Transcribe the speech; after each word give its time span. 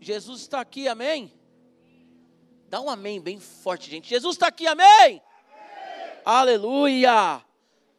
Jesus 0.00 0.42
está 0.42 0.60
aqui, 0.60 0.88
amém? 0.88 1.32
Dá 2.68 2.80
um 2.80 2.90
amém 2.90 3.20
bem 3.20 3.38
forte, 3.38 3.90
gente. 3.90 4.08
Jesus 4.08 4.36
está 4.36 4.48
aqui, 4.48 4.66
amém? 4.66 4.86
amém? 4.86 5.22
Aleluia. 6.24 7.44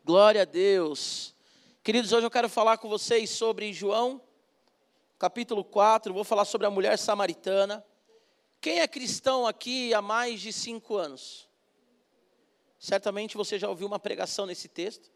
Glória 0.04 0.42
a 0.42 0.46
Deus. 0.46 1.36
Queridos, 1.84 2.12
hoje 2.12 2.26
eu 2.26 2.32
quero 2.32 2.50
falar 2.50 2.78
com 2.78 2.90
vocês 2.90 3.30
sobre 3.30 3.72
João, 3.72 4.22
capítulo 5.18 5.64
4. 5.64 6.14
Vou 6.14 6.23
falar 6.23 6.45
sobre 6.45 6.68
a 6.68 6.70
mulher 6.70 6.98
samaritana. 6.98 7.86
Quem 8.59 8.81
é 8.81 8.88
cristão 8.88 9.47
aqui 9.47 9.93
há 9.93 10.02
mais 10.02 10.41
de 10.41 10.52
cinco 10.52 10.95
anos? 10.95 11.47
Certamente 12.79 13.38
você 13.38 13.57
já 13.57 13.70
ouviu 13.70 13.88
uma 13.88 13.99
pregação 13.99 14.45
nesse 14.45 14.68
texto. 14.68 15.09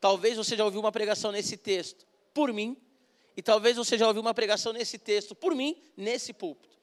Talvez 0.00 0.36
você 0.36 0.56
já 0.56 0.64
ouviu 0.64 0.80
uma 0.80 0.92
pregação 0.92 1.32
nesse 1.32 1.56
texto 1.56 2.06
por 2.34 2.52
mim. 2.52 2.76
E 3.38 3.42
talvez 3.42 3.76
você 3.76 3.96
já 3.96 4.04
ouviu 4.04 4.20
uma 4.20 4.34
pregação 4.34 4.72
nesse 4.72 4.98
texto 4.98 5.32
por 5.32 5.54
mim, 5.54 5.80
nesse 5.96 6.32
púlpito. 6.32 6.76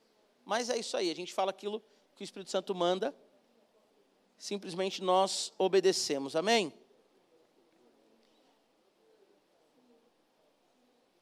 Mas 0.46 0.70
é 0.70 0.78
isso 0.78 0.96
aí, 0.96 1.12
a 1.12 1.14
gente 1.14 1.34
fala 1.34 1.52
aquilo 1.52 1.84
que 2.16 2.24
o 2.24 2.24
Espírito 2.24 2.50
Santo 2.50 2.74
manda. 2.74 3.14
Simplesmente 4.38 5.04
nós 5.04 5.52
obedecemos. 5.58 6.34
Amém? 6.34 6.72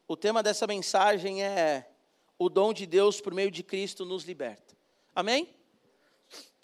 O 0.08 0.16
tema 0.16 0.44
dessa 0.44 0.68
mensagem 0.68 1.44
é 1.44 1.90
o 2.38 2.48
dom 2.48 2.72
de 2.72 2.86
Deus 2.86 3.20
por 3.20 3.34
meio 3.34 3.50
de 3.50 3.64
Cristo 3.64 4.06
nos 4.06 4.26
liberta. 4.26 4.78
Amém? 5.16 5.50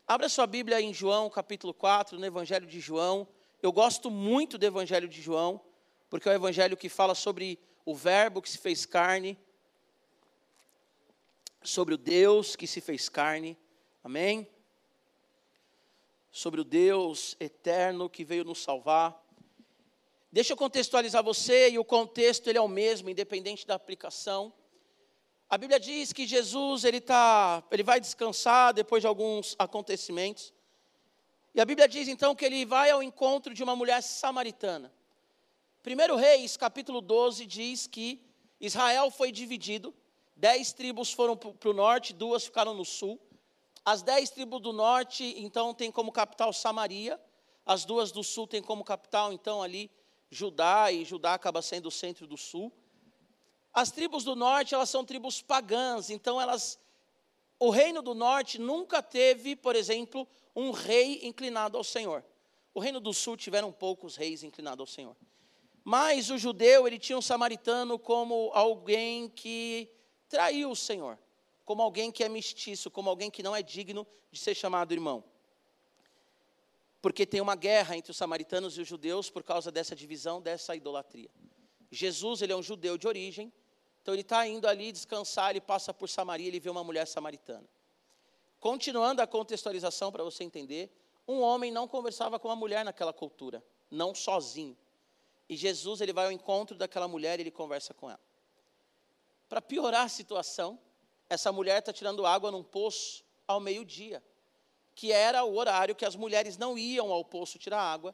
Abra 0.06 0.30
sua 0.30 0.46
Bíblia 0.46 0.80
em 0.80 0.94
João, 0.94 1.28
capítulo 1.28 1.74
4, 1.74 2.20
no 2.20 2.26
Evangelho 2.28 2.68
de 2.68 2.80
João. 2.80 3.28
Eu 3.64 3.72
gosto 3.72 4.12
muito 4.12 4.60
do 4.60 4.66
Evangelho 4.68 5.08
de 5.08 5.24
João, 5.24 5.60
porque 6.08 6.30
é 6.30 6.34
o 6.34 6.36
Evangelho 6.36 6.78
que 6.78 6.88
fala 6.88 7.16
sobre 7.16 7.58
o 7.86 7.96
Verbo 7.96 8.42
que 8.42 8.50
se 8.50 8.58
fez 8.58 8.86
carne, 8.86 9.38
sobre 11.64 11.94
o 11.94 11.98
Deus 11.98 12.56
que 12.56 12.68
se 12.68 12.82
fez 12.82 13.10
carne. 13.10 13.58
Amém? 14.04 14.48
Sobre 16.32 16.62
o 16.62 16.64
Deus 16.64 17.36
eterno 17.40 18.10
que 18.10 18.24
veio 18.24 18.44
nos 18.44 18.62
salvar. 18.62 19.22
Deixa 20.32 20.54
eu 20.54 20.58
contextualizar 20.58 21.24
você, 21.24 21.72
e 21.72 21.80
o 21.80 21.84
contexto 21.84 22.48
ele 22.48 22.58
é 22.58 22.62
o 22.62 22.68
mesmo, 22.68 23.10
independente 23.10 23.66
da 23.66 23.76
aplicação. 23.76 24.54
A 25.50 25.58
Bíblia 25.58 25.80
diz 25.80 26.14
que 26.14 26.28
Jesus 26.28 26.84
ele, 26.84 27.02
tá, 27.02 27.64
ele 27.72 27.82
vai 27.82 28.00
descansar 28.00 28.72
depois 28.72 29.02
de 29.02 29.08
alguns 29.08 29.56
acontecimentos. 29.58 30.54
E 31.56 31.60
a 31.60 31.66
Bíblia 31.66 31.88
diz 31.88 32.08
então 32.08 32.36
que 32.36 32.46
ele 32.46 32.64
vai 32.64 32.92
ao 32.92 33.02
encontro 33.02 33.54
de 33.56 33.64
uma 33.64 33.76
mulher 33.76 34.02
samaritana. 34.04 34.94
Primeiro 35.82 36.18
Reis, 36.18 36.58
capítulo 36.58 37.00
12, 37.00 37.46
diz 37.46 37.88
que 37.88 38.22
Israel 38.60 39.10
foi 39.10 39.32
dividido, 39.32 39.94
dez 40.36 40.74
tribos 40.74 41.14
foram 41.14 41.38
para 41.38 41.70
o 41.70 41.74
norte, 41.74 42.14
duas 42.14 42.44
ficaram 42.44 42.74
no 42.74 42.84
sul. 42.84 43.18
As 43.86 44.02
dez 44.02 44.30
tribos 44.30 44.62
do 44.62 44.74
norte, 44.74 45.36
então, 45.38 45.74
têm 45.74 45.90
como 45.90 46.12
capital 46.12 46.52
Samaria, 46.52 47.20
as 47.66 47.86
duas 47.86 48.12
do 48.12 48.24
sul 48.24 48.46
têm 48.46 48.62
como 48.62 48.84
capital, 48.84 49.32
então, 49.32 49.64
ali 49.64 49.90
Judá, 50.30 50.92
e 50.92 51.06
Judá 51.06 51.34
acaba 51.34 51.62
sendo 51.62 51.88
o 51.88 51.92
centro 51.92 52.28
do 52.28 52.38
sul. 52.38 52.74
As 53.74 53.90
tribos 53.90 54.26
do 54.26 54.36
norte, 54.36 54.76
elas 54.76 54.90
são 54.90 55.06
tribos 55.06 55.42
pagãs, 55.42 56.10
então 56.10 56.42
elas 56.42 56.78
o 57.58 57.70
reino 57.70 58.02
do 58.02 58.14
norte 58.14 58.58
nunca 58.58 59.02
teve, 59.04 59.54
por 59.56 59.76
exemplo, 59.76 60.28
um 60.56 60.72
rei 60.72 61.20
inclinado 61.24 61.78
ao 61.78 61.84
Senhor. 61.84 62.24
O 62.74 62.80
reino 62.80 63.02
do 63.02 63.14
sul 63.14 63.36
tiveram 63.36 63.70
poucos 63.70 64.16
reis 64.16 64.44
inclinados 64.44 64.80
ao 64.80 64.88
Senhor. 64.88 65.16
Mas 65.90 66.30
o 66.30 66.38
judeu, 66.38 66.86
ele 66.86 67.00
tinha 67.00 67.18
um 67.18 67.22
samaritano 67.22 67.98
como 67.98 68.52
alguém 68.54 69.28
que 69.28 69.90
traiu 70.28 70.72
o 70.72 70.76
Senhor, 70.76 71.18
como 71.66 71.82
alguém 71.82 72.12
que 72.12 72.24
é 72.24 72.30
mestiço, 72.30 72.92
como 72.92 73.10
alguém 73.10 73.32
que 73.32 73.42
não 73.42 73.56
é 73.56 73.64
digno 73.64 74.06
de 74.32 74.40
ser 74.40 74.54
chamado 74.54 74.94
irmão 74.94 75.24
porque 77.02 77.26
tem 77.26 77.40
uma 77.40 77.56
guerra 77.56 77.96
entre 77.96 78.12
os 78.12 78.18
samaritanos 78.18 78.78
e 78.78 78.82
os 78.82 78.88
judeus 78.88 79.30
por 79.30 79.44
causa 79.44 79.72
dessa 79.72 79.96
divisão, 79.96 80.42
dessa 80.42 80.76
idolatria. 80.76 81.30
Jesus, 81.92 82.42
ele 82.42 82.52
é 82.52 82.56
um 82.56 82.62
judeu 82.62 82.98
de 82.98 83.08
origem, 83.08 83.52
então 84.02 84.14
ele 84.14 84.22
está 84.22 84.46
indo 84.46 84.68
ali 84.68 84.92
descansar, 84.92 85.52
ele 85.52 85.62
passa 85.62 85.94
por 85.94 86.10
Samaria, 86.10 86.48
ele 86.48 86.60
vê 86.60 86.70
uma 86.70 86.84
mulher 86.84 87.08
samaritana. 87.08 87.68
Continuando 88.60 89.22
a 89.22 89.28
contextualização 89.28 90.12
para 90.12 90.24
você 90.24 90.44
entender, 90.44 90.92
um 91.28 91.42
homem 91.42 91.72
não 91.72 91.88
conversava 91.88 92.38
com 92.38 92.48
uma 92.50 92.56
mulher 92.56 92.84
naquela 92.84 93.14
cultura, 93.14 93.64
não 93.90 94.14
sozinho. 94.14 94.78
E 95.50 95.58
Jesus, 95.58 96.00
ele 96.00 96.14
vai 96.14 96.26
ao 96.26 96.32
encontro 96.32 96.78
daquela 96.78 97.08
mulher 97.08 97.40
e 97.40 97.42
ele 97.42 97.52
conversa 97.52 97.94
com 97.94 98.10
ela. 98.10 98.20
Para 99.50 99.60
piorar 99.60 100.06
a 100.06 100.10
situação, 100.10 100.80
essa 101.28 101.52
mulher 101.52 101.80
está 101.80 101.92
tirando 101.92 102.26
água 102.26 102.52
num 102.52 102.64
poço 102.64 103.26
ao 103.48 103.60
meio-dia 103.60 104.24
que 105.00 105.14
era 105.14 105.46
o 105.46 105.56
horário 105.56 105.96
que 105.96 106.04
as 106.04 106.18
mulheres 106.18 106.58
não 106.58 106.78
iam 106.78 107.10
ao 107.10 107.24
poço 107.24 107.58
tirar 107.58 107.82
água, 107.82 108.14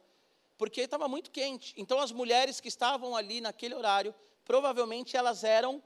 porque 0.56 0.82
estava 0.82 1.08
muito 1.08 1.32
quente. 1.32 1.74
Então, 1.76 2.00
as 2.00 2.12
mulheres 2.12 2.62
que 2.62 2.68
estavam 2.68 3.16
ali 3.16 3.42
naquele 3.42 3.74
horário, 3.74 4.14
provavelmente 4.46 5.18
elas 5.18 5.44
eram 5.44 5.82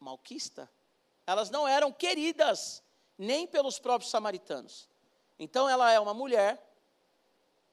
malquista. 0.00 0.68
Elas 1.24 1.50
não 1.50 1.68
eram 1.68 1.92
queridas, 1.92 2.82
nem 3.16 3.46
pelos 3.46 3.78
próprios 3.78 4.10
samaritanos. 4.10 4.88
Então, 5.38 5.68
ela 5.68 5.92
é 5.92 6.00
uma 6.00 6.12
mulher, 6.12 6.60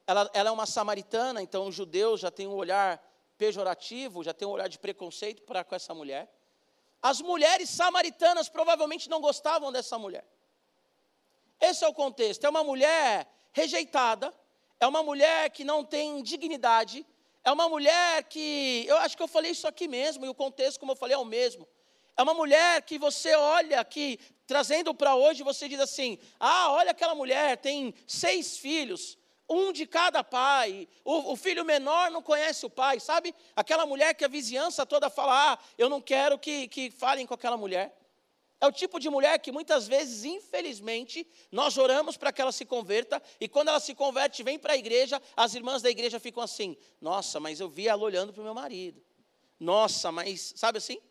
ela, 0.09 0.27
ela 0.33 0.49
é 0.49 0.51
uma 0.51 0.65
samaritana, 0.65 1.39
então 1.39 1.67
os 1.67 1.75
judeus 1.75 2.19
já 2.19 2.31
têm 2.31 2.47
um 2.47 2.55
olhar 2.55 2.99
pejorativo, 3.37 4.23
já 4.23 4.33
tem 4.33 4.47
um 4.47 4.51
olhar 4.51 4.67
de 4.67 4.79
preconceito 4.79 5.43
para 5.43 5.63
com 5.63 5.75
essa 5.75 5.93
mulher. 5.93 6.27
As 6.99 7.21
mulheres 7.21 7.69
samaritanas 7.69 8.49
provavelmente 8.49 9.07
não 9.07 9.21
gostavam 9.21 9.71
dessa 9.71 9.99
mulher. 9.99 10.25
Esse 11.61 11.85
é 11.85 11.87
o 11.87 11.93
contexto. 11.93 12.43
É 12.43 12.49
uma 12.49 12.63
mulher 12.63 13.31
rejeitada, 13.53 14.33
é 14.79 14.87
uma 14.87 15.03
mulher 15.03 15.51
que 15.51 15.63
não 15.63 15.85
tem 15.85 16.23
dignidade, 16.23 17.05
é 17.43 17.51
uma 17.51 17.69
mulher 17.69 18.23
que. 18.23 18.85
Eu 18.87 18.97
acho 18.97 19.15
que 19.15 19.21
eu 19.21 19.27
falei 19.27 19.51
isso 19.51 19.67
aqui 19.67 19.87
mesmo, 19.87 20.25
e 20.25 20.29
o 20.29 20.33
contexto, 20.33 20.79
como 20.79 20.93
eu 20.93 20.95
falei, 20.95 21.13
é 21.13 21.19
o 21.19 21.23
mesmo. 21.23 21.67
É 22.17 22.23
uma 22.23 22.33
mulher 22.33 22.81
que 22.81 22.97
você 22.97 23.35
olha, 23.35 23.85
que 23.85 24.19
trazendo 24.47 24.91
para 24.91 25.15
hoje, 25.15 25.43
você 25.43 25.69
diz 25.69 25.79
assim: 25.79 26.17
ah, 26.39 26.71
olha 26.71 26.89
aquela 26.89 27.13
mulher, 27.13 27.57
tem 27.57 27.93
seis 28.07 28.57
filhos, 28.57 29.18
um 29.49 29.73
de 29.73 29.87
cada 29.87 30.23
pai. 30.23 30.87
O, 31.03 31.33
o, 31.33 31.35
filho 31.35 31.65
menor 31.65 32.11
não 32.11 32.21
conhece 32.21 32.65
o 32.65 32.69
pai, 32.69 32.99
sabe? 32.99 33.33
Aquela 33.55 33.85
mulher 33.85 34.13
que 34.13 34.23
a 34.23 34.27
vizinhança 34.27 34.85
toda 34.85 35.09
fala: 35.09 35.53
ah, 35.53 35.59
eu 35.77 35.89
não 35.89 35.99
quero 35.99 36.37
que, 36.37 36.67
que 36.67 36.91
falem 36.91 37.25
com 37.25 37.33
aquela 37.33 37.57
mulher. 37.57 37.95
É 38.61 38.67
o 38.67 38.71
tipo 38.71 38.99
de 38.99 39.09
mulher 39.09 39.39
que 39.39 39.53
muitas 39.53 39.87
vezes, 39.87 40.25
infelizmente, 40.25 41.25
nós 41.49 41.77
oramos 41.77 42.17
para 42.17 42.31
que 42.31 42.41
ela 42.41 42.51
se 42.51 42.65
converta, 42.65 43.21
e 43.39 43.47
quando 43.47 43.69
ela 43.69 43.79
se 43.79 43.95
converte, 43.95 44.43
vem 44.43 44.59
para 44.59 44.73
a 44.73 44.77
igreja, 44.77 45.21
as 45.35 45.55
irmãs 45.55 45.81
da 45.81 45.89
igreja 45.89 46.19
ficam 46.19 46.43
assim: 46.43 46.77
nossa, 47.01 47.39
mas 47.39 47.59
eu 47.59 47.69
vi 47.69 47.87
ela 47.87 48.03
olhando 48.03 48.33
para 48.33 48.41
o 48.41 48.43
meu 48.43 48.53
marido. 48.53 49.01
Nossa, 49.59 50.11
mas, 50.11 50.53
sabe 50.55 50.77
assim? 50.77 51.01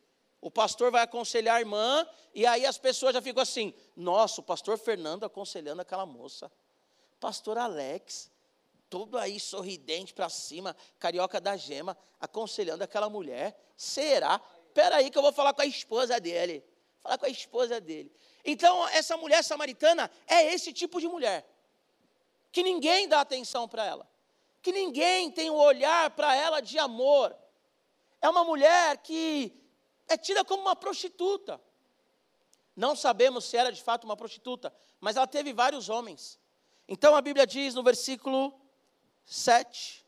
O 0.40 0.50
pastor 0.50 0.90
vai 0.92 1.02
aconselhar 1.02 1.56
a 1.56 1.60
irmã, 1.60 2.06
e 2.34 2.46
aí 2.46 2.64
as 2.64 2.78
pessoas 2.78 3.14
já 3.14 3.22
ficam 3.22 3.42
assim: 3.42 3.74
nossa, 3.96 4.40
o 4.40 4.44
pastor 4.44 4.78
Fernando 4.78 5.24
aconselhando 5.24 5.80
aquela 5.80 6.06
moça. 6.06 6.52
Pastor 7.20 7.58
Alex, 7.58 8.30
todo 8.88 9.18
aí 9.18 9.38
sorridente 9.40 10.14
para 10.14 10.28
cima, 10.28 10.76
carioca 10.98 11.40
da 11.40 11.56
gema, 11.56 11.96
aconselhando 12.20 12.84
aquela 12.84 13.08
mulher. 13.08 13.58
Será? 13.76 14.40
Espera 14.66 14.96
aí 14.96 15.10
que 15.10 15.18
eu 15.18 15.22
vou 15.22 15.32
falar 15.32 15.52
com 15.52 15.62
a 15.62 15.66
esposa 15.66 16.20
dele 16.20 16.64
falar 17.00 17.18
com 17.18 17.26
a 17.26 17.30
esposa 17.30 17.80
dele. 17.80 18.12
Então, 18.44 18.86
essa 18.88 19.16
mulher 19.16 19.42
samaritana 19.42 20.10
é 20.26 20.52
esse 20.52 20.72
tipo 20.72 21.00
de 21.00 21.08
mulher, 21.08 21.46
que 22.52 22.62
ninguém 22.62 23.08
dá 23.08 23.20
atenção 23.20 23.68
para 23.68 23.84
ela, 23.84 24.08
que 24.60 24.72
ninguém 24.72 25.30
tem 25.30 25.50
um 25.50 25.54
olhar 25.56 26.10
para 26.10 26.34
ela 26.34 26.60
de 26.60 26.78
amor. 26.78 27.36
É 28.20 28.28
uma 28.28 28.44
mulher 28.44 28.98
que 28.98 29.52
é 30.08 30.16
tida 30.16 30.44
como 30.44 30.62
uma 30.62 30.76
prostituta. 30.76 31.60
Não 32.74 32.94
sabemos 32.94 33.44
se 33.44 33.56
era 33.56 33.72
de 33.72 33.82
fato 33.82 34.04
uma 34.04 34.16
prostituta, 34.16 34.72
mas 35.00 35.16
ela 35.16 35.26
teve 35.26 35.52
vários 35.52 35.88
homens. 35.88 36.38
Então 36.88 37.14
a 37.14 37.20
Bíblia 37.20 37.46
diz 37.46 37.74
no 37.74 37.82
versículo 37.82 38.58
7, 39.26 40.06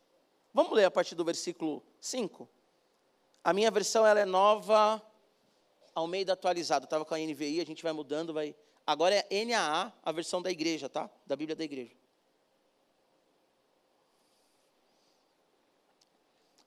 vamos 0.55 0.73
ler 0.73 0.87
a 0.87 0.91
partir 0.91 1.15
do 1.15 1.25
versículo 1.25 1.83
5. 2.01 2.49
A 3.45 3.53
minha 3.53 3.71
versão 3.71 4.07
ela 4.07 4.21
é 4.21 4.25
nova 4.25 5.03
Almeida 5.95 6.33
atualizado. 6.33 6.85
Estava 6.85 7.05
com 7.05 7.15
a 7.15 7.19
NVI, 7.19 7.61
a 7.61 7.67
gente 7.67 7.83
vai 7.83 7.93
mudando, 7.93 8.33
vai. 8.33 8.57
Agora 8.87 9.15
é 9.15 9.45
NAA, 9.45 9.93
a 10.03 10.13
versão 10.13 10.41
da 10.41 10.51
igreja, 10.51 10.89
tá? 10.89 11.11
Da 11.27 11.37
Bíblia 11.37 11.55
da 11.55 11.65
igreja. 11.65 11.95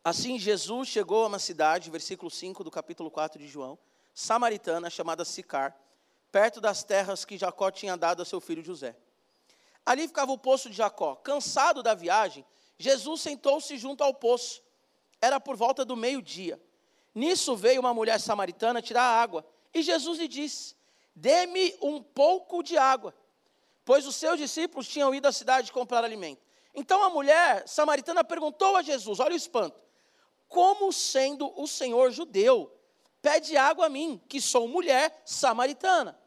Assim 0.03 0.37
Jesus 0.37 0.89
chegou 0.89 1.23
a 1.23 1.27
uma 1.27 1.39
cidade, 1.39 1.89
versículo 1.89 2.29
5 2.29 2.63
do 2.63 2.69
capítulo 2.69 3.09
4 3.09 3.39
de 3.39 3.47
João, 3.47 3.79
samaritana, 4.13 4.89
chamada 4.89 5.23
Sicar, 5.23 5.75
perto 6.31 6.59
das 6.59 6.83
terras 6.83 7.23
que 7.23 7.37
Jacó 7.37 7.71
tinha 7.71 7.95
dado 7.95 8.21
a 8.21 8.25
seu 8.25 8.41
filho 8.41 8.61
José. 8.61 8.95
Ali 9.85 10.07
ficava 10.07 10.31
o 10.31 10.37
poço 10.37 10.69
de 10.69 10.75
Jacó. 10.75 11.15
Cansado 11.15 11.83
da 11.83 11.93
viagem, 11.93 12.45
Jesus 12.77 13.21
sentou-se 13.21 13.77
junto 13.77 14.03
ao 14.03 14.13
poço. 14.13 14.61
Era 15.21 15.39
por 15.39 15.55
volta 15.55 15.83
do 15.83 15.95
meio-dia. 15.95 16.61
Nisso 17.13 17.55
veio 17.55 17.79
uma 17.79 17.93
mulher 17.93 18.19
samaritana 18.19 18.81
tirar 18.81 19.03
água. 19.03 19.45
E 19.73 19.81
Jesus 19.81 20.19
lhe 20.19 20.27
disse: 20.27 20.75
Dê-me 21.15 21.75
um 21.81 22.01
pouco 22.01 22.63
de 22.63 22.77
água, 22.77 23.13
pois 23.85 24.05
os 24.07 24.15
seus 24.15 24.37
discípulos 24.37 24.87
tinham 24.87 25.13
ido 25.13 25.27
à 25.27 25.31
cidade 25.31 25.71
comprar 25.71 26.03
alimento. 26.03 26.41
Então 26.73 27.03
a 27.03 27.09
mulher 27.09 27.67
samaritana 27.67 28.23
perguntou 28.23 28.75
a 28.75 28.81
Jesus: 28.81 29.19
Olha 29.19 29.33
o 29.33 29.37
espanto, 29.37 29.79
como 30.47 30.91
sendo 30.91 31.53
o 31.61 31.67
Senhor 31.67 32.11
judeu, 32.11 32.71
pede 33.21 33.55
água 33.57 33.85
a 33.85 33.89
mim, 33.89 34.21
que 34.27 34.41
sou 34.41 34.67
mulher 34.67 35.21
samaritana? 35.25 36.19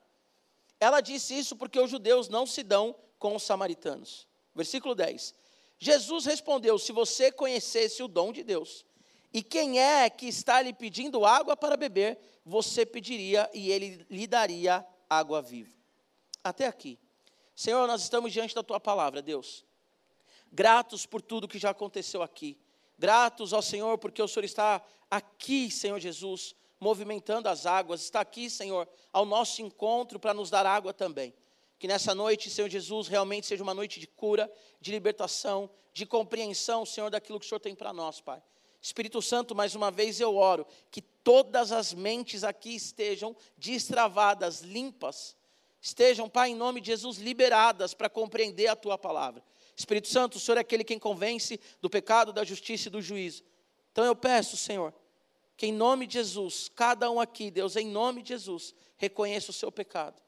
Ela 0.78 1.00
disse 1.00 1.36
isso 1.36 1.56
porque 1.56 1.80
os 1.80 1.90
judeus 1.90 2.28
não 2.28 2.46
se 2.46 2.62
dão 2.62 2.94
com 3.26 3.34
os 3.34 3.42
samaritanos. 3.42 4.24
Versículo 4.54 4.94
10. 4.94 5.34
Jesus 5.80 6.26
respondeu: 6.26 6.78
Se 6.78 6.92
você 6.92 7.32
conhecesse 7.32 8.00
o 8.00 8.06
dom 8.06 8.30
de 8.30 8.44
Deus, 8.44 8.86
e 9.34 9.42
quem 9.42 9.80
é 9.80 10.08
que 10.08 10.28
está 10.28 10.62
lhe 10.62 10.72
pedindo 10.72 11.26
água 11.26 11.56
para 11.56 11.76
beber, 11.76 12.20
você 12.44 12.86
pediria 12.86 13.50
e 13.52 13.72
ele 13.72 14.06
lhe 14.08 14.28
daria 14.28 14.86
água 15.10 15.42
viva. 15.42 15.72
Até 16.44 16.68
aqui. 16.68 17.00
Senhor, 17.52 17.88
nós 17.88 18.02
estamos 18.02 18.32
diante 18.32 18.54
da 18.54 18.62
tua 18.62 18.78
palavra, 18.78 19.20
Deus. 19.20 19.64
Gratos 20.52 21.04
por 21.04 21.20
tudo 21.20 21.48
que 21.48 21.58
já 21.58 21.70
aconteceu 21.70 22.22
aqui. 22.22 22.56
Gratos 22.96 23.52
ao 23.52 23.60
Senhor 23.60 23.98
porque 23.98 24.22
o 24.22 24.28
Senhor 24.28 24.44
está 24.44 24.80
aqui, 25.10 25.68
Senhor 25.68 25.98
Jesus, 25.98 26.54
movimentando 26.78 27.48
as 27.48 27.66
águas, 27.66 28.02
está 28.02 28.20
aqui, 28.20 28.48
Senhor, 28.48 28.88
ao 29.12 29.24
nosso 29.26 29.62
encontro 29.62 30.20
para 30.20 30.32
nos 30.32 30.48
dar 30.48 30.64
água 30.64 30.94
também. 30.94 31.34
Que 31.78 31.86
nessa 31.86 32.14
noite, 32.14 32.50
Senhor 32.50 32.68
Jesus, 32.68 33.08
realmente 33.08 33.46
seja 33.46 33.62
uma 33.62 33.74
noite 33.74 34.00
de 34.00 34.06
cura, 34.06 34.50
de 34.80 34.90
libertação, 34.90 35.70
de 35.92 36.06
compreensão, 36.06 36.86
Senhor, 36.86 37.10
daquilo 37.10 37.38
que 37.38 37.46
o 37.46 37.48
Senhor 37.48 37.60
tem 37.60 37.74
para 37.74 37.92
nós, 37.92 38.20
Pai. 38.20 38.42
Espírito 38.80 39.20
Santo, 39.20 39.54
mais 39.54 39.74
uma 39.74 39.90
vez 39.90 40.20
eu 40.20 40.36
oro 40.36 40.66
que 40.90 41.02
todas 41.02 41.72
as 41.72 41.92
mentes 41.92 42.44
aqui 42.44 42.74
estejam 42.74 43.36
destravadas, 43.56 44.60
limpas, 44.60 45.36
estejam, 45.80 46.28
Pai, 46.28 46.50
em 46.50 46.54
nome 46.54 46.80
de 46.80 46.88
Jesus, 46.88 47.18
liberadas 47.18 47.94
para 47.94 48.08
compreender 48.08 48.68
a 48.68 48.76
tua 48.76 48.96
palavra. 48.96 49.42
Espírito 49.76 50.08
Santo, 50.08 50.36
o 50.36 50.40
Senhor 50.40 50.56
é 50.56 50.60
aquele 50.60 50.84
quem 50.84 50.98
convence 50.98 51.60
do 51.82 51.90
pecado, 51.90 52.32
da 52.32 52.44
justiça 52.44 52.88
e 52.88 52.90
do 52.90 53.02
juízo. 53.02 53.42
Então 53.92 54.04
eu 54.04 54.16
peço, 54.16 54.56
Senhor, 54.56 54.94
que 55.56 55.66
em 55.66 55.72
nome 55.72 56.06
de 56.06 56.14
Jesus, 56.14 56.70
cada 56.74 57.10
um 57.10 57.20
aqui, 57.20 57.50
Deus, 57.50 57.76
em 57.76 57.86
nome 57.86 58.22
de 58.22 58.30
Jesus, 58.30 58.74
reconheça 58.96 59.50
o 59.50 59.54
seu 59.54 59.72
pecado. 59.72 60.22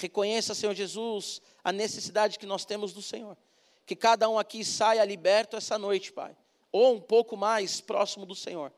Reconheça, 0.00 0.54
Senhor 0.54 0.74
Jesus, 0.74 1.42
a 1.62 1.70
necessidade 1.70 2.38
que 2.38 2.46
nós 2.46 2.64
temos 2.64 2.92
do 2.92 3.02
Senhor. 3.02 3.36
Que 3.84 3.94
cada 3.94 4.28
um 4.28 4.38
aqui 4.38 4.64
saia 4.64 5.04
liberto 5.04 5.56
essa 5.56 5.78
noite, 5.78 6.12
Pai, 6.12 6.34
ou 6.72 6.94
um 6.94 7.00
pouco 7.00 7.36
mais 7.36 7.80
próximo 7.80 8.24
do 8.24 8.34
Senhor, 8.34 8.72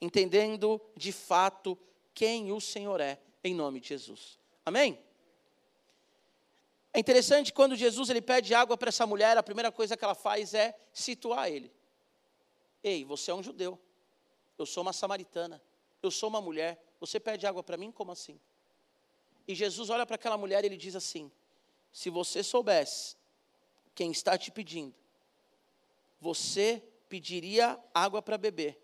entendendo 0.00 0.80
de 0.96 1.12
fato 1.12 1.78
quem 2.12 2.50
o 2.50 2.60
Senhor 2.60 3.00
é, 3.00 3.18
em 3.42 3.54
nome 3.54 3.78
de 3.78 3.88
Jesus. 3.88 4.38
Amém? 4.66 4.98
É 6.92 6.98
interessante 6.98 7.52
quando 7.52 7.76
Jesus 7.76 8.08
ele 8.08 8.22
pede 8.22 8.54
água 8.54 8.76
para 8.76 8.88
essa 8.88 9.06
mulher, 9.06 9.36
a 9.36 9.42
primeira 9.42 9.70
coisa 9.70 9.96
que 9.96 10.04
ela 10.04 10.14
faz 10.14 10.54
é 10.54 10.76
situar 10.92 11.50
ele. 11.50 11.70
Ei, 12.82 13.04
você 13.04 13.30
é 13.30 13.34
um 13.34 13.42
judeu. 13.42 13.78
Eu 14.58 14.66
sou 14.66 14.82
uma 14.82 14.92
samaritana. 14.92 15.60
Eu 16.02 16.10
sou 16.10 16.28
uma 16.28 16.40
mulher. 16.40 16.82
Você 17.00 17.18
pede 17.18 17.46
água 17.46 17.62
para 17.62 17.76
mim? 17.76 17.90
Como 17.90 18.12
assim? 18.12 18.40
E 19.46 19.54
Jesus 19.54 19.90
olha 19.90 20.06
para 20.06 20.16
aquela 20.16 20.38
mulher 20.38 20.64
e 20.64 20.66
ele 20.66 20.76
diz 20.76 20.96
assim: 20.96 21.30
Se 21.92 22.10
você 22.10 22.42
soubesse 22.42 23.16
quem 23.94 24.10
está 24.10 24.36
te 24.38 24.50
pedindo, 24.50 24.94
você 26.20 26.82
pediria 27.08 27.78
água 27.92 28.22
para 28.22 28.38
beber 28.38 28.80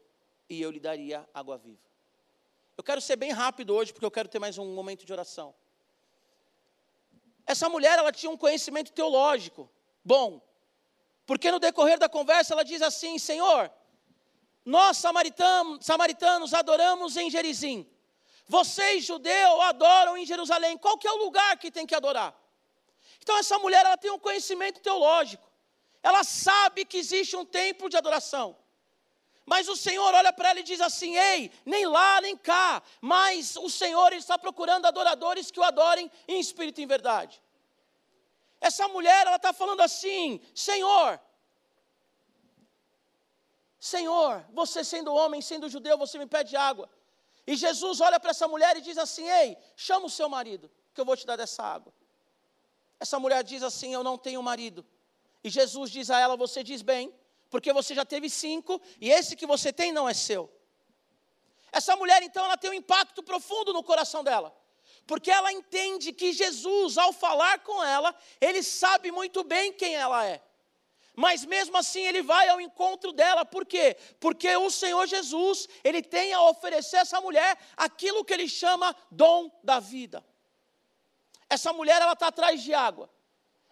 e 0.48 0.60
eu 0.60 0.70
lhe 0.70 0.80
daria 0.80 1.28
água 1.32 1.56
viva. 1.56 1.80
Eu 2.76 2.84
quero 2.84 3.00
ser 3.00 3.16
bem 3.16 3.30
rápido 3.30 3.74
hoje 3.74 3.92
porque 3.92 4.06
eu 4.06 4.10
quero 4.10 4.28
ter 4.28 4.38
mais 4.38 4.58
um 4.58 4.74
momento 4.74 5.04
de 5.04 5.12
oração. 5.12 5.54
Essa 7.46 7.68
mulher, 7.68 7.98
ela 7.98 8.12
tinha 8.12 8.30
um 8.30 8.36
conhecimento 8.36 8.92
teológico 8.92 9.70
bom, 10.04 10.40
porque 11.26 11.50
no 11.50 11.58
decorrer 11.58 11.98
da 11.98 12.08
conversa 12.08 12.54
ela 12.54 12.64
diz 12.64 12.82
assim: 12.82 13.18
Senhor, 13.18 13.70
nós 14.64 14.98
samaritanos, 14.98 16.54
adoramos 16.54 17.16
em 17.16 17.30
Gerizim. 17.30 17.88
Vocês, 18.56 19.04
judeus, 19.04 19.60
adoram 19.72 20.16
em 20.16 20.26
Jerusalém. 20.26 20.76
Qual 20.76 20.98
que 20.98 21.06
é 21.06 21.12
o 21.12 21.22
lugar 21.24 21.56
que 21.56 21.70
tem 21.70 21.86
que 21.86 21.94
adorar? 21.94 22.30
Então 23.22 23.36
essa 23.38 23.56
mulher 23.64 23.86
ela 23.86 23.96
tem 23.96 24.10
um 24.10 24.18
conhecimento 24.18 24.80
teológico. 24.80 25.48
Ela 26.02 26.24
sabe 26.24 26.84
que 26.84 26.98
existe 26.98 27.36
um 27.36 27.44
templo 27.44 27.88
de 27.88 27.96
adoração. 27.96 28.56
Mas 29.46 29.68
o 29.68 29.76
Senhor 29.76 30.12
olha 30.20 30.32
para 30.32 30.48
ela 30.50 30.60
e 30.60 30.64
diz 30.64 30.80
assim: 30.80 31.16
Ei, 31.16 31.52
nem 31.64 31.86
lá, 31.86 32.20
nem 32.20 32.36
cá, 32.36 32.82
mas 33.00 33.54
o 33.54 33.70
Senhor 33.70 34.12
está 34.14 34.36
procurando 34.36 34.86
adoradores 34.86 35.52
que 35.52 35.60
o 35.60 35.62
adorem 35.62 36.10
em 36.26 36.40
espírito 36.40 36.80
e 36.80 36.84
em 36.84 36.88
verdade. 36.88 37.40
Essa 38.60 38.88
mulher, 38.88 39.28
ela 39.28 39.36
está 39.36 39.52
falando 39.52 39.80
assim: 39.80 40.40
Senhor, 40.52 41.20
Senhor, 43.78 44.44
você 44.52 44.82
sendo 44.82 45.14
homem, 45.14 45.40
sendo 45.40 45.68
judeu, 45.68 45.96
você 45.96 46.18
me 46.18 46.26
pede 46.26 46.56
água. 46.56 46.90
E 47.50 47.56
Jesus 47.56 48.00
olha 48.00 48.20
para 48.20 48.30
essa 48.30 48.46
mulher 48.46 48.76
e 48.76 48.80
diz 48.80 48.96
assim: 48.96 49.28
Ei, 49.28 49.58
chama 49.74 50.06
o 50.06 50.08
seu 50.18 50.28
marido, 50.28 50.70
que 50.94 51.00
eu 51.00 51.04
vou 51.04 51.16
te 51.16 51.26
dar 51.26 51.34
dessa 51.34 51.64
água. 51.64 51.92
Essa 53.00 53.18
mulher 53.18 53.42
diz 53.42 53.64
assim: 53.64 53.92
Eu 53.92 54.04
não 54.04 54.16
tenho 54.16 54.40
marido. 54.40 54.86
E 55.42 55.50
Jesus 55.50 55.90
diz 55.90 56.10
a 56.10 56.20
ela: 56.20 56.36
Você 56.36 56.62
diz 56.62 56.80
bem, 56.80 57.12
porque 57.50 57.72
você 57.72 57.92
já 57.92 58.04
teve 58.04 58.30
cinco 58.30 58.80
e 59.00 59.10
esse 59.10 59.34
que 59.34 59.46
você 59.46 59.72
tem 59.72 59.90
não 59.90 60.08
é 60.08 60.14
seu. 60.14 60.48
Essa 61.72 61.96
mulher, 61.96 62.22
então, 62.22 62.44
ela 62.44 62.56
tem 62.56 62.70
um 62.70 62.74
impacto 62.74 63.20
profundo 63.20 63.72
no 63.72 63.82
coração 63.82 64.22
dela. 64.22 64.56
Porque 65.04 65.28
ela 65.28 65.52
entende 65.52 66.12
que 66.12 66.32
Jesus, 66.32 66.96
ao 66.98 67.12
falar 67.12 67.64
com 67.64 67.82
ela, 67.82 68.14
ele 68.40 68.62
sabe 68.62 69.10
muito 69.10 69.42
bem 69.42 69.72
quem 69.72 69.96
ela 69.96 70.24
é 70.24 70.40
mas 71.20 71.44
mesmo 71.44 71.76
assim 71.76 72.00
ele 72.00 72.22
vai 72.22 72.48
ao 72.48 72.58
encontro 72.62 73.12
dela, 73.12 73.44
por 73.44 73.66
quê? 73.66 73.94
Porque 74.18 74.56
o 74.56 74.70
Senhor 74.70 75.06
Jesus, 75.06 75.68
ele 75.84 76.02
tem 76.02 76.32
a 76.32 76.42
oferecer 76.44 76.96
a 76.96 77.00
essa 77.00 77.20
mulher 77.20 77.58
aquilo 77.76 78.24
que 78.24 78.32
ele 78.32 78.48
chama 78.48 78.96
dom 79.10 79.50
da 79.62 79.78
vida. 79.78 80.24
Essa 81.46 81.74
mulher, 81.74 82.00
ela 82.00 82.14
está 82.14 82.28
atrás 82.28 82.62
de 82.62 82.72
água. 82.72 83.10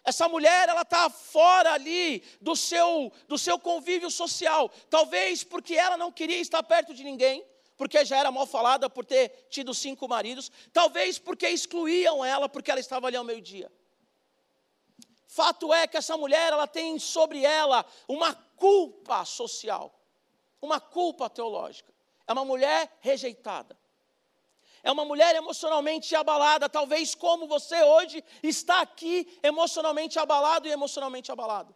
Essa 0.03 0.29
mulher, 0.29 0.69
ela 0.69 0.83
está 0.83 1.09
fora 1.09 1.73
ali 1.73 2.23
do 2.39 2.55
seu, 2.55 3.11
do 3.27 3.37
seu 3.37 3.57
convívio 3.57 4.11
social. 4.11 4.69
Talvez 4.87 5.43
porque 5.43 5.73
ela 5.73 5.97
não 5.97 6.11
queria 6.11 6.37
estar 6.37 6.61
perto 6.61 6.93
de 6.93 7.03
ninguém, 7.03 7.43
porque 7.75 8.05
já 8.05 8.17
era 8.17 8.31
mal 8.31 8.45
falada 8.45 8.87
por 8.91 9.05
ter 9.05 9.47
tido 9.49 9.73
cinco 9.73 10.07
maridos. 10.07 10.51
Talvez 10.71 11.17
porque 11.17 11.49
excluíam 11.49 12.23
ela, 12.23 12.47
porque 12.47 12.69
ela 12.69 12.79
estava 12.79 13.07
ali 13.07 13.17
ao 13.17 13.23
meio-dia. 13.23 13.71
Fato 15.29 15.71
é 15.71 15.85
que 15.85 15.95
essa 15.95 16.17
mulher, 16.17 16.51
ela 16.51 16.65
tem 16.65 16.97
sobre 16.97 17.45
ela 17.45 17.85
uma 18.07 18.33
culpa 18.33 19.23
social, 19.23 19.93
uma 20.59 20.79
culpa 20.79 21.29
teológica. 21.29 21.93
É 22.25 22.33
uma 22.33 22.43
mulher 22.43 22.97
rejeitada. 22.99 23.77
É 24.81 24.91
uma 24.91 25.05
mulher 25.05 25.35
emocionalmente 25.35 26.15
abalada, 26.15 26.67
talvez 26.67 27.13
como 27.13 27.45
você 27.45 27.79
hoje 27.83 28.23
está 28.41 28.81
aqui 28.81 29.39
emocionalmente 29.43 30.17
abalado 30.17 30.67
e 30.67 30.71
emocionalmente 30.71 31.31
abalado. 31.31 31.75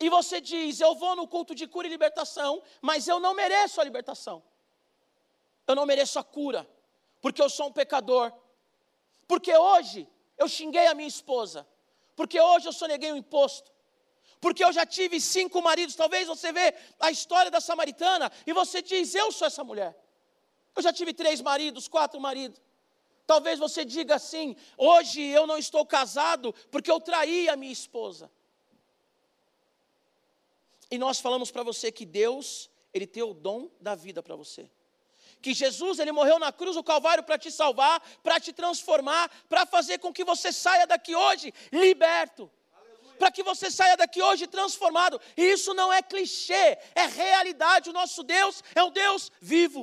E 0.00 0.08
você 0.08 0.40
diz: 0.40 0.80
Eu 0.80 0.94
vou 0.94 1.14
no 1.14 1.28
culto 1.28 1.54
de 1.54 1.66
cura 1.66 1.86
e 1.86 1.90
libertação, 1.90 2.62
mas 2.80 3.06
eu 3.06 3.20
não 3.20 3.34
mereço 3.34 3.78
a 3.78 3.84
libertação. 3.84 4.42
Eu 5.66 5.74
não 5.74 5.84
mereço 5.84 6.18
a 6.18 6.24
cura, 6.24 6.66
porque 7.20 7.42
eu 7.42 7.50
sou 7.50 7.66
um 7.66 7.72
pecador. 7.72 8.32
Porque 9.28 9.54
hoje 9.54 10.08
eu 10.38 10.48
xinguei 10.48 10.86
a 10.86 10.94
minha 10.94 11.08
esposa, 11.08 11.66
porque 12.16 12.40
hoje 12.40 12.66
eu 12.66 12.72
soneguei 12.72 13.10
o 13.10 13.14
um 13.14 13.18
imposto, 13.18 13.70
porque 14.40 14.64
eu 14.64 14.72
já 14.72 14.84
tive 14.84 15.20
cinco 15.20 15.60
maridos. 15.62 15.94
Talvez 15.94 16.26
você 16.28 16.52
vê 16.52 16.74
a 17.00 17.10
história 17.10 17.50
da 17.50 17.60
samaritana 17.60 18.30
e 18.46 18.52
você 18.52 18.82
diz: 18.82 19.14
Eu 19.14 19.32
sou 19.32 19.46
essa 19.46 19.64
mulher. 19.64 19.96
Eu 20.76 20.82
já 20.82 20.92
tive 20.92 21.12
três 21.12 21.40
maridos, 21.40 21.88
quatro 21.88 22.20
maridos. 22.20 22.60
Talvez 23.26 23.58
você 23.58 23.84
diga 23.84 24.16
assim: 24.16 24.56
Hoje 24.76 25.22
eu 25.22 25.46
não 25.46 25.58
estou 25.58 25.84
casado 25.86 26.54
porque 26.70 26.90
eu 26.90 27.00
traí 27.00 27.48
a 27.48 27.56
minha 27.56 27.72
esposa. 27.72 28.30
E 30.90 30.98
nós 30.98 31.18
falamos 31.18 31.50
para 31.50 31.62
você 31.62 31.90
que 31.90 32.04
Deus, 32.04 32.70
Ele 32.92 33.06
tem 33.06 33.22
o 33.22 33.34
dom 33.34 33.70
da 33.80 33.94
vida 33.94 34.22
para 34.22 34.36
você 34.36 34.70
que 35.44 35.52
Jesus 35.52 35.98
ele 35.98 36.10
morreu 36.10 36.38
na 36.38 36.50
cruz 36.50 36.74
do 36.74 36.82
Calvário 36.82 37.22
para 37.22 37.36
te 37.36 37.50
salvar, 37.50 38.00
para 38.22 38.40
te 38.40 38.50
transformar, 38.50 39.30
para 39.46 39.66
fazer 39.66 39.98
com 39.98 40.10
que 40.10 40.24
você 40.24 40.50
saia 40.50 40.86
daqui 40.86 41.14
hoje 41.14 41.52
liberto. 41.70 42.50
Para 43.18 43.30
que 43.30 43.42
você 43.42 43.70
saia 43.70 43.94
daqui 43.94 44.22
hoje 44.22 44.46
transformado. 44.46 45.20
E 45.36 45.42
isso 45.42 45.74
não 45.74 45.92
é 45.92 46.00
clichê, 46.00 46.78
é 46.94 47.06
realidade. 47.06 47.90
O 47.90 47.92
nosso 47.92 48.22
Deus 48.22 48.64
é 48.74 48.82
um 48.82 48.90
Deus 48.90 49.30
vivo. 49.38 49.82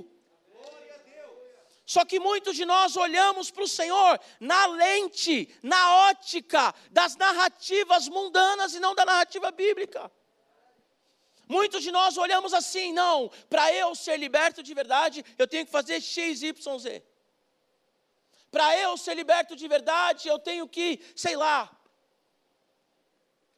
Só 1.86 2.04
que 2.06 2.20
muitos 2.20 2.56
de 2.56 2.66
nós 2.66 2.98
olhamos 2.98 3.52
para 3.52 3.64
o 3.64 3.68
Senhor 3.68 4.20
na 4.40 4.66
lente, 4.66 5.48
na 5.62 6.08
ótica 6.10 6.74
das 6.90 7.16
narrativas 7.16 8.08
mundanas 8.10 8.74
e 8.74 8.80
não 8.80 8.96
da 8.96 9.06
narrativa 9.06 9.52
bíblica. 9.52 10.12
Muitos 11.56 11.84
de 11.84 11.92
nós 11.92 12.18
olhamos 12.18 12.54
assim, 12.54 12.94
não, 12.94 13.30
para 13.50 13.74
eu 13.74 13.94
ser 13.94 14.16
liberto 14.18 14.64
de 14.64 14.74
verdade, 14.74 15.18
eu 15.38 15.46
tenho 15.46 15.66
que 15.66 15.72
fazer 15.72 16.00
X, 16.00 16.42
Y, 16.42 16.80
Z. 16.80 17.04
Para 18.50 18.78
eu 18.78 18.96
ser 18.96 19.16
liberto 19.16 19.54
de 19.54 19.68
verdade, 19.68 20.30
eu 20.30 20.40
tenho 20.40 20.66
que, 20.66 20.88
sei 21.14 21.36
lá, 21.36 21.70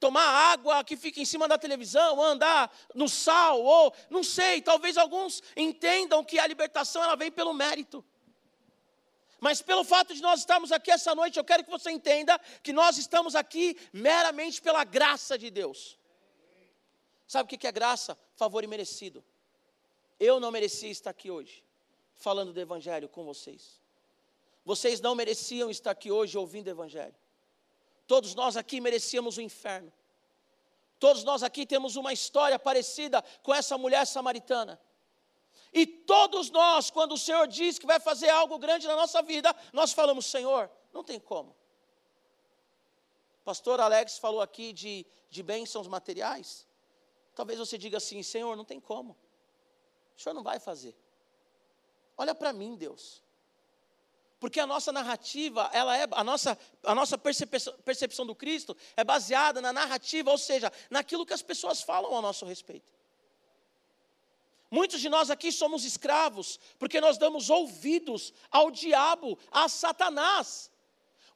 tomar 0.00 0.28
água 0.52 0.82
que 0.82 0.96
fica 0.96 1.20
em 1.20 1.24
cima 1.24 1.46
da 1.46 1.56
televisão, 1.56 2.20
andar 2.20 2.68
no 2.96 3.08
sal, 3.08 3.62
ou 3.62 3.94
não 4.10 4.24
sei, 4.24 4.60
talvez 4.60 4.96
alguns 4.96 5.40
entendam 5.56 6.24
que 6.24 6.40
a 6.40 6.48
libertação 6.48 7.00
ela 7.00 7.14
vem 7.14 7.30
pelo 7.30 7.54
mérito. 7.54 8.04
Mas 9.38 9.62
pelo 9.62 9.84
fato 9.84 10.12
de 10.12 10.20
nós 10.20 10.40
estarmos 10.40 10.72
aqui 10.72 10.90
essa 10.90 11.14
noite, 11.14 11.38
eu 11.38 11.44
quero 11.44 11.62
que 11.62 11.70
você 11.70 11.92
entenda 11.92 12.40
que 12.60 12.72
nós 12.72 12.98
estamos 12.98 13.36
aqui 13.36 13.78
meramente 13.92 14.60
pela 14.60 14.82
graça 14.82 15.38
de 15.38 15.48
Deus. 15.48 15.96
Sabe 17.26 17.46
o 17.46 17.58
que 17.58 17.66
é 17.66 17.72
graça? 17.72 18.18
Favor 18.34 18.62
imerecido. 18.64 19.24
Eu 20.18 20.38
não 20.38 20.50
merecia 20.50 20.90
estar 20.90 21.10
aqui 21.10 21.30
hoje, 21.30 21.64
falando 22.14 22.52
do 22.52 22.60
Evangelho 22.60 23.08
com 23.08 23.24
vocês. 23.24 23.80
Vocês 24.64 25.00
não 25.00 25.14
mereciam 25.14 25.70
estar 25.70 25.90
aqui 25.90 26.10
hoje 26.10 26.38
ouvindo 26.38 26.68
o 26.68 26.70
Evangelho. 26.70 27.14
Todos 28.06 28.34
nós 28.34 28.56
aqui 28.56 28.80
merecíamos 28.80 29.36
o 29.36 29.40
inferno. 29.40 29.92
Todos 30.98 31.24
nós 31.24 31.42
aqui 31.42 31.66
temos 31.66 31.96
uma 31.96 32.12
história 32.12 32.58
parecida 32.58 33.22
com 33.42 33.52
essa 33.52 33.76
mulher 33.76 34.06
samaritana. 34.06 34.80
E 35.72 35.86
todos 35.86 36.50
nós, 36.50 36.90
quando 36.90 37.12
o 37.12 37.18
Senhor 37.18 37.46
diz 37.48 37.78
que 37.78 37.86
vai 37.86 37.98
fazer 37.98 38.30
algo 38.30 38.58
grande 38.58 38.86
na 38.86 38.94
nossa 38.94 39.20
vida, 39.22 39.54
nós 39.72 39.92
falamos: 39.92 40.26
Senhor, 40.26 40.70
não 40.92 41.02
tem 41.02 41.18
como. 41.18 41.54
Pastor 43.44 43.80
Alex 43.80 44.16
falou 44.18 44.40
aqui 44.40 44.72
de, 44.72 45.04
de 45.28 45.42
bênçãos 45.42 45.88
materiais. 45.88 46.66
Talvez 47.34 47.58
você 47.58 47.76
diga 47.76 47.98
assim: 47.98 48.22
Senhor, 48.22 48.56
não 48.56 48.64
tem 48.64 48.80
como. 48.80 49.16
O 50.16 50.20
Senhor 50.20 50.34
não 50.34 50.42
vai 50.42 50.58
fazer. 50.58 50.96
Olha 52.16 52.34
para 52.34 52.52
mim, 52.52 52.76
Deus. 52.76 53.22
Porque 54.38 54.60
a 54.60 54.66
nossa 54.66 54.92
narrativa, 54.92 55.70
ela 55.72 55.96
é 55.96 56.06
a 56.10 56.22
nossa, 56.22 56.58
a 56.82 56.94
nossa 56.94 57.16
percepção, 57.16 57.72
percepção 57.84 58.26
do 58.26 58.34
Cristo 58.34 58.76
é 58.96 59.02
baseada 59.02 59.60
na 59.60 59.72
narrativa, 59.72 60.30
ou 60.30 60.36
seja, 60.36 60.70
naquilo 60.90 61.24
que 61.24 61.32
as 61.32 61.42
pessoas 61.42 61.80
falam 61.80 62.16
a 62.16 62.20
nosso 62.20 62.44
respeito. 62.44 62.92
Muitos 64.70 65.00
de 65.00 65.08
nós 65.08 65.30
aqui 65.30 65.50
somos 65.50 65.84
escravos, 65.84 66.58
porque 66.78 67.00
nós 67.00 67.16
damos 67.16 67.48
ouvidos 67.48 68.34
ao 68.50 68.70
diabo, 68.70 69.38
a 69.50 69.68
Satanás. 69.68 70.70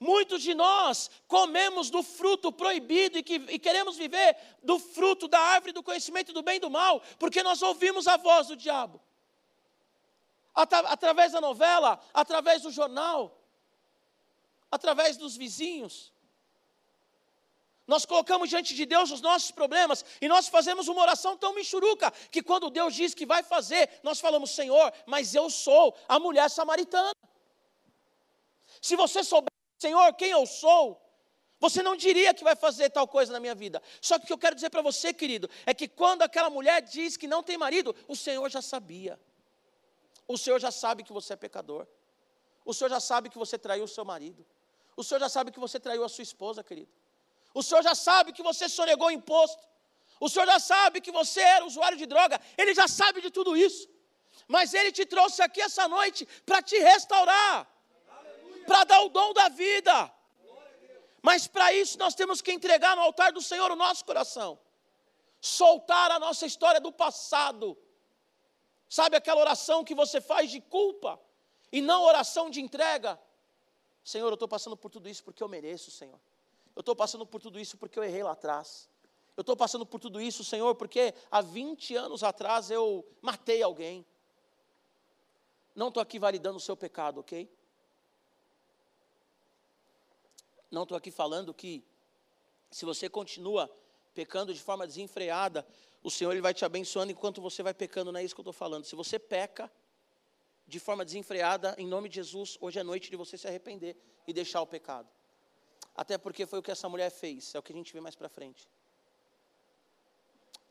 Muitos 0.00 0.42
de 0.42 0.54
nós 0.54 1.10
comemos 1.26 1.90
do 1.90 2.02
fruto 2.02 2.52
proibido 2.52 3.18
e, 3.18 3.22
que, 3.22 3.34
e, 3.34 3.58
queremos 3.58 3.96
viver 3.96 4.36
do 4.62 4.78
fruto 4.78 5.26
da 5.26 5.40
árvore 5.40 5.72
do 5.72 5.82
conhecimento 5.82 6.32
do 6.32 6.42
bem 6.42 6.56
e 6.56 6.60
do 6.60 6.70
mal, 6.70 7.02
porque 7.18 7.42
nós 7.42 7.62
ouvimos 7.62 8.06
a 8.06 8.16
voz 8.16 8.46
do 8.46 8.56
diabo 8.56 9.00
através 10.54 11.32
da 11.32 11.40
novela, 11.40 12.00
através 12.12 12.62
do 12.62 12.70
jornal, 12.70 13.40
através 14.70 15.16
dos 15.16 15.36
vizinhos. 15.36 16.12
Nós 17.86 18.04
colocamos 18.04 18.50
diante 18.50 18.74
de 18.74 18.84
Deus 18.84 19.10
os 19.10 19.20
nossos 19.20 19.50
problemas 19.50 20.04
e 20.20 20.28
nós 20.28 20.48
fazemos 20.48 20.88
uma 20.88 21.00
oração 21.00 21.36
tão 21.36 21.54
michuruca 21.54 22.10
que 22.30 22.42
quando 22.42 22.68
Deus 22.68 22.94
diz 22.94 23.14
que 23.14 23.24
vai 23.24 23.42
fazer, 23.42 23.88
nós 24.02 24.20
falamos, 24.20 24.50
Senhor, 24.50 24.92
mas 25.06 25.34
eu 25.34 25.48
sou 25.48 25.96
a 26.06 26.18
mulher 26.18 26.50
samaritana. 26.50 27.12
Se 28.82 28.94
você 28.94 29.24
souber, 29.24 29.48
Senhor, 29.78 30.12
quem 30.14 30.30
eu 30.30 30.44
sou, 30.46 31.00
você 31.60 31.82
não 31.82 31.96
diria 31.96 32.34
que 32.34 32.44
vai 32.44 32.56
fazer 32.56 32.90
tal 32.90 33.06
coisa 33.06 33.32
na 33.32 33.40
minha 33.40 33.54
vida. 33.54 33.82
Só 34.00 34.18
que 34.18 34.24
o 34.24 34.26
que 34.26 34.32
eu 34.32 34.38
quero 34.38 34.54
dizer 34.54 34.70
para 34.70 34.82
você, 34.82 35.12
querido, 35.12 35.48
é 35.66 35.72
que 35.72 35.88
quando 35.88 36.22
aquela 36.22 36.50
mulher 36.50 36.82
diz 36.82 37.16
que 37.16 37.26
não 37.26 37.42
tem 37.42 37.56
marido, 37.56 37.94
o 38.06 38.14
Senhor 38.14 38.48
já 38.50 38.62
sabia. 38.62 39.18
O 40.26 40.36
Senhor 40.36 40.58
já 40.58 40.70
sabe 40.70 41.02
que 41.02 41.12
você 41.12 41.32
é 41.32 41.36
pecador. 41.36 41.86
O 42.64 42.74
Senhor 42.74 42.90
já 42.90 43.00
sabe 43.00 43.30
que 43.30 43.38
você 43.38 43.56
traiu 43.56 43.84
o 43.84 43.88
seu 43.88 44.04
marido. 44.04 44.44
O 44.96 45.02
Senhor 45.02 45.20
já 45.20 45.28
sabe 45.28 45.50
que 45.50 45.60
você 45.60 45.80
traiu 45.80 46.04
a 46.04 46.08
sua 46.08 46.22
esposa, 46.22 46.62
querido. 46.62 46.92
O 47.54 47.62
Senhor 47.62 47.82
já 47.82 47.94
sabe 47.94 48.32
que 48.32 48.42
você 48.42 48.68
sonegou 48.68 49.10
imposto. 49.10 49.66
O 50.20 50.28
Senhor 50.28 50.46
já 50.46 50.58
sabe 50.58 51.00
que 51.00 51.10
você 51.10 51.40
era 51.40 51.64
usuário 51.64 51.96
de 51.96 52.04
droga. 52.04 52.40
Ele 52.56 52.74
já 52.74 52.86
sabe 52.86 53.20
de 53.20 53.30
tudo 53.30 53.56
isso. 53.56 53.88
Mas 54.46 54.74
Ele 54.74 54.92
te 54.92 55.06
trouxe 55.06 55.40
aqui 55.42 55.60
essa 55.60 55.88
noite 55.88 56.26
para 56.44 56.60
te 56.62 56.76
restaurar, 56.78 57.66
para 58.68 58.84
dar 58.84 59.00
o 59.06 59.08
dom 59.08 59.32
da 59.32 59.48
vida. 59.48 59.96
Mas 61.28 61.48
para 61.48 61.72
isso 61.72 61.98
nós 61.98 62.14
temos 62.14 62.40
que 62.40 62.52
entregar 62.52 62.94
no 62.94 63.02
altar 63.02 63.32
do 63.32 63.42
Senhor 63.42 63.68
o 63.70 63.76
nosso 63.84 64.04
coração, 64.04 64.50
soltar 65.40 66.10
a 66.12 66.18
nossa 66.20 66.46
história 66.46 66.80
do 66.80 66.92
passado 66.92 67.76
Sabe 68.88 69.16
aquela 69.16 69.40
oração 69.40 69.84
que 69.84 69.94
você 69.94 70.20
faz 70.20 70.50
de 70.50 70.60
culpa 70.60 71.20
e 71.70 71.82
não 71.82 72.04
oração 72.04 72.48
de 72.48 72.60
entrega? 72.60 73.20
Senhor, 74.02 74.28
eu 74.28 74.34
estou 74.34 74.48
passando 74.48 74.76
por 74.76 74.90
tudo 74.90 75.08
isso 75.08 75.22
porque 75.22 75.42
eu 75.42 75.48
mereço, 75.48 75.90
Senhor. 75.90 76.18
Eu 76.74 76.80
estou 76.80 76.96
passando 76.96 77.26
por 77.26 77.40
tudo 77.40 77.60
isso 77.60 77.76
porque 77.76 77.98
eu 77.98 78.04
errei 78.04 78.22
lá 78.22 78.32
atrás. 78.32 78.88
Eu 79.36 79.42
estou 79.42 79.56
passando 79.56 79.84
por 79.84 80.00
tudo 80.00 80.20
isso, 80.20 80.42
Senhor, 80.42 80.74
porque 80.74 81.14
há 81.30 81.42
20 81.42 81.94
anos 81.96 82.24
atrás 82.24 82.70
eu 82.70 83.06
matei 83.20 83.62
alguém. 83.62 84.06
Não 85.74 85.88
estou 85.88 86.02
aqui 86.02 86.18
validando 86.18 86.56
o 86.56 86.60
seu 86.60 86.76
pecado, 86.76 87.20
ok? 87.20 87.48
Não 90.70 90.82
estou 90.82 90.96
aqui 90.96 91.10
falando 91.10 91.54
que 91.54 91.84
se 92.70 92.84
você 92.84 93.08
continua 93.08 93.70
pecando 94.14 94.52
de 94.52 94.60
forma 94.60 94.86
desenfreada, 94.86 95.66
o 96.02 96.10
Senhor 96.10 96.32
ele 96.32 96.40
vai 96.40 96.52
te 96.52 96.64
abençoando 96.64 97.12
enquanto 97.12 97.40
você 97.40 97.62
vai 97.62 97.74
pecando, 97.74 98.12
não 98.12 98.20
é 98.20 98.24
isso 98.24 98.34
que 98.34 98.40
eu 98.40 98.42
estou 98.42 98.52
falando. 98.52 98.84
Se 98.84 98.94
você 98.94 99.18
peca 99.18 99.70
de 100.66 100.78
forma 100.78 101.04
desenfreada, 101.04 101.74
em 101.78 101.86
nome 101.86 102.08
de 102.08 102.16
Jesus, 102.16 102.58
hoje 102.60 102.78
é 102.78 102.82
noite 102.82 103.10
de 103.10 103.16
você 103.16 103.38
se 103.38 103.48
arrepender 103.48 103.96
e 104.26 104.32
deixar 104.32 104.60
o 104.60 104.66
pecado. 104.66 105.08
Até 105.94 106.18
porque 106.18 106.46
foi 106.46 106.58
o 106.58 106.62
que 106.62 106.70
essa 106.70 106.88
mulher 106.88 107.10
fez, 107.10 107.54
é 107.54 107.58
o 107.58 107.62
que 107.62 107.72
a 107.72 107.76
gente 107.76 107.92
vê 107.92 108.00
mais 108.00 108.14
para 108.14 108.28
frente. 108.28 108.68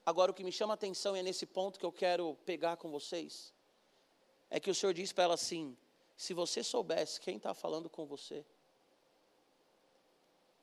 Agora, 0.06 0.32
o 0.32 0.34
que 0.34 0.44
me 0.44 0.52
chama 0.52 0.74
a 0.74 0.76
atenção, 0.76 1.18
e 1.18 1.20
é 1.20 1.24
nesse 1.24 1.46
ponto 1.46 1.78
que 1.78 1.86
eu 1.86 1.92
quero 1.92 2.36
pegar 2.46 2.78
com 2.78 2.90
vocês, 2.90 3.54
é 4.50 4.60
que 4.60 4.70
o 4.70 4.76
Senhor 4.76 4.94
diz 4.94 5.12
para 5.12 5.26
ela 5.26 5.34
assim: 5.34 5.76
se 6.16 6.34
você 6.34 6.64
soubesse 6.64 7.20
quem 7.20 7.38
está 7.38 7.54
falando 7.54 7.90
com 7.90 8.06
você, 8.06 8.46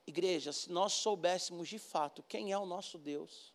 igreja, 0.07 0.53
se 0.53 0.71
nós 0.71 0.93
soubéssemos 0.93 1.69
de 1.69 1.79
fato 1.79 2.23
quem 2.29 2.53
é 2.53 2.59
o 2.59 2.67
nosso 2.67 2.99
Deus, 2.99 3.53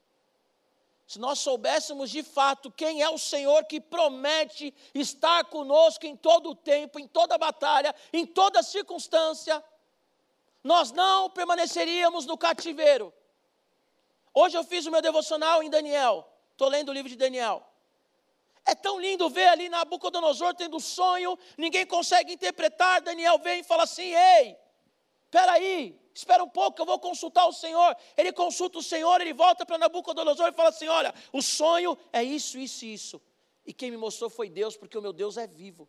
se 1.08 1.18
nós 1.18 1.40
soubéssemos 1.40 2.12
de 2.12 2.22
fato 2.22 2.70
quem 2.72 3.02
é 3.02 3.10
o 3.10 3.18
Senhor 3.18 3.66
que 3.66 3.82
promete 3.82 4.72
estar 4.94 5.44
conosco 5.46 6.06
em 6.06 6.16
todo 6.16 6.52
o 6.52 6.56
tempo, 6.56 7.00
em 7.00 7.08
toda 7.08 7.38
batalha, 7.38 7.96
em 8.14 8.28
toda 8.28 8.62
circunstância, 8.62 9.64
nós 10.64 10.92
não 10.92 11.30
permaneceríamos 11.30 12.28
no 12.28 12.38
cativeiro. 12.38 13.12
Hoje 14.34 14.56
eu 14.56 14.64
fiz 14.64 14.86
o 14.86 14.92
meu 14.92 15.02
devocional 15.02 15.64
em 15.64 15.70
Daniel, 15.70 16.32
estou 16.52 16.70
lendo 16.70 16.90
o 16.90 16.94
livro 16.94 17.10
de 17.10 17.16
Daniel. 17.16 17.66
É 18.64 18.76
tão 18.76 19.00
lindo 19.00 19.28
ver 19.32 19.48
ali 19.48 19.68
Nabucodonosor 19.68 20.54
tendo 20.54 20.80
sonho, 20.80 21.40
ninguém 21.58 21.88
consegue 21.88 22.34
interpretar. 22.34 23.02
Daniel 23.02 23.40
vem 23.40 23.62
e 23.62 23.64
fala 23.64 23.82
assim: 23.82 24.14
Ei, 24.14 24.56
peraí, 25.32 26.00
espera 26.20 26.44
um 26.44 26.50
pouco, 26.50 26.82
eu 26.82 26.86
vou 26.86 27.00
consultar 27.00 27.46
o 27.48 27.54
Senhor. 27.54 27.96
Ele 28.18 28.32
consulta 28.32 28.78
o 28.78 28.84
Senhor, 28.84 29.22
ele 29.22 29.34
volta 29.34 29.66
para 29.66 29.78
Nabucodonosor 29.78 30.48
e 30.50 30.54
fala 30.54 30.70
assim: 30.70 30.88
Olha, 30.88 31.14
o 31.32 31.42
sonho 31.42 31.98
é 32.12 32.24
isso, 32.24 32.58
isso 32.58 32.86
e 32.86 32.94
isso. 32.94 33.22
E 33.66 33.74
quem 33.74 33.92
me 33.92 33.98
mostrou 33.98 34.30
foi 34.30 34.50
Deus, 34.50 34.76
porque 34.76 34.98
o 34.98 35.02
meu 35.02 35.14
Deus 35.14 35.38
é 35.38 35.48
vivo. 35.48 35.88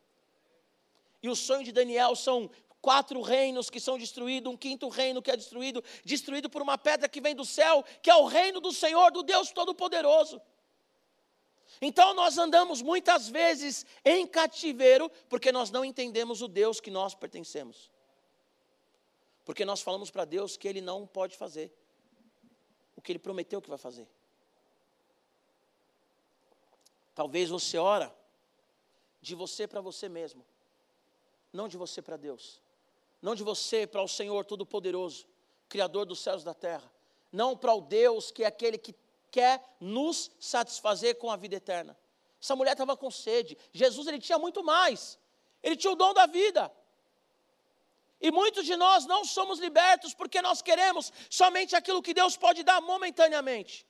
E 1.23 1.29
o 1.29 1.37
sonho 1.37 1.65
de 1.65 1.73
Daniel 1.73 2.15
são 2.15 2.51
quatro 2.81 3.21
reinos 3.21 3.69
que 3.69 3.81
são 3.81 3.99
destruídos, 3.99 4.53
um 4.53 4.57
quinto 4.57 4.89
reino 4.89 5.21
que 5.21 5.31
é 5.31 5.37
destruído, 5.37 5.83
destruído 6.05 6.49
por 6.49 6.63
uma 6.63 6.79
pedra 6.79 7.09
que 7.09 7.21
vem 7.21 7.35
do 7.35 7.45
céu, 7.45 7.85
que 8.01 8.11
é 8.11 8.15
o 8.15 8.27
reino 8.27 8.61
do 8.61 8.73
Senhor, 8.73 9.11
do 9.11 9.23
Deus 9.23 9.51
Todo-Poderoso. 9.51 10.41
Então 11.83 12.15
nós 12.15 12.39
andamos 12.39 12.83
muitas 12.83 13.29
vezes 13.29 13.85
em 14.05 14.27
cativeiro, 14.27 15.11
porque 15.29 15.51
nós 15.51 15.71
não 15.71 15.85
entendemos 15.85 16.41
o 16.41 16.49
Deus 16.49 16.81
que 16.81 16.91
nós 16.91 17.15
pertencemos. 17.15 17.91
Porque 19.45 19.65
nós 19.65 19.81
falamos 19.81 20.11
para 20.11 20.25
Deus 20.25 20.57
que 20.57 20.69
Ele 20.69 20.81
não 20.81 21.07
pode 21.07 21.37
fazer 21.37 21.73
o 22.97 23.03
que 23.03 23.13
Ele 23.13 23.19
prometeu 23.19 23.61
que 23.61 23.69
vai 23.69 23.79
fazer. 23.79 24.09
Talvez 27.15 27.51
você 27.51 27.79
ora 27.79 28.15
de 29.21 29.35
você 29.35 29.67
para 29.67 29.81
você 29.81 30.09
mesmo, 30.09 30.47
não 31.53 31.69
de 31.69 31.77
você 31.77 32.01
para 32.01 32.17
Deus, 32.17 32.61
não 33.21 33.35
de 33.35 33.43
você 33.43 33.87
para 33.87 34.03
o 34.03 34.09
Senhor 34.09 34.45
Todo-Poderoso, 34.45 35.27
Criador 35.69 36.07
dos 36.07 36.21
céus 36.21 36.43
e 36.43 36.45
da 36.45 36.55
terra, 36.55 36.91
não 37.31 37.57
para 37.57 37.75
o 37.75 37.81
Deus 37.81 38.31
que 38.31 38.45
é 38.45 38.47
aquele 38.47 38.79
que 38.79 38.95
quer 39.31 39.77
nos 39.79 40.31
satisfazer 40.41 41.17
com 41.17 41.31
a 41.31 41.37
vida 41.37 41.57
eterna. 41.57 41.97
Essa 42.41 42.57
mulher 42.57 42.73
estava 42.73 42.97
com 42.97 43.11
sede. 43.11 43.57
Jesus 43.73 44.07
ele 44.07 44.19
tinha 44.19 44.39
muito 44.39 44.65
mais. 44.65 45.19
Ele 45.63 45.77
tinha 45.77 45.93
o 45.93 45.97
dom 45.97 46.15
da 46.15 46.27
vida. 46.27 46.73
E 48.21 48.31
muitos 48.31 48.67
de 48.67 48.77
nós 48.77 49.07
não 49.07 49.25
somos 49.25 49.59
libertos 49.59 50.13
porque 50.13 50.43
nós 50.43 50.61
queremos 50.61 51.13
somente 51.31 51.75
aquilo 51.75 52.03
que 52.03 52.13
Deus 52.13 52.37
pode 52.37 52.63
dar 52.63 52.81
momentaneamente. 52.81 53.87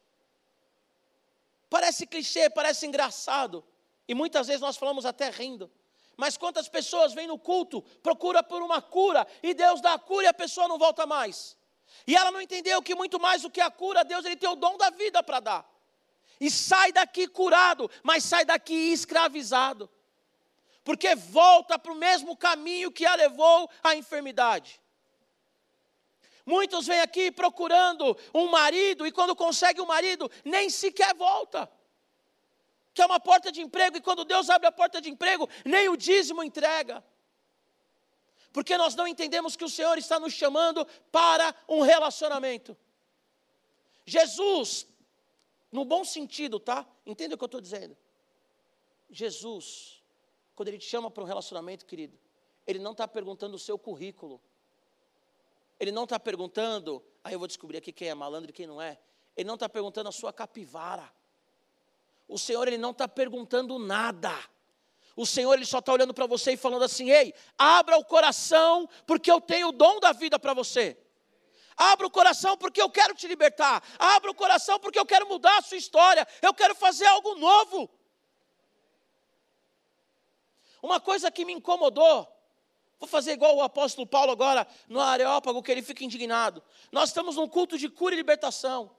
Parece 1.68 2.06
clichê, 2.06 2.48
parece 2.48 2.86
engraçado. 2.86 3.64
E 4.06 4.14
muitas 4.14 4.46
vezes 4.46 4.60
nós 4.60 4.76
falamos 4.76 5.04
até 5.04 5.30
rindo. 5.30 5.70
Mas 6.16 6.36
quantas 6.36 6.68
pessoas 6.68 7.14
vêm 7.14 7.26
no 7.26 7.38
culto, 7.38 7.80
procura 8.02 8.42
por 8.42 8.60
uma 8.60 8.82
cura, 8.82 9.26
e 9.42 9.54
Deus 9.54 9.80
dá 9.80 9.94
a 9.94 9.98
cura 9.98 10.26
e 10.26 10.28
a 10.28 10.34
pessoa 10.34 10.68
não 10.68 10.78
volta 10.78 11.06
mais. 11.06 11.56
E 12.06 12.14
ela 12.14 12.30
não 12.30 12.40
entendeu 12.40 12.82
que 12.82 12.94
muito 12.94 13.18
mais 13.18 13.42
do 13.42 13.50
que 13.50 13.60
a 13.60 13.70
cura, 13.70 14.04
Deus 14.04 14.24
ele 14.24 14.36
tem 14.36 14.48
o 14.48 14.54
dom 14.54 14.76
da 14.76 14.90
vida 14.90 15.22
para 15.22 15.40
dar. 15.40 15.70
E 16.40 16.50
sai 16.50 16.92
daqui 16.92 17.26
curado, 17.26 17.90
mas 18.02 18.24
sai 18.24 18.44
daqui 18.44 18.74
escravizado. 18.74 19.90
Porque 20.84 21.14
volta 21.14 21.78
para 21.78 21.92
o 21.92 21.96
mesmo 21.96 22.36
caminho 22.36 22.90
que 22.90 23.04
a 23.04 23.14
levou 23.14 23.70
à 23.82 23.94
enfermidade. 23.94 24.80
Muitos 26.44 26.86
vêm 26.86 27.00
aqui 27.00 27.30
procurando 27.30 28.16
um 28.34 28.48
marido 28.48 29.06
e 29.06 29.12
quando 29.12 29.36
consegue 29.36 29.80
um 29.80 29.86
marido, 29.86 30.30
nem 30.44 30.70
sequer 30.70 31.14
volta 31.14 31.70
que 32.92 33.02
é 33.02 33.06
uma 33.06 33.20
porta 33.20 33.52
de 33.52 33.62
emprego, 33.62 33.96
e 33.96 34.00
quando 34.00 34.24
Deus 34.24 34.50
abre 34.50 34.66
a 34.66 34.72
porta 34.72 35.00
de 35.00 35.08
emprego, 35.08 35.48
nem 35.64 35.88
o 35.88 35.96
dízimo 35.96 36.42
entrega. 36.42 37.02
Porque 38.52 38.76
nós 38.76 38.94
não 38.94 39.06
entendemos 39.06 39.56
que 39.56 39.64
o 39.64 39.68
Senhor 39.68 39.96
está 39.96 40.18
nos 40.18 40.32
chamando 40.32 40.84
para 41.12 41.54
um 41.68 41.80
relacionamento. 41.80 42.76
Jesus, 44.04 44.88
no 45.70 45.84
bom 45.84 46.04
sentido, 46.04 46.58
tá? 46.58 46.86
Entenda 47.06 47.36
o 47.36 47.38
que 47.38 47.44
eu 47.44 47.46
estou 47.46 47.60
dizendo. 47.60 47.96
Jesus, 49.08 49.99
quando 50.60 50.68
Ele 50.68 50.78
te 50.78 50.84
chama 50.84 51.10
para 51.10 51.22
um 51.22 51.26
relacionamento, 51.26 51.86
querido, 51.86 52.18
Ele 52.66 52.78
não 52.78 52.92
está 52.92 53.08
perguntando 53.08 53.56
o 53.56 53.58
seu 53.58 53.78
currículo. 53.78 54.38
Ele 55.78 55.90
não 55.90 56.04
está 56.04 56.20
perguntando, 56.20 57.02
aí 57.24 57.32
eu 57.32 57.38
vou 57.38 57.48
descobrir 57.48 57.78
aqui 57.78 57.90
quem 57.90 58.08
é 58.08 58.14
malandro 58.14 58.50
e 58.50 58.52
quem 58.52 58.66
não 58.66 58.82
é. 58.82 59.00
Ele 59.34 59.46
não 59.46 59.54
está 59.54 59.70
perguntando 59.70 60.10
a 60.10 60.12
sua 60.12 60.34
capivara 60.34 61.10
o 62.30 62.38
Senhor 62.38 62.66
ele 62.68 62.78
não 62.78 62.92
está 62.92 63.08
perguntando 63.08 63.76
nada. 63.78 64.32
O 65.16 65.26
Senhor 65.26 65.52
ele 65.54 65.66
só 65.66 65.80
está 65.80 65.92
olhando 65.92 66.14
para 66.14 66.26
você 66.26 66.52
e 66.52 66.56
falando 66.56 66.84
assim: 66.84 67.10
ei, 67.10 67.34
abra 67.58 67.98
o 67.98 68.04
coração, 68.04 68.88
porque 69.04 69.30
eu 69.30 69.40
tenho 69.40 69.68
o 69.68 69.72
dom 69.72 69.98
da 69.98 70.12
vida 70.12 70.38
para 70.38 70.54
você. 70.54 70.96
Abra 71.76 72.06
o 72.06 72.10
coração 72.10 72.56
porque 72.56 72.80
eu 72.80 72.88
quero 72.88 73.14
te 73.14 73.26
libertar. 73.26 73.82
Abra 73.98 74.30
o 74.30 74.34
coração 74.34 74.78
porque 74.78 74.98
eu 74.98 75.06
quero 75.06 75.26
mudar 75.26 75.58
a 75.58 75.62
sua 75.62 75.76
história. 75.76 76.26
Eu 76.40 76.54
quero 76.54 76.74
fazer 76.74 77.06
algo 77.06 77.34
novo. 77.34 77.90
Uma 80.82 81.00
coisa 81.00 81.30
que 81.30 81.44
me 81.44 81.52
incomodou, 81.52 82.26
vou 82.98 83.08
fazer 83.08 83.32
igual 83.32 83.56
o 83.56 83.62
apóstolo 83.62 84.06
Paulo 84.06 84.32
agora 84.32 84.66
no 84.88 85.00
Areópago, 85.00 85.62
que 85.62 85.70
ele 85.70 85.82
fica 85.82 86.04
indignado. 86.04 86.62
Nós 86.90 87.10
estamos 87.10 87.36
num 87.36 87.48
culto 87.48 87.78
de 87.78 87.88
cura 87.88 88.14
e 88.14 88.16
libertação. 88.16 88.90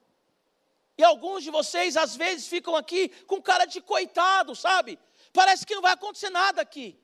E 0.97 1.03
alguns 1.03 1.43
de 1.43 1.49
vocês, 1.49 1.97
às 1.97 2.15
vezes, 2.15 2.47
ficam 2.47 2.75
aqui 2.75 3.09
com 3.25 3.41
cara 3.41 3.65
de 3.65 3.81
coitado, 3.81 4.55
sabe? 4.55 4.99
Parece 5.33 5.65
que 5.65 5.73
não 5.73 5.81
vai 5.81 5.93
acontecer 5.93 6.29
nada 6.29 6.61
aqui. 6.61 6.99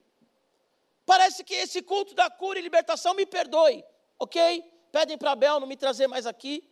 Parece 1.06 1.44
que 1.44 1.54
esse 1.54 1.82
culto 1.82 2.14
da 2.14 2.30
cura 2.30 2.60
e 2.60 2.62
libertação 2.62 3.14
me 3.14 3.26
perdoe, 3.26 3.84
ok? 4.20 4.64
Pedem 4.92 5.18
para 5.18 5.32
Abel 5.32 5.60
não 5.60 5.68
me 5.68 5.78
trazer 5.78 6.06
mais 6.06 6.28
aqui. 6.28 6.68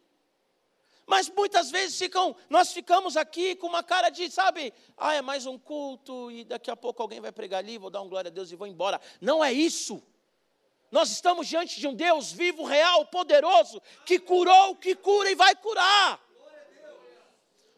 Mas 1.05 1.29
muitas 1.29 1.69
vezes 1.69 1.97
ficam, 1.97 2.35
nós 2.49 2.73
ficamos 2.73 3.15
aqui 3.15 3.55
com 3.55 3.67
uma 3.67 3.83
cara 3.83 4.09
de, 4.09 4.29
sabe, 4.31 4.73
ah, 4.97 5.13
é 5.13 5.21
mais 5.21 5.45
um 5.45 5.57
culto 5.57 6.31
e 6.31 6.43
daqui 6.43 6.71
a 6.71 6.75
pouco 6.75 7.01
alguém 7.01 7.21
vai 7.21 7.31
pregar 7.31 7.59
ali, 7.59 7.77
vou 7.77 7.91
dar 7.91 8.01
um 8.01 8.09
glória 8.09 8.29
a 8.29 8.31
Deus 8.31 8.51
e 8.51 8.55
vou 8.55 8.65
embora. 8.65 8.99
Não 9.21 9.43
é 9.43 9.53
isso. 9.53 10.01
Nós 10.91 11.11
estamos 11.11 11.47
diante 11.47 11.79
de 11.79 11.87
um 11.87 11.93
Deus 11.93 12.31
vivo, 12.31 12.63
real, 12.63 13.05
poderoso, 13.05 13.81
que 14.05 14.17
curou, 14.17 14.75
que 14.75 14.95
cura 14.95 15.29
e 15.29 15.35
vai 15.35 15.55
curar. 15.55 16.19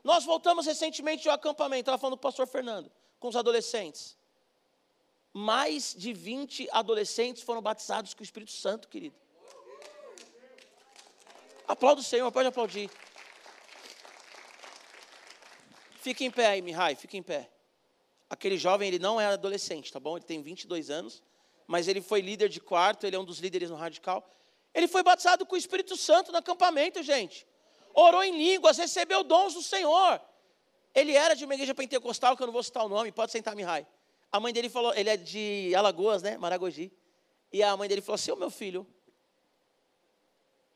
Nós 0.04 0.24
voltamos 0.24 0.66
recentemente 0.66 1.24
de 1.24 1.30
um 1.30 1.34
acampamento, 1.34 1.82
estava 1.82 1.98
falando 1.98 2.14
com 2.14 2.20
o 2.20 2.22
pastor 2.22 2.48
Fernando, 2.48 2.90
com 3.20 3.28
os 3.28 3.36
adolescentes. 3.36 4.16
Mais 5.34 5.94
de 5.94 6.14
20 6.14 6.70
adolescentes 6.72 7.44
foram 7.44 7.62
batizados 7.62 8.14
com 8.14 8.22
o 8.22 8.24
Espírito 8.24 8.52
Santo, 8.52 8.88
querido. 8.88 9.16
Aplauda 11.68 12.00
o 12.00 12.04
Senhor, 12.04 12.32
pode 12.32 12.48
aplaudir. 12.48 12.90
Fique 16.08 16.24
em 16.24 16.32
pé 16.32 16.48
aí, 16.48 16.62
Mihai, 16.62 16.96
fique 16.96 17.18
em 17.18 17.22
pé. 17.22 17.50
Aquele 18.30 18.58
jovem, 18.58 18.88
ele 18.88 18.98
não 18.98 19.20
é 19.20 19.26
adolescente, 19.26 19.92
tá 19.92 20.00
bom? 20.00 20.16
Ele 20.16 20.24
tem 20.24 20.42
22 20.42 20.90
anos, 20.90 21.22
mas 21.68 21.86
ele 21.90 22.02
foi 22.02 22.22
líder 22.22 22.48
de 22.48 22.62
quarto, 22.62 23.06
ele 23.06 23.18
é 23.18 23.20
um 23.20 23.26
dos 23.26 23.40
líderes 23.40 23.70
no 23.70 23.76
Radical. 23.76 24.26
Ele 24.74 24.88
foi 24.88 25.04
batizado 25.04 25.46
com 25.46 25.56
o 25.56 25.58
Espírito 25.58 25.98
Santo 25.98 26.32
no 26.32 26.38
acampamento, 26.38 27.04
gente 27.04 27.46
orou 27.94 28.24
em 28.24 28.38
línguas, 28.38 28.78
recebeu 28.78 29.22
dons 29.22 29.56
do 29.56 29.62
Senhor. 29.62 30.22
Ele 30.96 31.14
era 31.14 31.34
de 31.34 31.44
uma 31.44 31.56
igreja 31.56 31.76
pentecostal, 31.76 32.38
que 32.38 32.44
eu 32.44 32.48
não 32.48 32.54
vou 32.54 32.64
citar 32.64 32.86
o 32.86 32.90
nome, 32.90 33.12
pode 33.12 33.34
sentar, 33.34 33.54
Mihai. 33.54 33.86
A 34.32 34.40
mãe 34.40 34.54
dele 34.54 34.70
falou, 34.70 34.94
ele 34.94 35.10
é 35.10 35.18
de 35.18 35.74
Alagoas, 35.76 36.22
né, 36.22 36.38
Maragogi. 36.38 36.90
E 37.52 37.62
a 37.62 37.76
mãe 37.76 37.90
dele 37.90 38.02
falou 38.02 38.16
assim, 38.16 38.32
ô 38.32 38.36
meu 38.38 38.52
filho, 38.52 38.86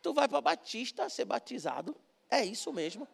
tu 0.02 0.14
vai 0.14 0.28
para 0.28 0.42
Batista 0.42 1.08
ser 1.08 1.24
batizado. 1.24 1.96
É 2.30 2.44
isso 2.44 2.74
mesmo. 2.74 3.08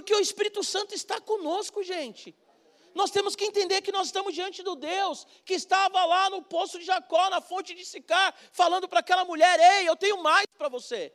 Porque 0.00 0.14
o 0.14 0.20
Espírito 0.20 0.64
Santo 0.64 0.94
está 0.94 1.20
conosco, 1.20 1.82
gente. 1.82 2.34
Nós 2.94 3.10
temos 3.10 3.36
que 3.36 3.44
entender 3.44 3.82
que 3.82 3.92
nós 3.92 4.06
estamos 4.06 4.32
diante 4.32 4.62
do 4.62 4.74
Deus 4.74 5.26
que 5.44 5.52
estava 5.52 6.02
lá 6.06 6.30
no 6.30 6.40
poço 6.42 6.78
de 6.78 6.86
Jacó, 6.86 7.28
na 7.28 7.42
fonte 7.42 7.74
de 7.74 7.84
Sicar, 7.84 8.34
falando 8.50 8.88
para 8.88 9.00
aquela 9.00 9.26
mulher: 9.26 9.60
Ei, 9.60 9.86
eu 9.86 9.94
tenho 9.94 10.22
mais 10.22 10.46
para 10.56 10.70
você. 10.70 11.12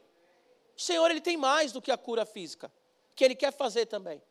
O 0.77 0.79
Senhor 0.79 1.09
ele 1.09 1.19
tem 1.19 1.35
mais 1.35 1.71
do 1.71 1.81
que 1.81 1.91
a 1.91 1.97
cura 1.97 2.27
física, 2.27 2.71
que 3.15 3.25
ele 3.25 3.33
quer 3.33 3.51
fazer 3.51 3.87
também. 3.87 4.21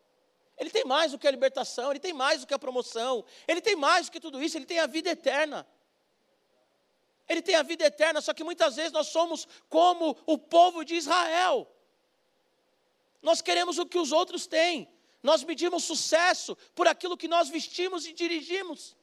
Ele 0.57 0.71
tem 0.71 0.85
mais 0.85 1.11
do 1.11 1.19
que 1.19 1.27
a 1.27 1.33
libertação, 1.33 1.91
ele 1.91 1.99
tem 1.99 2.13
mais 2.13 2.43
do 2.43 2.47
que 2.47 2.55
a 2.55 2.59
promoção, 2.59 3.25
ele 3.49 3.61
tem 3.61 3.75
mais 3.75 4.07
do 4.07 4.13
que 4.13 4.21
tudo 4.21 4.41
isso, 4.41 4.57
ele 4.57 4.67
tem 4.67 4.79
a 4.79 4.87
vida 4.87 5.11
eterna. 5.11 5.67
Ele 7.29 7.43
tem 7.43 7.57
a 7.57 7.63
vida 7.65 7.85
eterna, 7.85 8.21
só 8.21 8.33
que 8.33 8.45
muitas 8.45 8.77
vezes 8.77 8.93
nós 8.93 9.09
somos 9.09 9.49
como 9.69 10.17
o 10.27 10.39
povo 10.39 10.85
de 10.85 10.95
Israel. 10.95 11.74
Nós 13.25 13.41
queremos 13.41 13.79
o 13.79 13.87
que 13.87 13.99
os 13.99 14.13
outros 14.13 14.47
têm. 14.47 14.87
Nós 15.23 15.43
medimos 15.43 15.83
sucesso 15.83 16.55
por 16.75 16.87
aquilo 16.87 17.17
que 17.17 17.27
nós 17.27 17.49
vestimos 17.49 18.07
e 18.07 18.13
dirigimos. 18.13 18.95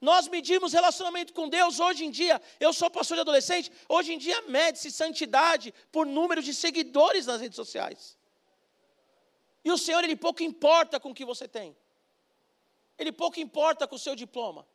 Nós 0.00 0.26
medimos 0.26 0.72
relacionamento 0.72 1.34
com 1.34 1.50
Deus 1.50 1.78
hoje 1.78 2.06
em 2.06 2.10
dia. 2.10 2.40
Eu 2.58 2.72
sou 2.72 2.90
pastor 2.90 3.16
de 3.18 3.20
adolescente. 3.20 3.70
Hoje 3.86 4.14
em 4.14 4.18
dia 4.18 4.40
mede-se 4.48 4.90
santidade 4.90 5.72
por 5.92 6.06
número 6.06 6.42
de 6.42 6.54
seguidores 6.54 7.26
nas 7.26 7.42
redes 7.42 7.56
sociais. 7.56 8.16
E 9.62 9.70
o 9.70 9.76
Senhor, 9.76 10.02
Ele 10.02 10.16
pouco 10.16 10.42
importa 10.42 10.98
com 10.98 11.10
o 11.10 11.14
que 11.14 11.26
você 11.26 11.46
tem. 11.46 11.76
Ele 12.98 13.12
pouco 13.12 13.38
importa 13.38 13.86
com 13.86 13.96
o 13.96 13.98
seu 13.98 14.16
diploma. 14.16 14.66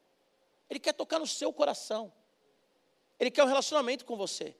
Ele 0.70 0.80
quer 0.80 0.94
tocar 0.94 1.18
no 1.18 1.26
seu 1.26 1.52
coração. 1.52 2.14
Ele 3.20 3.32
quer 3.32 3.44
um 3.44 3.48
relacionamento 3.48 4.06
com 4.06 4.16
você. 4.16 4.56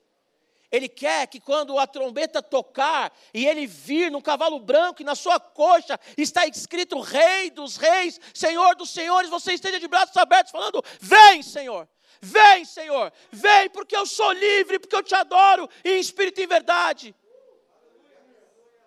Ele 0.72 0.88
quer 0.88 1.28
que 1.28 1.40
quando 1.40 1.78
a 1.78 1.86
trombeta 1.86 2.42
tocar 2.42 3.12
e 3.34 3.46
ele 3.46 3.68
vir 3.68 4.10
no 4.10 4.22
cavalo 4.22 4.58
branco 4.58 5.02
e 5.02 5.06
na 5.06 5.16
sua 5.16 5.38
coxa 5.38 6.00
está 6.18 6.48
escrito 6.48 7.02
Rei 7.02 7.52
dos 7.52 7.76
Reis, 7.76 8.20
Senhor 8.34 8.74
dos 8.76 8.90
Senhores, 8.90 9.30
você 9.30 9.54
esteja 9.54 9.80
de 9.80 9.88
braços 9.88 10.16
abertos 10.16 10.52
falando: 10.52 10.82
Vem, 11.00 11.44
Senhor. 11.44 11.90
Vem, 12.22 12.64
Senhor. 12.64 13.12
Vem, 13.32 13.70
porque 13.70 13.96
eu 13.96 14.06
sou 14.06 14.32
livre, 14.32 14.80
porque 14.80 14.96
eu 14.96 15.04
te 15.04 15.14
adoro 15.14 15.68
em 15.84 16.00
espírito 16.00 16.40
e 16.40 16.46
em 16.46 16.48
verdade. 16.48 17.16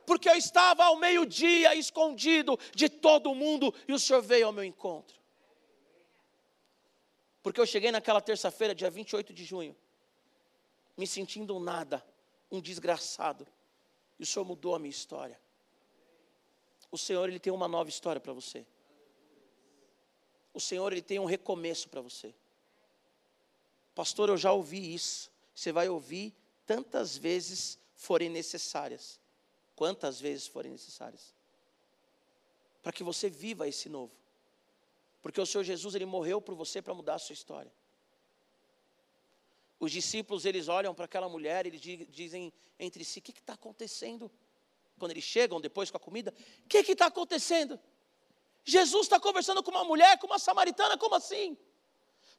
Porque 0.06 0.28
eu 0.28 0.36
estava 0.36 0.84
ao 0.84 0.96
meio-dia 0.96 1.74
escondido 1.74 2.58
de 2.74 2.88
todo 2.88 3.34
mundo 3.34 3.74
e 3.86 3.92
o 3.92 3.98
Senhor 3.98 4.22
veio 4.22 4.46
ao 4.46 4.52
meu 4.52 4.64
encontro. 4.64 5.18
Porque 7.42 7.60
eu 7.60 7.66
cheguei 7.66 7.90
naquela 7.90 8.22
terça-feira, 8.22 8.74
dia 8.74 8.88
28 8.88 9.34
de 9.34 9.44
junho 9.44 9.76
me 10.96 11.06
sentindo 11.06 11.56
um 11.56 11.60
nada, 11.60 12.04
um 12.50 12.60
desgraçado. 12.60 13.46
E 14.18 14.22
o 14.22 14.26
Senhor 14.26 14.44
mudou 14.44 14.74
a 14.74 14.78
minha 14.78 14.90
história. 14.90 15.40
O 16.90 16.98
Senhor, 16.98 17.28
Ele 17.28 17.40
tem 17.40 17.52
uma 17.52 17.66
nova 17.66 17.88
história 17.88 18.20
para 18.20 18.32
você. 18.32 18.64
O 20.52 20.60
Senhor, 20.60 20.92
Ele 20.92 21.02
tem 21.02 21.18
um 21.18 21.24
recomeço 21.24 21.88
para 21.88 22.00
você. 22.00 22.34
Pastor, 23.94 24.28
eu 24.28 24.36
já 24.36 24.52
ouvi 24.52 24.94
isso. 24.94 25.30
Você 25.54 25.72
vai 25.72 25.88
ouvir 25.88 26.34
tantas 26.66 27.16
vezes 27.16 27.78
forem 27.94 28.28
necessárias. 28.28 29.20
Quantas 29.74 30.20
vezes 30.20 30.46
forem 30.46 30.70
necessárias. 30.70 31.34
Para 32.82 32.92
que 32.92 33.02
você 33.02 33.28
viva 33.28 33.66
esse 33.66 33.88
novo. 33.88 34.12
Porque 35.22 35.40
o 35.40 35.46
Senhor 35.46 35.64
Jesus, 35.64 35.94
Ele 35.94 36.06
morreu 36.06 36.40
por 36.40 36.54
você 36.54 36.82
para 36.82 36.94
mudar 36.94 37.14
a 37.14 37.18
sua 37.18 37.32
história. 37.32 37.72
Os 39.78 39.90
discípulos, 39.90 40.44
eles 40.44 40.68
olham 40.68 40.94
para 40.94 41.04
aquela 41.04 41.28
mulher, 41.28 41.66
eles 41.66 41.80
dizem 41.80 42.52
entre 42.78 43.04
si, 43.04 43.18
o 43.18 43.22
que 43.22 43.32
está 43.32 43.54
acontecendo? 43.54 44.30
Quando 44.98 45.10
eles 45.10 45.24
chegam 45.24 45.60
depois 45.60 45.90
com 45.90 45.96
a 45.96 46.00
comida, 46.00 46.32
o 46.64 46.68
que 46.68 46.78
está 46.78 47.06
acontecendo? 47.06 47.78
Jesus 48.64 49.06
está 49.06 49.20
conversando 49.20 49.62
com 49.62 49.70
uma 49.70 49.84
mulher, 49.84 50.18
com 50.18 50.26
uma 50.26 50.38
samaritana, 50.38 50.96
como 50.96 51.14
assim? 51.14 51.56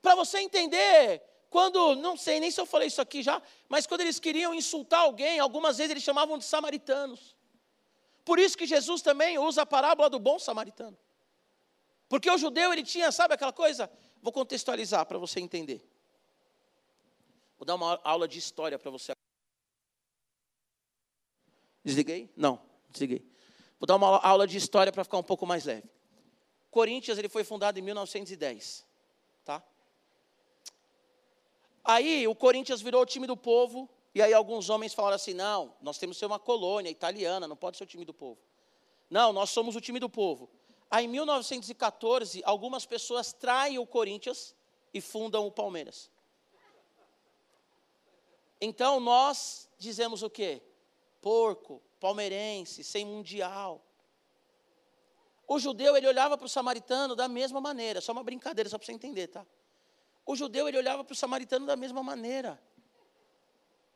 Para 0.01 0.15
você 0.15 0.39
entender, 0.39 1.21
quando, 1.49 1.95
não 1.95 2.17
sei 2.17 2.39
nem 2.39 2.49
se 2.49 2.59
eu 2.59 2.65
falei 2.65 2.87
isso 2.87 3.01
aqui 3.01 3.21
já, 3.21 3.41
mas 3.69 3.85
quando 3.85 4.01
eles 4.01 4.19
queriam 4.19 4.53
insultar 4.53 5.01
alguém, 5.01 5.39
algumas 5.39 5.77
vezes 5.77 5.91
eles 5.91 6.03
chamavam 6.03 6.37
de 6.37 6.45
samaritanos. 6.45 7.35
Por 8.23 8.39
isso 8.39 8.57
que 8.57 8.65
Jesus 8.65 9.01
também 9.01 9.37
usa 9.37 9.61
a 9.61 9.65
parábola 9.65 10.09
do 10.09 10.17
bom 10.17 10.39
samaritano. 10.39 10.97
Porque 12.09 12.29
o 12.29 12.37
judeu, 12.37 12.73
ele 12.73 12.83
tinha, 12.83 13.11
sabe 13.11 13.35
aquela 13.35 13.53
coisa? 13.53 13.91
Vou 14.21 14.31
contextualizar 14.31 15.05
para 15.05 15.17
você 15.17 15.39
entender. 15.39 15.87
Vou 17.65 17.75
dar 17.75 17.75
uma 17.83 17.99
aula 18.03 18.27
de 18.27 18.37
história 18.37 18.77
para 18.77 18.91
você. 18.91 19.11
Desliguei? 21.83 22.31
Não, 22.37 22.61
desliguei. 22.91 23.27
Vou 23.79 23.87
dar 23.87 23.95
uma 23.95 24.19
aula 24.19 24.45
de 24.45 24.55
história 24.55 24.91
para 24.91 25.03
ficar 25.03 25.17
um 25.17 25.23
pouco 25.23 25.47
mais 25.47 25.65
leve. 25.65 25.89
Corinthians 26.69 27.17
ele 27.17 27.27
foi 27.27 27.43
fundado 27.43 27.79
em 27.79 27.81
1910, 27.81 28.85
tá? 29.43 29.63
Aí 31.83 32.27
o 32.27 32.35
Corinthians 32.35 32.83
virou 32.83 33.01
o 33.01 33.05
time 33.05 33.25
do 33.25 33.35
povo 33.35 33.89
e 34.13 34.21
aí 34.21 34.31
alguns 34.31 34.69
homens 34.69 34.93
falaram 34.93 35.15
assim: 35.15 35.33
"Não, 35.33 35.73
nós 35.81 35.97
temos 35.97 36.17
que 36.17 36.19
ser 36.19 36.27
uma 36.27 36.37
colônia 36.37 36.91
italiana, 36.91 37.47
não 37.47 37.57
pode 37.57 37.77
ser 37.77 37.85
o 37.85 37.87
time 37.87 38.05
do 38.05 38.13
povo". 38.13 38.39
Não, 39.09 39.33
nós 39.33 39.49
somos 39.49 39.75
o 39.75 39.81
time 39.81 39.99
do 39.99 40.07
povo. 40.07 40.51
Aí 40.91 41.05
em 41.05 41.07
1914, 41.07 42.43
algumas 42.45 42.85
pessoas 42.85 43.33
traem 43.33 43.79
o 43.79 43.87
Corinthians 43.87 44.55
e 44.93 45.01
fundam 45.01 45.47
o 45.47 45.51
Palmeiras. 45.51 46.13
Então 48.59 48.99
nós 48.99 49.69
dizemos 49.77 50.23
o 50.23 50.29
quê? 50.29 50.61
Porco, 51.21 51.81
palmeirense, 51.99 52.83
sem 52.83 53.05
mundial. 53.05 53.83
O 55.47 55.59
judeu, 55.59 55.95
ele 55.95 56.07
olhava 56.07 56.37
para 56.37 56.45
o 56.45 56.49
samaritano 56.49 57.15
da 57.15 57.27
mesma 57.27 57.61
maneira, 57.61 58.01
só 58.01 58.11
uma 58.11 58.23
brincadeira, 58.23 58.69
só 58.69 58.77
para 58.77 58.85
você 58.85 58.93
entender, 58.93 59.27
tá? 59.27 59.45
O 60.25 60.35
judeu, 60.35 60.67
ele 60.67 60.77
olhava 60.77 61.03
para 61.03 61.13
o 61.13 61.15
samaritano 61.15 61.65
da 61.67 61.75
mesma 61.75 62.01
maneira. 62.01 62.59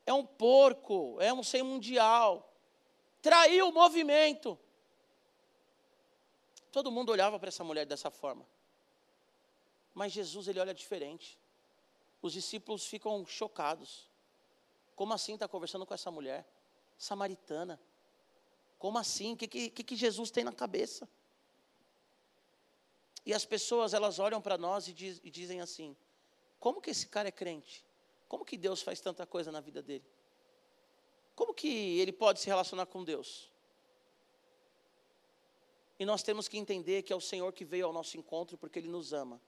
É 0.06 0.14
um 0.14 0.26
porco, 0.26 1.18
é 1.20 1.34
um 1.34 1.42
sem 1.44 1.64
mundial. 1.64 2.54
Traiu 3.22 3.70
o 3.70 3.72
movimento. 3.72 4.58
Todo 6.72 6.92
mundo 6.92 7.12
olhava 7.12 7.40
para 7.40 7.50
essa 7.50 7.64
mulher 7.64 7.86
dessa 7.86 8.12
forma. 8.12 8.46
Mas 9.94 10.12
Jesus, 10.12 10.48
ele 10.48 10.60
olha 10.60 10.74
diferente. 10.74 11.40
Os 12.22 12.34
discípulos 12.34 12.86
ficam 12.86 13.26
chocados. 13.26 14.09
Como 15.00 15.14
assim 15.14 15.36
está 15.36 15.48
conversando 15.48 15.86
com 15.86 15.94
essa 15.94 16.12
mulher? 16.12 16.46
Samaritana. 16.98 17.80
Como 18.78 18.98
assim? 18.98 19.32
O 19.32 19.38
que, 19.38 19.48
que, 19.48 19.82
que 19.82 19.96
Jesus 19.96 20.30
tem 20.30 20.44
na 20.44 20.52
cabeça? 20.52 21.08
E 23.26 23.34
as 23.34 23.46
pessoas, 23.46 23.94
elas 23.94 24.20
olham 24.20 24.42
para 24.42 24.58
nós 24.58 24.90
e, 24.90 24.94
diz, 24.94 25.22
e 25.24 25.32
dizem 25.32 25.62
assim: 25.62 25.96
como 26.60 26.82
que 26.82 26.90
esse 26.90 27.08
cara 27.08 27.30
é 27.30 27.32
crente? 27.32 27.86
Como 28.28 28.44
que 28.44 28.58
Deus 28.58 28.82
faz 28.82 29.00
tanta 29.00 29.26
coisa 29.26 29.54
na 29.54 29.62
vida 29.62 29.82
dele? 29.82 30.04
Como 31.34 31.54
que 31.54 31.98
ele 31.98 32.12
pode 32.12 32.42
se 32.42 32.48
relacionar 32.48 32.86
com 32.88 33.02
Deus? 33.02 33.50
E 35.98 36.06
nós 36.06 36.24
temos 36.24 36.50
que 36.50 36.58
entender 36.58 37.04
que 37.04 37.14
é 37.14 37.16
o 37.16 37.22
Senhor 37.22 37.54
que 37.54 37.64
veio 37.64 37.86
ao 37.86 37.94
nosso 37.94 38.18
encontro 38.18 38.58
porque 38.58 38.78
Ele 38.78 38.90
nos 38.90 39.14
ama. 39.14 39.42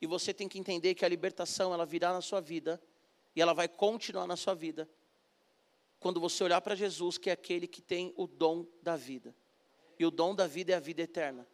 E 0.00 0.06
você 0.08 0.34
tem 0.34 0.48
que 0.48 0.58
entender 0.58 0.96
que 0.96 1.04
a 1.04 1.08
libertação, 1.08 1.72
ela 1.72 1.86
virá 1.86 2.12
na 2.12 2.20
sua 2.20 2.40
vida 2.40 2.82
e 3.38 3.40
ela 3.40 3.54
vai 3.54 3.68
continuar 3.68 4.26
na 4.26 4.34
sua 4.34 4.52
vida 4.52 4.90
quando 6.00 6.18
você 6.18 6.42
olhar 6.42 6.60
para 6.60 6.74
Jesus, 6.74 7.18
que 7.18 7.30
é 7.30 7.32
aquele 7.32 7.68
que 7.68 7.80
tem 7.80 8.12
o 8.16 8.26
dom 8.26 8.66
da 8.82 8.96
vida. 8.96 9.32
E 9.96 10.04
o 10.04 10.10
dom 10.10 10.34
da 10.34 10.48
vida 10.48 10.72
é 10.72 10.74
a 10.74 10.80
vida 10.80 11.02
eterna. 11.02 11.46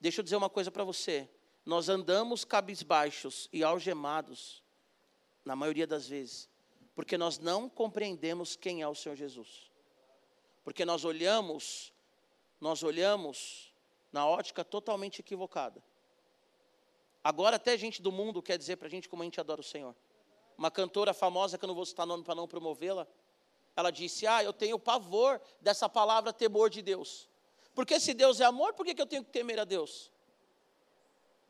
Deixa 0.00 0.20
eu 0.20 0.24
dizer 0.24 0.36
uma 0.36 0.48
coisa 0.48 0.70
para 0.70 0.84
você. 0.84 1.28
Nós 1.66 1.90
andamos 1.90 2.46
cabisbaixos 2.46 3.46
e 3.52 3.62
algemados, 3.62 4.62
na 5.44 5.54
maioria 5.54 5.86
das 5.86 6.08
vezes, 6.08 6.48
porque 6.94 7.18
nós 7.18 7.38
não 7.38 7.68
compreendemos 7.68 8.56
quem 8.56 8.80
é 8.80 8.88
o 8.88 8.94
Senhor 8.94 9.16
Jesus. 9.16 9.70
Porque 10.64 10.82
nós 10.86 11.04
olhamos, 11.04 11.92
nós 12.58 12.82
olhamos 12.82 13.70
na 14.10 14.26
ótica 14.26 14.64
totalmente 14.64 15.18
equivocada. 15.18 15.84
Agora 17.22 17.56
até 17.56 17.76
gente 17.76 18.00
do 18.00 18.10
mundo 18.10 18.42
quer 18.42 18.56
dizer 18.56 18.76
para 18.76 18.88
a 18.88 18.90
gente 18.90 19.10
como 19.10 19.20
a 19.20 19.26
gente 19.26 19.38
adora 19.38 19.60
o 19.60 19.64
Senhor 19.64 19.94
uma 20.56 20.70
cantora 20.70 21.12
famosa, 21.12 21.58
que 21.58 21.64
eu 21.64 21.68
não 21.68 21.74
vou 21.74 21.84
citar 21.84 22.06
nome 22.06 22.24
para 22.24 22.34
não 22.34 22.48
promovê-la, 22.48 23.06
ela 23.76 23.90
disse: 23.90 24.26
Ah, 24.26 24.42
eu 24.42 24.52
tenho 24.52 24.78
pavor 24.78 25.40
dessa 25.60 25.88
palavra 25.88 26.32
temor 26.32 26.70
de 26.70 26.80
Deus. 26.82 27.28
Porque 27.74 28.00
se 28.00 28.14
Deus 28.14 28.40
é 28.40 28.44
amor, 28.44 28.72
por 28.72 28.86
que, 28.86 28.94
que 28.94 29.02
eu 29.02 29.06
tenho 29.06 29.22
que 29.22 29.30
temer 29.30 29.58
a 29.58 29.64
Deus? 29.64 30.10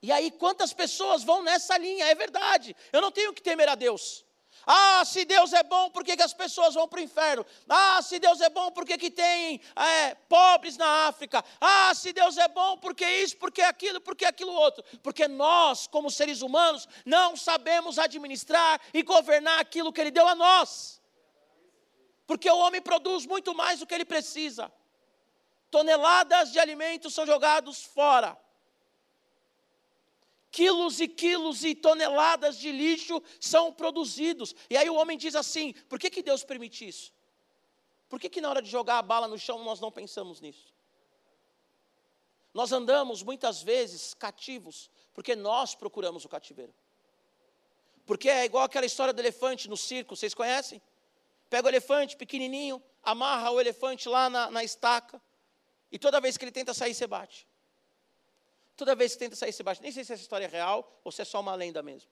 E 0.03 0.11
aí, 0.11 0.31
quantas 0.31 0.73
pessoas 0.73 1.23
vão 1.23 1.43
nessa 1.43 1.79
linha? 1.79 2.05
É 2.07 2.15
verdade, 2.15 2.77
eu 2.93 3.01
não 3.01 3.13
tenho 3.13 3.33
que 3.33 3.41
temer 3.41 3.69
a 3.69 3.77
Deus. 3.77 4.26
Ah, 4.67 5.05
se 5.05 5.25
Deus 5.25 5.53
é 5.53 5.63
bom, 5.63 5.89
por 5.91 6.03
que, 6.03 6.17
que 6.17 6.23
as 6.23 6.35
pessoas 6.35 6.75
vão 6.75 6.89
para 6.89 6.99
o 6.99 7.03
inferno? 7.03 7.47
Ah, 7.69 8.03
se 8.03 8.19
Deus 8.19 8.41
é 8.41 8.51
bom, 8.51 8.73
por 8.73 8.85
que, 8.85 8.99
que 8.99 9.13
tem 9.13 9.61
é, 9.77 10.15
pobres 10.15 10.77
na 10.77 11.07
África? 11.07 11.45
Ah, 11.61 11.95
se 11.95 12.13
Deus 12.13 12.37
é 12.37 12.49
bom, 12.49 12.77
por 12.77 12.93
que 12.93 13.09
isso, 13.09 13.37
por 13.37 13.53
que 13.53 13.63
aquilo, 13.63 14.01
por 14.01 14.17
que 14.17 14.25
aquilo 14.25 14.53
outro? 14.53 14.83
Porque 15.05 15.29
nós, 15.29 15.87
como 15.87 16.11
seres 16.11 16.43
humanos, 16.43 16.89
não 17.05 17.37
sabemos 17.37 17.97
administrar 17.97 18.81
e 18.93 19.05
governar 19.05 19.61
aquilo 19.61 19.93
que 19.93 20.01
Ele 20.01 20.11
deu 20.11 20.27
a 20.27 20.35
nós. 20.35 21.01
Porque 22.27 22.51
o 22.51 22.59
homem 22.59 22.83
produz 22.83 23.25
muito 23.25 23.55
mais 23.55 23.79
do 23.79 23.87
que 23.87 23.95
ele 23.95 24.05
precisa. 24.05 24.73
Toneladas 25.71 26.51
de 26.51 26.59
alimentos 26.59 27.15
são 27.15 27.25
jogados 27.25 27.85
fora 27.85 28.37
quilos 30.57 31.01
e 31.01 31.07
quilos 31.07 31.65
e 31.65 31.75
toneladas 31.75 32.57
de 32.57 32.73
lixo 32.73 33.23
são 33.39 33.71
produzidos. 33.71 34.55
E 34.71 34.77
aí 34.79 34.89
o 34.89 34.95
homem 34.95 35.19
diz 35.19 35.35
assim: 35.35 35.75
por 35.87 35.99
que, 35.99 36.09
que 36.09 36.23
Deus 36.23 36.43
permite 36.43 36.89
isso? 36.89 37.13
Por 38.09 38.19
que, 38.19 38.31
que 38.31 38.41
na 38.41 38.49
hora 38.49 38.63
de 38.63 38.71
jogar 38.71 38.97
a 38.97 39.03
bala 39.03 39.29
no 39.29 39.39
chão 39.39 39.63
nós 39.63 39.81
não 39.81 39.93
pensamos 39.93 40.41
nisso? 40.41 40.75
Nós 42.55 42.73
andamos 42.73 43.23
muitas 43.23 43.63
vezes 43.63 44.15
cativos, 44.15 44.91
porque 45.13 45.37
nós 45.37 45.75
procuramos 45.75 46.25
o 46.25 46.29
cativeiro. 46.29 46.75
Porque 48.07 48.31
é 48.31 48.47
igual 48.47 48.65
aquela 48.65 48.87
história 48.87 49.13
do 49.13 49.21
elefante 49.21 49.69
no 49.69 49.77
circo, 49.77 50.17
vocês 50.17 50.33
conhecem? 50.33 50.81
Pega 51.51 51.67
o 51.67 51.71
elefante 51.71 52.17
pequenininho, 52.17 52.83
amarra 53.03 53.51
o 53.51 53.61
elefante 53.61 54.09
lá 54.09 54.31
na, 54.31 54.51
na 54.51 54.65
estaca, 54.65 55.21
e 55.93 55.99
toda 55.99 56.19
vez 56.19 56.39
que 56.39 56.45
ele 56.47 56.53
tenta 56.53 56.73
sair, 56.73 56.95
você 56.95 57.07
bate. 57.07 57.47
Toda 58.77 58.95
vez 58.95 59.13
que 59.13 59.19
tenta 59.19 59.35
sair 59.35 59.53
Sebastião, 59.53 59.83
nem 59.83 59.93
sei 59.93 60.05
se 60.05 60.13
essa 60.13 60.23
história 60.23 60.45
é 60.45 60.49
real 60.49 61.01
ou 61.03 61.11
se 61.11 61.23
é 61.23 61.25
só 61.25 61.41
uma 61.41 61.55
lenda 61.55 61.83
mesmo. 61.83 62.11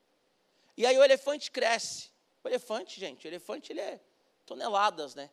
E 0.77 0.87
aí 0.87 0.97
o 0.99 1.05
elefante 1.05 1.51
cresce. 1.51 2.11
O 2.43 2.49
elefante, 2.49 2.99
gente, 2.99 3.27
o 3.27 3.29
elefante 3.29 3.73
ele 3.73 3.81
é 3.81 4.01
toneladas, 4.47 5.15
né? 5.15 5.31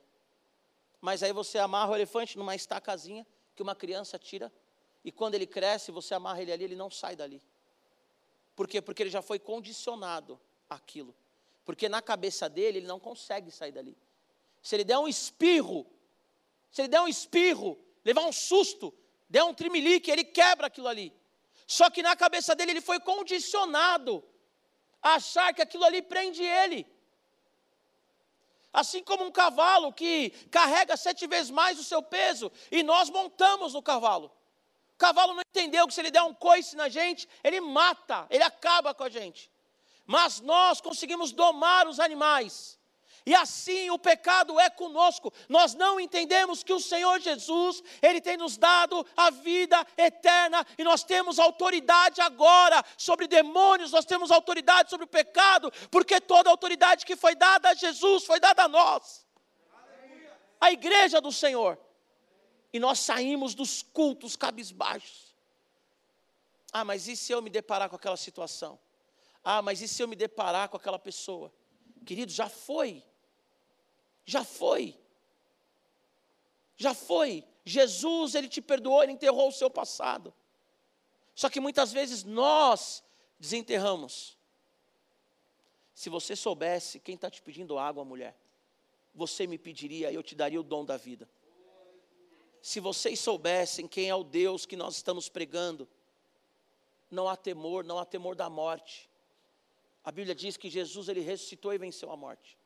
Mas 1.00 1.24
aí 1.24 1.34
você 1.34 1.58
amarra 1.58 1.92
o 1.92 1.96
elefante 1.96 2.38
numa 2.38 2.56
estacazinha 2.56 3.26
que 3.56 3.62
uma 3.62 3.76
criança 3.76 4.20
tira, 4.20 4.52
e 5.04 5.12
quando 5.12 5.36
ele 5.36 5.48
cresce, 5.48 5.92
você 5.92 6.14
amarra 6.14 6.42
ele 6.42 6.52
ali, 6.52 6.64
ele 6.64 6.76
não 6.76 6.90
sai 6.92 7.16
dali. 7.16 7.42
Por 8.56 8.68
quê? 8.68 8.82
Porque 8.82 9.02
ele 9.02 9.10
já 9.10 9.22
foi 9.22 9.40
condicionado 9.40 10.40
àquilo. 10.70 11.16
Porque 11.66 11.90
na 11.90 12.02
cabeça 12.02 12.48
dele, 12.48 12.80
ele 12.80 12.88
não 12.88 13.00
consegue 13.00 13.50
sair 13.52 13.72
dali. 13.72 13.98
Se 14.62 14.76
ele 14.76 14.84
der 14.84 14.98
um 15.00 15.08
espirro, 15.08 15.88
se 16.72 16.82
ele 16.82 16.88
der 16.88 17.02
um 17.02 17.08
espirro, 17.08 17.80
levar 18.06 18.26
um 18.26 18.32
susto, 18.32 18.94
der 19.30 19.44
um 19.44 19.54
trimelique, 19.54 20.12
ele 20.12 20.24
quebra 20.24 20.68
aquilo 20.68 20.88
ali. 20.88 21.12
Só 21.78 21.90
que 21.90 22.04
na 22.04 22.18
cabeça 22.18 22.54
dele 22.54 22.72
ele 22.72 22.82
foi 22.82 23.00
condicionado 23.00 24.22
a 25.02 25.14
achar 25.14 25.54
que 25.54 25.62
aquilo 25.62 25.86
ali 25.86 26.02
prende 26.02 26.44
ele. 26.44 26.86
Assim 28.74 29.02
como 29.02 29.24
um 29.24 29.32
cavalo 29.32 29.94
que 29.94 30.32
carrega 30.58 30.98
sete 30.98 31.26
vezes 31.28 31.50
mais 31.50 31.80
o 31.80 31.84
seu 31.92 32.04
peso 32.04 32.52
e 32.70 32.84
nós 32.84 33.10
montamos 33.10 33.74
no 33.74 33.82
cavalo. 33.82 34.28
O 34.96 34.98
cavalo 34.98 35.34
não 35.34 35.44
entendeu 35.48 35.88
que 35.88 35.94
se 35.94 36.02
ele 36.02 36.12
der 36.12 36.24
um 36.24 36.34
coice 36.34 36.76
na 36.76 36.90
gente, 36.90 37.26
ele 37.42 37.62
mata, 37.62 38.28
ele 38.30 38.44
acaba 38.44 38.94
com 38.94 39.06
a 39.06 39.10
gente. 39.10 39.50
Mas 40.06 40.42
nós 40.42 40.82
conseguimos 40.82 41.32
domar 41.32 41.88
os 41.88 42.02
animais. 42.02 42.78
E 43.26 43.36
assim 43.36 43.90
o 43.92 44.00
pecado 44.00 44.60
é 44.60 44.70
conosco. 44.70 45.32
Nós 45.48 45.76
não 45.76 46.00
entendemos 46.00 46.64
que 46.64 46.74
o 46.74 46.80
Senhor 46.80 47.20
Jesus, 47.20 47.84
Ele 48.02 48.20
tem 48.20 48.36
nos 48.36 48.58
dado 48.58 49.06
a 49.16 49.30
vida 49.30 49.86
eterna 49.96 50.66
e 50.78 50.84
nós 50.84 51.04
temos 51.04 51.38
autoridade 51.38 52.20
agora 52.20 52.84
sobre 52.98 53.28
demônios, 53.28 53.92
nós 53.92 54.06
temos 54.06 54.32
autoridade 54.32 54.90
sobre 54.90 55.06
o 55.06 55.10
pecado, 55.10 55.72
porque 55.92 56.20
toda 56.20 56.50
a 56.50 56.54
autoridade 56.54 57.06
que 57.06 57.16
foi 57.16 57.36
dada 57.36 57.70
a 57.70 57.74
Jesus 57.76 58.26
foi 58.26 58.40
dada 58.40 58.64
a 58.64 58.68
nós. 58.68 59.26
A 60.60 60.72
igreja 60.72 61.22
do 61.22 61.32
Senhor. 61.32 61.78
E 62.74 62.80
nós 62.80 63.00
saímos 63.00 63.54
dos 63.54 63.84
cultos 63.84 64.36
cabisbaixos. 64.36 65.36
Ah, 66.72 66.86
mas 66.86 67.08
e 67.08 67.16
se 67.16 67.32
eu 67.34 67.42
me 67.42 67.50
deparar 67.50 67.90
com 67.90 67.98
aquela 67.98 68.16
situação? 68.16 68.80
Ah, 69.44 69.62
mas 69.62 69.82
e 69.82 69.88
se 69.88 70.02
eu 70.02 70.08
me 70.08 70.16
deparar 70.16 70.70
com 70.70 70.78
aquela 70.78 70.98
pessoa? 70.98 71.54
Querido, 72.06 72.32
já 72.32 72.48
foi. 72.48 73.04
Já 74.26 74.44
foi. 74.44 74.98
Já 76.76 76.94
foi. 76.94 77.44
Jesus, 77.64 78.36
ele 78.36 78.48
te 78.48 78.62
perdoou, 78.62 79.04
ele 79.04 79.12
enterrou 79.12 79.50
o 79.50 79.52
seu 79.52 79.70
passado. 79.70 80.34
Só 81.36 81.50
que 81.50 81.60
muitas 81.60 81.92
vezes 81.92 82.24
nós 82.24 83.04
desenterramos. 83.40 84.38
Se 85.94 86.10
você 86.10 86.36
soubesse 86.36 87.00
quem 87.00 87.16
está 87.16 87.30
te 87.30 87.42
pedindo 87.42 87.78
água, 87.78 88.04
mulher, 88.04 88.36
você 89.14 89.46
me 89.46 89.58
pediria, 89.58 90.12
eu 90.12 90.24
te 90.24 90.36
daria 90.36 90.60
o 90.60 90.64
dom 90.64 90.84
da 90.86 90.98
vida. 90.98 91.30
Se 92.62 92.80
vocês 92.80 93.20
soubessem 93.20 93.88
quem 93.88 94.10
é 94.10 94.16
o 94.16 94.24
Deus 94.24 94.66
que 94.66 94.76
nós 94.76 94.96
estamos 94.96 95.28
pregando, 95.28 95.88
não 97.10 97.28
há 97.28 97.36
temor, 97.36 97.84
não 97.84 98.00
há 98.00 98.06
temor 98.06 98.36
da 98.36 98.50
morte. 98.50 99.10
A 100.04 100.12
Bíblia 100.12 100.34
diz 100.34 100.58
que 100.58 100.70
Jesus 100.70 101.10
ele 101.10 101.22
ressuscitou 101.22 101.74
e 101.74 101.78
venceu 101.78 102.12
a 102.12 102.18
morte. 102.18 102.58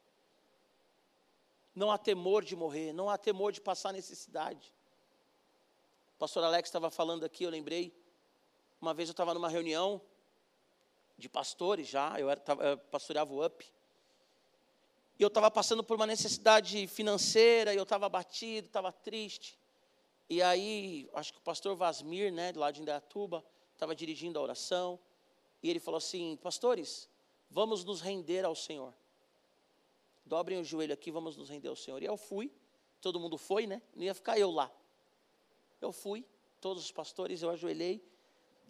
Não 1.76 1.92
há 1.92 1.98
temor 1.98 2.44
de 2.44 2.56
morrer, 2.56 2.94
não 2.94 3.10
há 3.10 3.18
temor 3.18 3.52
de 3.52 3.60
passar 3.60 3.92
necessidade. 3.92 4.74
O 6.16 6.18
pastor 6.18 6.44
Alex 6.44 6.70
estava 6.70 6.90
falando 6.90 7.26
aqui, 7.26 7.44
eu 7.44 7.50
lembrei. 7.50 7.94
Uma 8.80 8.94
vez 8.94 9.10
eu 9.10 9.12
estava 9.12 9.34
numa 9.34 9.50
reunião 9.50 10.02
de 11.18 11.28
pastores 11.28 11.88
já, 11.88 12.18
eu, 12.20 12.30
era, 12.30 12.42
eu 12.62 12.78
pastoreava 12.78 13.34
o 13.34 13.46
UP. 13.46 13.66
E 15.18 15.24
eu 15.24 15.28
estava 15.28 15.50
passando 15.52 15.84
por 15.84 15.96
uma 15.96 16.08
necessidade 16.08 16.88
financeira, 16.88 17.74
e 17.74 17.78
eu 17.78 17.84
estava 17.84 18.06
abatido, 18.06 18.68
estava 18.68 18.92
triste. 18.92 19.58
E 20.30 20.42
aí, 20.42 21.10
acho 21.14 21.34
que 21.34 21.40
o 21.40 21.42
pastor 21.42 21.76
Vasmir, 21.76 22.32
né, 22.34 22.52
lá 22.56 22.72
de 22.72 22.82
Indaiatuba, 22.82 23.44
estava 23.74 23.96
dirigindo 23.96 24.40
a 24.40 24.42
oração. 24.42 25.00
E 25.62 25.70
ele 25.70 25.80
falou 25.80 25.98
assim: 25.98 26.38
Pastores, 26.42 27.10
vamos 27.50 27.84
nos 27.84 28.02
render 28.02 28.44
ao 28.44 28.56
Senhor. 28.56 28.94
Dobrem 30.26 30.60
o 30.60 30.64
joelho 30.64 30.94
aqui, 30.94 31.12
vamos 31.12 31.38
nos 31.38 31.50
render 31.50 31.68
ao 31.68 31.76
Senhor. 31.76 32.02
E 32.02 32.06
eu 32.06 32.18
fui, 32.18 32.52
todo 33.00 33.20
mundo 33.20 33.38
foi, 33.38 33.68
né? 33.68 33.82
Não 33.96 34.04
ia 34.04 34.14
ficar 34.14 34.40
eu 34.40 34.50
lá. 34.50 34.72
Eu 35.80 35.92
fui, 35.92 36.26
todos 36.60 36.84
os 36.84 36.92
pastores, 36.92 37.42
eu 37.42 37.50
ajoelhei. 37.50 38.04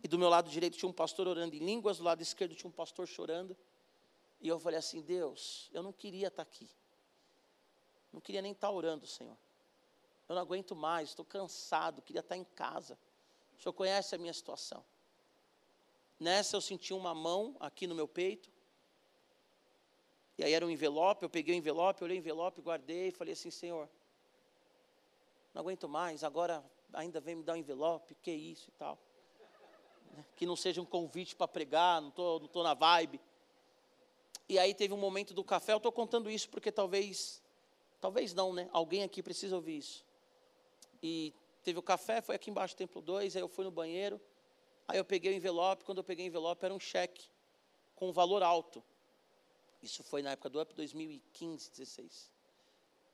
E 0.04 0.08
do 0.08 0.20
meu 0.20 0.30
lado 0.30 0.50
direito 0.50 0.78
tinha 0.78 0.90
um 0.90 0.94
pastor 0.94 1.28
orando 1.28 1.56
em 1.56 1.60
línguas, 1.60 1.98
do 1.98 2.04
lado 2.04 2.22
esquerdo 2.22 2.54
tinha 2.54 2.70
um 2.70 2.74
pastor 2.74 3.08
chorando. 3.08 3.56
E 4.42 4.48
eu 4.48 4.60
falei 4.60 4.78
assim: 4.78 5.02
Deus, 5.02 5.70
eu 5.74 5.82
não 5.82 5.94
queria 5.94 6.28
estar 6.28 6.44
aqui. 6.44 6.70
Não 8.12 8.20
queria 8.20 8.42
nem 8.42 8.52
estar 8.52 8.70
orando, 8.70 9.08
Senhor. 9.08 9.38
Eu 10.28 10.36
não 10.36 10.42
aguento 10.42 10.76
mais, 10.76 11.10
estou 11.10 11.26
cansado, 11.26 12.02
queria 12.02 12.20
estar 12.20 12.36
em 12.36 12.44
casa. 12.44 12.98
O 13.58 13.62
Senhor 13.62 13.74
conhece 13.74 14.14
a 14.14 14.18
minha 14.18 14.34
situação. 14.34 14.84
Nessa 16.20 16.56
eu 16.56 16.62
senti 16.62 16.94
uma 16.94 17.14
mão 17.14 17.56
aqui 17.60 17.88
no 17.88 17.96
meu 17.96 18.08
peito. 18.08 18.52
E 20.38 20.44
aí 20.44 20.54
era 20.54 20.66
um 20.66 20.70
envelope, 20.70 21.24
eu 21.24 21.30
peguei 21.30 21.56
o 21.56 21.58
envelope, 21.58 22.04
olhei 22.04 22.18
o 22.18 22.20
envelope, 22.20 22.62
guardei 22.62 23.08
e 23.08 23.12
falei 23.12 23.34
assim, 23.34 23.50
Senhor, 23.50 23.90
não 25.54 25.62
aguento 25.62 25.88
mais, 25.88 26.24
agora 26.24 26.64
ainda 26.94 27.22
vem 27.22 27.36
me 27.36 27.44
dar 27.44 27.54
um 27.54 27.58
envelope, 27.58 28.16
que 28.16 28.32
isso 28.32 28.70
e 28.70 28.72
tal. 28.74 28.98
Que 30.36 30.46
não 30.46 30.56
seja 30.56 30.82
um 30.82 30.86
convite 30.86 31.36
para 31.36 31.48
pregar, 31.48 32.02
não 32.02 32.10
estou 32.10 32.40
não 32.40 32.48
tô 32.48 32.64
na 32.64 32.74
vibe. 32.74 33.20
E 34.48 34.60
aí 34.60 34.74
teve 34.74 34.94
um 34.94 34.98
momento 34.98 35.34
do 35.34 35.44
café, 35.44 35.74
eu 35.74 35.78
estou 35.78 35.92
contando 35.92 36.30
isso 36.30 36.50
porque 36.50 36.72
talvez, 36.72 37.42
talvez 38.02 38.34
não, 38.34 38.54
né? 38.54 38.70
Alguém 38.72 39.04
aqui 39.04 39.24
precisa 39.24 39.56
ouvir 39.56 39.78
isso. 39.78 40.06
E 41.02 41.34
teve 41.64 41.80
o 41.80 41.82
café, 41.82 42.22
foi 42.22 42.36
aqui 42.36 42.52
embaixo 42.52 42.76
do 42.76 42.78
Templo 42.78 43.02
2, 43.02 43.36
aí 43.36 43.42
eu 43.42 43.48
fui 43.48 43.64
no 43.64 43.72
banheiro, 43.72 44.20
aí 44.88 44.98
eu 44.98 45.06
peguei 45.06 45.32
o 45.32 45.36
envelope, 45.36 45.84
quando 45.84 46.00
eu 46.00 46.04
peguei 46.04 46.26
o 46.26 46.28
envelope 46.28 46.64
era 46.64 46.74
um 46.74 46.80
cheque 46.80 47.26
com 47.96 48.10
um 48.10 48.12
valor 48.12 48.44
alto. 48.44 48.84
Isso 49.86 50.04
foi 50.04 50.24
na 50.24 50.32
época 50.32 50.50
do 50.50 50.60
UP 50.60 50.74
2015, 50.74 51.70
16. 51.70 52.32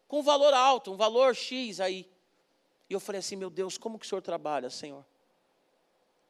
Com 0.07 0.19
um 0.19 0.23
valor 0.23 0.53
alto, 0.53 0.93
um 0.93 0.95
valor 0.95 1.35
X 1.35 1.81
aí. 1.81 2.09
E 2.89 2.93
eu 2.93 2.99
falei 2.99 3.19
assim, 3.19 3.35
meu 3.35 3.49
Deus, 3.49 3.77
como 3.77 3.99
que 3.99 4.05
o 4.05 4.09
Senhor 4.09 4.21
trabalha, 4.21 4.69
Senhor? 4.69 5.05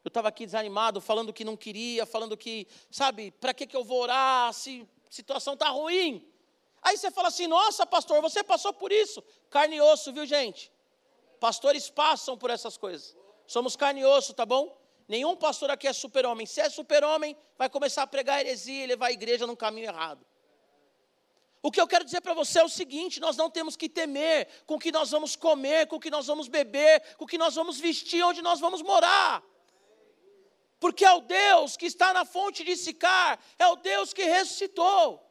Eu 0.04 0.08
estava 0.08 0.30
aqui 0.30 0.48
desanimado, 0.48 1.00
falando 1.00 1.32
que 1.32 1.46
não 1.46 1.56
queria, 1.56 2.08
falando 2.08 2.36
que, 2.36 2.68
sabe, 2.90 3.30
para 3.30 3.54
que, 3.54 3.68
que 3.68 3.76
eu 3.76 3.84
vou 3.84 4.02
orar 4.02 4.52
se 4.52 4.82
a 5.08 5.12
situação 5.12 5.54
está 5.54 5.70
ruim? 5.70 6.28
Aí 6.82 6.98
você 6.98 7.12
fala 7.12 7.28
assim: 7.28 7.46
nossa, 7.46 7.86
pastor, 7.86 8.20
você 8.20 8.44
passou 8.44 8.74
por 8.74 8.92
isso. 8.92 9.24
Carne 9.48 9.76
e 9.76 9.82
osso, 9.82 10.12
viu, 10.12 10.26
gente? 10.26 10.72
Pastores 11.40 11.88
passam 11.88 12.36
por 12.36 12.50
essas 12.50 12.78
coisas. 12.78 13.16
Somos 13.46 13.76
carne 13.76 14.02
e 14.02 14.06
osso, 14.06 14.34
tá 14.34 14.44
bom? 14.44 14.76
Nenhum 15.08 15.36
pastor 15.36 15.70
aqui 15.70 15.88
é 15.88 15.94
super-homem. 15.94 16.48
Se 16.48 16.62
é 16.62 16.70
super-homem, 16.70 17.38
vai 17.60 17.70
começar 17.70 18.02
a 18.02 18.08
pregar 18.08 18.40
heresia 18.40 18.84
e 18.84 18.88
levar 18.88 19.08
a 19.08 19.12
igreja 19.12 19.46
num 19.46 19.56
caminho 19.56 19.86
errado. 19.86 20.31
O 21.64 21.72
que 21.72 21.80
eu 21.80 21.88
quero 21.88 22.04
dizer 22.04 22.22
para 22.22 22.34
você 22.34 22.60
é 22.60 22.64
o 22.64 22.70
seguinte: 22.70 23.20
nós 23.20 23.38
não 23.38 23.50
temos 23.50 23.76
que 23.76 23.88
temer 23.88 24.48
com 24.66 24.76
o 24.76 24.80
que 24.80 24.92
nós 24.92 25.12
vamos 25.12 25.36
comer, 25.36 25.88
com 25.88 25.98
o 25.98 26.00
que 26.00 26.10
nós 26.10 26.28
vamos 26.28 26.48
beber, 26.48 27.16
com 27.18 27.26
o 27.26 27.28
que 27.28 27.38
nós 27.38 27.56
vamos 27.56 27.80
vestir, 27.80 28.24
onde 28.24 28.42
nós 28.42 28.60
vamos 28.60 28.82
morar 28.82 29.44
porque 30.82 31.06
é 31.06 31.12
o 31.12 31.22
Deus 31.22 31.78
que 31.78 31.86
está 31.86 32.12
na 32.12 32.26
fonte 32.26 32.64
de 32.64 32.76
Sicar, 32.76 33.40
é 33.60 33.68
o 33.68 33.76
Deus 33.76 34.12
que 34.14 34.24
ressuscitou 34.24 35.24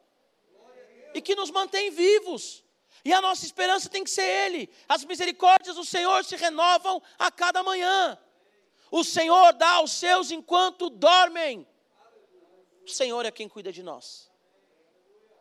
e 1.13 1.21
que 1.21 1.35
nos 1.35 1.51
mantém 1.51 1.91
vivos. 1.91 2.63
E 3.03 3.11
a 3.11 3.19
nossa 3.19 3.45
esperança 3.45 3.89
tem 3.89 4.01
que 4.01 4.09
ser 4.09 4.23
Ele. 4.23 4.69
As 4.87 5.03
misericórdias 5.03 5.75
do 5.75 5.83
Senhor 5.83 6.23
se 6.23 6.37
renovam 6.37 7.03
a 7.19 7.29
cada 7.29 7.61
manhã. 7.63 8.17
O 8.89 9.03
Senhor 9.03 9.51
dá 9.51 9.71
aos 9.71 9.91
seus 9.91 10.31
enquanto 10.31 10.89
dormem. 10.89 11.67
O 12.85 12.89
Senhor 12.89 13.25
é 13.25 13.31
quem 13.31 13.49
cuida 13.49 13.73
de 13.73 13.83
nós. 13.83 14.30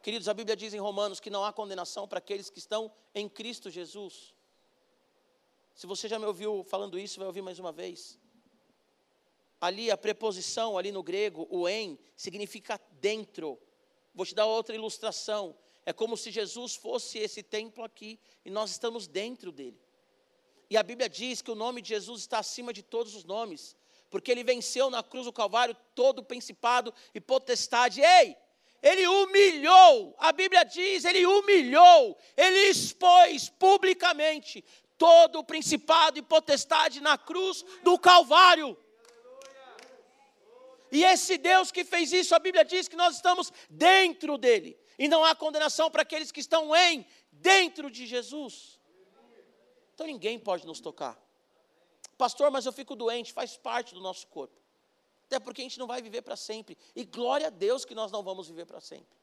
Queridos, 0.02 0.28
a 0.28 0.34
Bíblia 0.34 0.56
diz 0.56 0.72
em 0.74 0.78
Romanos 0.78 1.20
que 1.20 1.30
não 1.30 1.44
há 1.44 1.52
condenação 1.52 2.08
para 2.08 2.18
aqueles 2.18 2.50
que 2.50 2.58
estão 2.58 2.90
em 3.14 3.28
Cristo 3.28 3.70
Jesus. 3.70 4.34
Se 5.74 5.86
você 5.86 6.08
já 6.08 6.18
me 6.18 6.26
ouviu 6.26 6.64
falando 6.64 6.98
isso, 6.98 7.18
vai 7.18 7.26
ouvir 7.26 7.42
mais 7.42 7.58
uma 7.58 7.72
vez 7.72 8.18
ali 9.60 9.90
a 9.90 9.96
preposição 9.96 10.78
ali 10.78 10.90
no 10.90 11.02
grego, 11.02 11.46
o 11.50 11.68
em, 11.68 11.98
significa 12.16 12.80
dentro. 13.00 13.60
Vou 14.14 14.24
te 14.24 14.34
dar 14.34 14.46
outra 14.46 14.74
ilustração. 14.74 15.54
É 15.84 15.92
como 15.92 16.16
se 16.16 16.30
Jesus 16.30 16.74
fosse 16.74 17.18
esse 17.18 17.42
templo 17.42 17.84
aqui 17.84 18.18
e 18.44 18.50
nós 18.50 18.70
estamos 18.70 19.06
dentro 19.06 19.52
dele. 19.52 19.78
E 20.70 20.76
a 20.76 20.82
Bíblia 20.82 21.08
diz 21.08 21.42
que 21.42 21.50
o 21.50 21.54
nome 21.54 21.82
de 21.82 21.90
Jesus 21.90 22.22
está 22.22 22.38
acima 22.38 22.72
de 22.72 22.82
todos 22.82 23.14
os 23.14 23.24
nomes, 23.24 23.76
porque 24.08 24.30
ele 24.30 24.44
venceu 24.44 24.88
na 24.88 25.02
cruz 25.02 25.26
do 25.26 25.32
Calvário 25.32 25.76
todo 25.94 26.20
o 26.20 26.24
principado 26.24 26.94
e 27.14 27.20
potestade. 27.20 28.00
Ei! 28.00 28.36
Ele 28.82 29.06
humilhou, 29.06 30.14
a 30.18 30.32
Bíblia 30.32 30.64
diz, 30.64 31.04
ele 31.04 31.26
humilhou, 31.26 32.16
ele 32.36 32.70
expôs 32.70 33.50
publicamente 33.50 34.64
todo 34.96 35.38
o 35.38 35.44
principado 35.44 36.18
e 36.18 36.22
potestade 36.22 37.00
na 37.00 37.18
cruz 37.18 37.64
do 37.82 37.98
Calvário. 37.98 38.76
E 40.92 41.04
esse 41.04 41.38
Deus 41.38 41.70
que 41.70 41.84
fez 41.84 42.12
isso, 42.12 42.34
a 42.34 42.38
Bíblia 42.38 42.64
diz 42.64 42.88
que 42.88 42.96
nós 42.96 43.16
estamos 43.16 43.52
dentro 43.68 44.36
dele. 44.36 44.78
E 44.98 45.08
não 45.08 45.24
há 45.24 45.34
condenação 45.34 45.90
para 45.90 46.02
aqueles 46.02 46.32
que 46.32 46.40
estão 46.40 46.74
em, 46.74 47.06
dentro 47.32 47.90
de 47.90 48.06
Jesus. 48.06 48.78
Então 49.94 50.06
ninguém 50.06 50.38
pode 50.38 50.66
nos 50.66 50.80
tocar. 50.80 51.18
Pastor, 52.18 52.50
mas 52.50 52.66
eu 52.66 52.72
fico 52.72 52.94
doente, 52.94 53.32
faz 53.32 53.56
parte 53.56 53.94
do 53.94 54.00
nosso 54.00 54.26
corpo. 54.26 54.60
Até 55.30 55.38
porque 55.38 55.60
a 55.60 55.64
gente 55.64 55.78
não 55.78 55.86
vai 55.86 56.02
viver 56.02 56.22
para 56.22 56.34
sempre. 56.34 56.76
E 56.92 57.04
glória 57.04 57.46
a 57.46 57.50
Deus 57.50 57.84
que 57.84 57.94
nós 57.94 58.10
não 58.10 58.20
vamos 58.20 58.48
viver 58.48 58.66
para 58.66 58.80
sempre. 58.80 59.16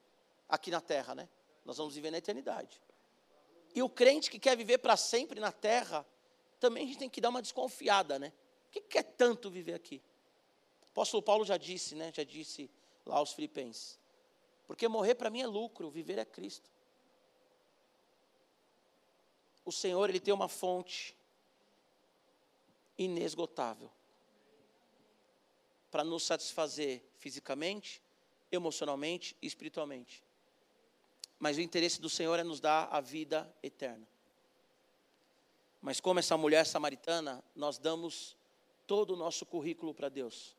Aqui 0.47 0.71
na 0.71 0.79
terra, 0.79 1.13
né? 1.13 1.27
Nós 1.65 1.75
vamos 1.75 1.95
viver 1.95 2.11
na 2.11 2.17
eternidade. 2.17 2.81
E 3.75 3.83
o 3.83 3.89
crente 3.89 4.31
que 4.31 4.39
quer 4.39 4.55
viver 4.55 4.77
para 4.77 4.95
sempre 4.95 5.41
na 5.41 5.51
terra, 5.51 6.07
também 6.61 6.85
a 6.85 6.87
gente 6.87 6.99
tem 6.99 7.09
que 7.09 7.19
dar 7.19 7.27
uma 7.27 7.41
desconfiada, 7.41 8.17
né? 8.17 8.31
O 8.69 8.71
que 8.71 8.79
quer 8.79 9.03
tanto 9.03 9.49
viver 9.49 9.73
aqui? 9.73 10.01
apóstolo 10.91 11.21
Paulo 11.21 11.43
já 11.43 11.57
disse, 11.57 11.93
né? 11.93 12.09
Já 12.15 12.23
disse 12.23 12.71
lá 13.05 13.17
aos 13.17 13.33
filipenses. 13.33 13.99
Porque 14.65 14.87
morrer 14.87 15.15
para 15.15 15.29
mim 15.29 15.41
é 15.41 15.47
lucro, 15.47 15.89
viver 15.89 16.19
é 16.19 16.23
Cristo. 16.23 16.71
O 19.65 19.73
Senhor, 19.73 20.07
ele 20.07 20.21
tem 20.21 20.33
uma 20.33 20.47
fonte 20.47 21.13
inesgotável 22.97 23.91
para 25.89 26.04
nos 26.04 26.23
satisfazer 26.23 27.04
fisicamente, 27.17 28.02
emocionalmente 28.52 29.36
e 29.41 29.47
espiritualmente. 29.47 30.23
Mas 31.39 31.58
o 31.58 31.62
interesse 31.62 32.02
do 32.02 32.10
Senhor 32.10 32.38
é 32.39 32.43
nos 32.43 32.60
dar 32.60 32.89
a 32.91 33.00
vida 33.00 33.52
eterna. 33.62 34.08
Mas 35.82 36.00
como 36.00 36.19
essa 36.19 36.36
mulher 36.38 36.65
samaritana, 36.65 37.43
nós 37.56 37.78
damos 37.78 38.36
todo 38.86 39.13
o 39.13 39.15
nosso 39.15 39.45
currículo 39.45 39.93
para 39.93 40.10
Deus. 40.10 40.56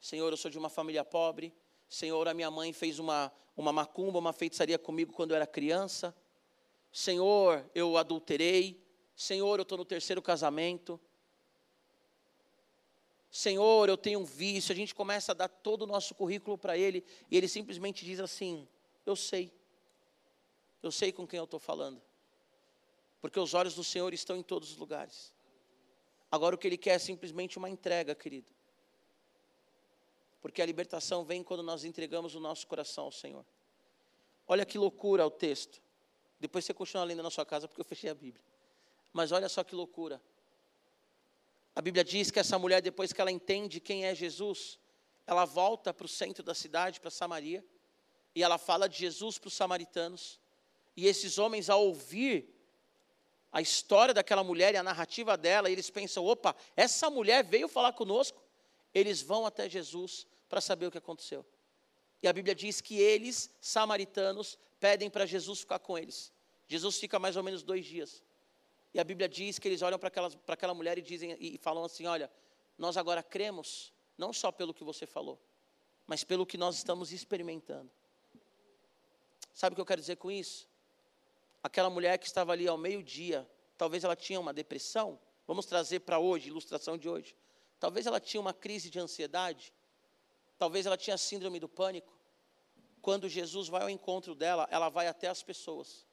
Senhor, 0.00 0.30
eu 0.30 0.36
sou 0.36 0.50
de 0.50 0.58
uma 0.58 0.68
família 0.68 1.04
pobre. 1.04 1.54
Senhor, 1.88 2.26
a 2.26 2.34
minha 2.34 2.50
mãe 2.50 2.72
fez 2.72 2.98
uma, 2.98 3.32
uma 3.56 3.72
macumba, 3.72 4.18
uma 4.18 4.32
feitiçaria 4.32 4.78
comigo 4.78 5.12
quando 5.12 5.30
eu 5.30 5.36
era 5.36 5.46
criança. 5.46 6.14
Senhor, 6.92 7.64
eu 7.74 7.96
adulterei. 7.96 8.82
Senhor, 9.16 9.58
eu 9.58 9.62
estou 9.62 9.78
no 9.78 9.84
terceiro 9.84 10.20
casamento. 10.20 11.00
Senhor, 13.34 13.88
eu 13.88 13.96
tenho 13.96 14.20
um 14.20 14.24
vício. 14.24 14.72
A 14.72 14.76
gente 14.76 14.94
começa 14.94 15.32
a 15.32 15.34
dar 15.34 15.48
todo 15.48 15.82
o 15.82 15.86
nosso 15.86 16.14
currículo 16.14 16.56
para 16.56 16.78
ele 16.78 17.04
e 17.28 17.36
ele 17.36 17.48
simplesmente 17.48 18.04
diz 18.04 18.20
assim: 18.20 18.68
Eu 19.04 19.16
sei. 19.16 19.52
Eu 20.80 20.92
sei 20.92 21.10
com 21.10 21.26
quem 21.26 21.38
eu 21.38 21.44
estou 21.44 21.58
falando. 21.58 22.00
Porque 23.20 23.40
os 23.40 23.52
olhos 23.52 23.74
do 23.74 23.82
Senhor 23.82 24.14
estão 24.14 24.36
em 24.36 24.42
todos 24.44 24.70
os 24.70 24.76
lugares. 24.76 25.34
Agora 26.30 26.54
o 26.54 26.58
que 26.58 26.68
ele 26.68 26.78
quer 26.78 26.90
é 26.90 26.98
simplesmente 27.00 27.58
uma 27.58 27.68
entrega, 27.68 28.14
querido. 28.14 28.46
Porque 30.40 30.62
a 30.62 30.66
libertação 30.66 31.24
vem 31.24 31.42
quando 31.42 31.64
nós 31.64 31.82
entregamos 31.82 32.36
o 32.36 32.40
nosso 32.40 32.68
coração 32.68 33.06
ao 33.06 33.12
Senhor. 33.12 33.44
Olha 34.46 34.64
que 34.64 34.78
loucura 34.78 35.26
o 35.26 35.30
texto. 35.30 35.82
Depois 36.38 36.64
você 36.64 36.72
continua 36.72 37.02
lendo 37.02 37.22
na 37.24 37.30
sua 37.30 37.44
casa, 37.44 37.66
porque 37.66 37.80
eu 37.80 37.84
fechei 37.84 38.10
a 38.10 38.14
Bíblia. 38.14 38.44
Mas 39.12 39.32
olha 39.32 39.48
só 39.48 39.64
que 39.64 39.74
loucura. 39.74 40.22
A 41.74 41.82
Bíblia 41.82 42.04
diz 42.04 42.30
que 42.30 42.38
essa 42.38 42.58
mulher, 42.58 42.80
depois 42.80 43.12
que 43.12 43.20
ela 43.20 43.32
entende 43.32 43.80
quem 43.80 44.04
é 44.04 44.14
Jesus, 44.14 44.78
ela 45.26 45.44
volta 45.44 45.92
para 45.92 46.06
o 46.06 46.08
centro 46.08 46.42
da 46.42 46.54
cidade, 46.54 47.00
para 47.00 47.10
Samaria, 47.10 47.64
e 48.34 48.42
ela 48.42 48.58
fala 48.58 48.88
de 48.88 48.98
Jesus 48.98 49.38
para 49.38 49.48
os 49.48 49.54
samaritanos. 49.54 50.38
E 50.96 51.06
esses 51.06 51.38
homens, 51.38 51.68
ao 51.68 51.84
ouvir 51.84 52.52
a 53.52 53.60
história 53.60 54.12
daquela 54.12 54.42
mulher 54.42 54.74
e 54.74 54.76
a 54.76 54.82
narrativa 54.82 55.36
dela, 55.36 55.70
eles 55.70 55.88
pensam: 55.90 56.24
opa, 56.24 56.56
essa 56.76 57.08
mulher 57.08 57.44
veio 57.44 57.68
falar 57.68 57.92
conosco. 57.92 58.42
Eles 58.92 59.22
vão 59.22 59.46
até 59.46 59.68
Jesus 59.68 60.26
para 60.48 60.60
saber 60.60 60.86
o 60.86 60.90
que 60.90 60.98
aconteceu. 60.98 61.44
E 62.20 62.26
a 62.26 62.32
Bíblia 62.32 62.54
diz 62.54 62.80
que 62.80 62.96
eles, 62.96 63.50
samaritanos, 63.60 64.58
pedem 64.80 65.08
para 65.08 65.26
Jesus 65.26 65.60
ficar 65.60 65.78
com 65.78 65.96
eles. 65.96 66.32
Jesus 66.66 66.98
fica 66.98 67.18
mais 67.18 67.36
ou 67.36 67.42
menos 67.42 67.62
dois 67.62 67.84
dias. 67.84 68.23
E 68.94 69.00
a 69.00 69.04
Bíblia 69.04 69.28
diz 69.28 69.58
que 69.58 69.66
eles 69.66 69.82
olham 69.82 69.98
para 69.98 70.08
aquela 70.54 70.72
mulher 70.72 70.96
e 70.96 71.02
dizem 71.02 71.36
e 71.40 71.58
falam 71.58 71.84
assim: 71.84 72.06
olha, 72.06 72.30
nós 72.78 72.96
agora 72.96 73.22
cremos 73.22 73.92
não 74.16 74.32
só 74.32 74.52
pelo 74.52 74.72
que 74.72 74.84
você 74.84 75.04
falou, 75.04 75.38
mas 76.06 76.22
pelo 76.22 76.46
que 76.46 76.56
nós 76.56 76.76
estamos 76.76 77.12
experimentando. 77.12 77.90
Sabe 79.52 79.74
o 79.74 79.76
que 79.76 79.80
eu 79.80 79.86
quero 79.86 80.00
dizer 80.00 80.16
com 80.16 80.30
isso? 80.30 80.68
Aquela 81.62 81.90
mulher 81.90 82.18
que 82.18 82.26
estava 82.26 82.52
ali 82.52 82.68
ao 82.68 82.78
meio-dia, 82.78 83.48
talvez 83.76 84.04
ela 84.04 84.14
tinha 84.14 84.38
uma 84.38 84.52
depressão. 84.52 85.18
Vamos 85.46 85.66
trazer 85.66 86.00
para 86.00 86.18
hoje, 86.18 86.48
ilustração 86.48 86.96
de 86.96 87.08
hoje. 87.08 87.36
Talvez 87.80 88.06
ela 88.06 88.20
tinha 88.20 88.40
uma 88.40 88.54
crise 88.54 88.90
de 88.90 88.98
ansiedade. 88.98 89.72
Talvez 90.56 90.86
ela 90.86 90.96
tinha 90.96 91.18
síndrome 91.18 91.58
do 91.58 91.68
pânico. 91.68 92.12
Quando 93.02 93.28
Jesus 93.28 93.68
vai 93.68 93.82
ao 93.82 93.90
encontro 93.90 94.34
dela, 94.34 94.68
ela 94.70 94.88
vai 94.88 95.08
até 95.08 95.28
as 95.28 95.42
pessoas. 95.42 96.06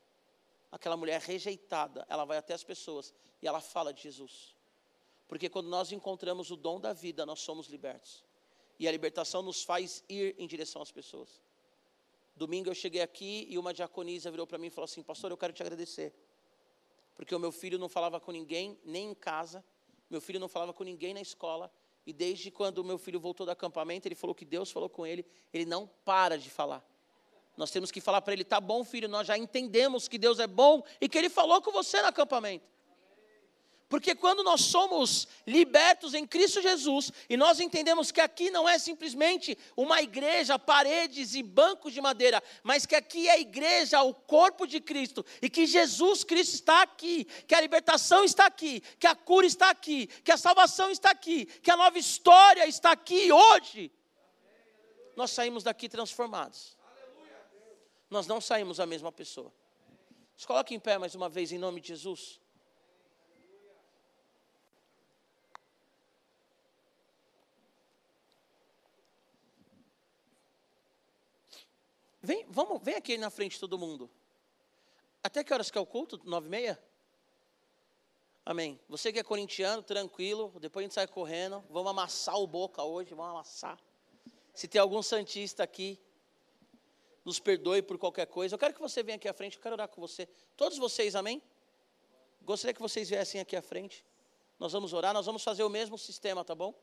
Aquela 0.71 0.95
mulher 0.95 1.19
rejeitada, 1.19 2.05
ela 2.09 2.23
vai 2.25 2.37
até 2.37 2.53
as 2.53 2.63
pessoas 2.63 3.13
e 3.41 3.47
ela 3.47 3.59
fala 3.59 3.93
de 3.93 4.01
Jesus. 4.03 4.55
Porque 5.27 5.49
quando 5.49 5.69
nós 5.69 5.91
encontramos 5.91 6.51
o 6.51 6.55
dom 6.55 6.79
da 6.79 6.93
vida, 6.93 7.25
nós 7.25 7.41
somos 7.41 7.67
libertos. 7.67 8.23
E 8.79 8.87
a 8.87 8.91
libertação 8.91 9.41
nos 9.41 9.63
faz 9.63 10.03
ir 10.09 10.35
em 10.37 10.47
direção 10.47 10.81
às 10.81 10.91
pessoas. 10.91 11.41
Domingo 12.35 12.69
eu 12.69 12.73
cheguei 12.73 13.01
aqui 13.01 13.45
e 13.49 13.57
uma 13.57 13.73
diaconisa 13.73 14.31
virou 14.31 14.47
para 14.47 14.57
mim 14.57 14.67
e 14.67 14.69
falou 14.69 14.85
assim: 14.85 15.03
Pastor, 15.03 15.29
eu 15.31 15.37
quero 15.37 15.53
te 15.53 15.61
agradecer. 15.61 16.13
Porque 17.15 17.35
o 17.35 17.39
meu 17.39 17.51
filho 17.51 17.77
não 17.77 17.87
falava 17.87 18.19
com 18.19 18.31
ninguém, 18.31 18.79
nem 18.83 19.11
em 19.11 19.13
casa, 19.13 19.63
meu 20.09 20.19
filho 20.19 20.39
não 20.39 20.49
falava 20.49 20.73
com 20.73 20.83
ninguém 20.83 21.13
na 21.13 21.21
escola. 21.21 21.71
E 22.05 22.11
desde 22.11 22.49
quando 22.49 22.79
o 22.79 22.83
meu 22.83 22.97
filho 22.97 23.19
voltou 23.19 23.45
do 23.45 23.51
acampamento, 23.51 24.07
ele 24.07 24.15
falou 24.15 24.33
que 24.33 24.43
Deus 24.43 24.71
falou 24.71 24.89
com 24.89 25.05
ele, 25.05 25.25
ele 25.53 25.65
não 25.65 25.87
para 26.03 26.37
de 26.37 26.49
falar. 26.49 26.83
Nós 27.57 27.71
temos 27.71 27.91
que 27.91 28.01
falar 28.01 28.21
para 28.21 28.33
ele: 28.33 28.43
tá 28.43 28.59
bom, 28.59 28.83
filho, 28.83 29.07
nós 29.07 29.27
já 29.27 29.37
entendemos 29.37 30.07
que 30.07 30.17
Deus 30.17 30.39
é 30.39 30.47
bom 30.47 30.83
e 30.99 31.07
que 31.07 31.17
ele 31.17 31.29
falou 31.29 31.61
com 31.61 31.71
você 31.71 32.01
no 32.01 32.07
acampamento. 32.07 32.71
Porque 33.91 34.15
quando 34.15 34.41
nós 34.41 34.61
somos 34.61 35.27
libertos 35.45 36.13
em 36.13 36.25
Cristo 36.25 36.61
Jesus, 36.61 37.11
e 37.29 37.35
nós 37.35 37.59
entendemos 37.59 38.09
que 38.09 38.21
aqui 38.21 38.49
não 38.49 38.67
é 38.67 38.79
simplesmente 38.79 39.57
uma 39.75 40.01
igreja, 40.01 40.57
paredes 40.57 41.35
e 41.35 41.43
bancos 41.43 41.91
de 41.91 41.99
madeira, 41.99 42.41
mas 42.63 42.85
que 42.85 42.95
aqui 42.95 43.27
é 43.27 43.31
a 43.31 43.39
igreja, 43.39 44.01
o 44.01 44.13
corpo 44.13 44.65
de 44.65 44.79
Cristo, 44.79 45.25
e 45.41 45.49
que 45.49 45.65
Jesus 45.65 46.23
Cristo 46.23 46.53
está 46.53 46.83
aqui, 46.83 47.25
que 47.45 47.53
a 47.53 47.59
libertação 47.59 48.23
está 48.23 48.45
aqui, 48.45 48.79
que 48.97 49.05
a 49.05 49.13
cura 49.13 49.45
está 49.45 49.69
aqui, 49.69 50.07
que 50.07 50.31
a 50.31 50.37
salvação 50.37 50.89
está 50.89 51.11
aqui, 51.11 51.45
que 51.45 51.69
a 51.69 51.75
nova 51.75 51.99
história 51.99 52.65
está 52.65 52.93
aqui 52.93 53.29
hoje, 53.29 53.91
nós 55.17 55.31
saímos 55.31 55.65
daqui 55.65 55.89
transformados. 55.89 56.77
Nós 58.11 58.27
não 58.27 58.41
saímos 58.41 58.77
a 58.81 58.85
mesma 58.85 59.09
pessoa. 59.09 59.51
Se 60.35 60.45
coloque 60.45 60.75
em 60.75 60.79
pé 60.79 60.97
mais 60.97 61.15
uma 61.15 61.29
vez 61.29 61.53
em 61.53 61.57
nome 61.57 61.79
de 61.79 61.87
Jesus. 61.87 62.41
Vem, 72.21 72.45
vamos, 72.49 72.83
vem 72.83 72.95
aqui 72.95 73.17
na 73.17 73.29
frente 73.29 73.57
todo 73.57 73.79
mundo. 73.79 74.09
Até 75.23 75.41
que 75.41 75.53
horas 75.53 75.71
que 75.71 75.77
é 75.77 75.81
o 75.81 75.85
culto? 75.85 76.19
Nove 76.25 76.47
e 76.47 76.49
meia? 76.49 76.83
Amém. 78.45 78.77
Você 78.89 79.13
que 79.13 79.19
é 79.19 79.23
corintiano, 79.23 79.81
tranquilo, 79.81 80.53
depois 80.59 80.83
a 80.83 80.85
gente 80.85 80.93
sai 80.95 81.07
correndo. 81.07 81.63
Vamos 81.69 81.89
amassar 81.89 82.37
o 82.37 82.45
boca 82.45 82.83
hoje, 82.83 83.13
vamos 83.13 83.31
amassar. 83.31 83.79
Se 84.53 84.67
tem 84.67 84.81
algum 84.81 85.01
santista 85.01 85.63
aqui, 85.63 85.97
nos 87.23 87.39
perdoe 87.39 87.81
por 87.81 87.97
qualquer 87.97 88.27
coisa. 88.27 88.55
Eu 88.55 88.59
quero 88.59 88.73
que 88.73 88.81
você 88.81 89.03
venha 89.03 89.15
aqui 89.15 89.27
à 89.27 89.33
frente, 89.33 89.57
eu 89.57 89.61
quero 89.61 89.75
orar 89.75 89.87
com 89.87 90.01
você. 90.01 90.27
Todos 90.55 90.77
vocês, 90.77 91.15
amém? 91.15 91.41
Gostaria 92.41 92.73
que 92.73 92.81
vocês 92.81 93.09
viessem 93.09 93.39
aqui 93.39 93.55
à 93.55 93.61
frente. 93.61 94.05
Nós 94.59 94.73
vamos 94.73 94.93
orar, 94.93 95.13
nós 95.13 95.25
vamos 95.25 95.43
fazer 95.43 95.63
o 95.63 95.69
mesmo 95.69 95.97
sistema, 95.97 96.43
tá 96.43 96.55
bom? 96.55 96.73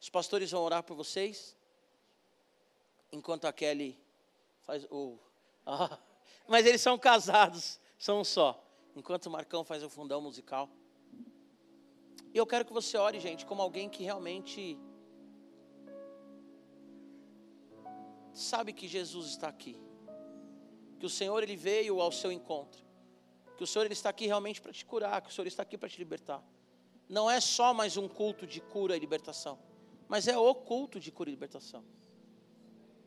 Os 0.00 0.10
pastores 0.10 0.50
vão 0.50 0.62
orar 0.62 0.82
por 0.82 0.96
vocês. 0.96 1.56
Enquanto 3.10 3.46
a 3.46 3.52
Kelly 3.52 3.98
faz 4.62 4.84
o. 4.90 5.18
Ah, 5.64 5.96
mas 6.48 6.66
eles 6.66 6.80
são 6.80 6.98
casados, 6.98 7.78
são 7.96 8.18
um 8.20 8.24
só. 8.24 8.60
Enquanto 8.96 9.26
o 9.26 9.30
Marcão 9.30 9.62
faz 9.62 9.84
o 9.84 9.88
fundão 9.88 10.20
musical. 10.20 10.68
E 12.34 12.36
eu 12.36 12.44
quero 12.44 12.64
que 12.64 12.72
você 12.72 12.96
ore, 12.96 13.20
gente, 13.20 13.46
como 13.46 13.62
alguém 13.62 13.88
que 13.88 14.02
realmente 14.02 14.76
sabe 18.32 18.72
que 18.72 18.88
Jesus 18.88 19.28
está 19.28 19.48
aqui. 19.48 19.76
Que 20.98 21.06
o 21.06 21.10
Senhor 21.10 21.42
ele 21.42 21.56
veio 21.56 22.00
ao 22.00 22.12
seu 22.12 22.30
encontro. 22.30 22.82
Que 23.56 23.64
o 23.64 23.66
Senhor 23.66 23.84
ele 23.84 23.94
está 23.94 24.08
aqui 24.10 24.26
realmente 24.26 24.60
para 24.60 24.72
te 24.72 24.84
curar, 24.84 25.20
que 25.20 25.30
o 25.30 25.32
Senhor 25.32 25.46
está 25.46 25.62
aqui 25.62 25.76
para 25.76 25.88
te 25.88 25.98
libertar. 25.98 26.42
Não 27.08 27.30
é 27.30 27.40
só 27.40 27.74
mais 27.74 27.96
um 27.96 28.08
culto 28.08 28.46
de 28.46 28.60
cura 28.60 28.96
e 28.96 29.00
libertação, 29.00 29.58
mas 30.08 30.26
é 30.28 30.36
o 30.36 30.54
culto 30.54 30.98
de 30.98 31.10
cura 31.12 31.28
e 31.28 31.32
libertação. 31.32 31.84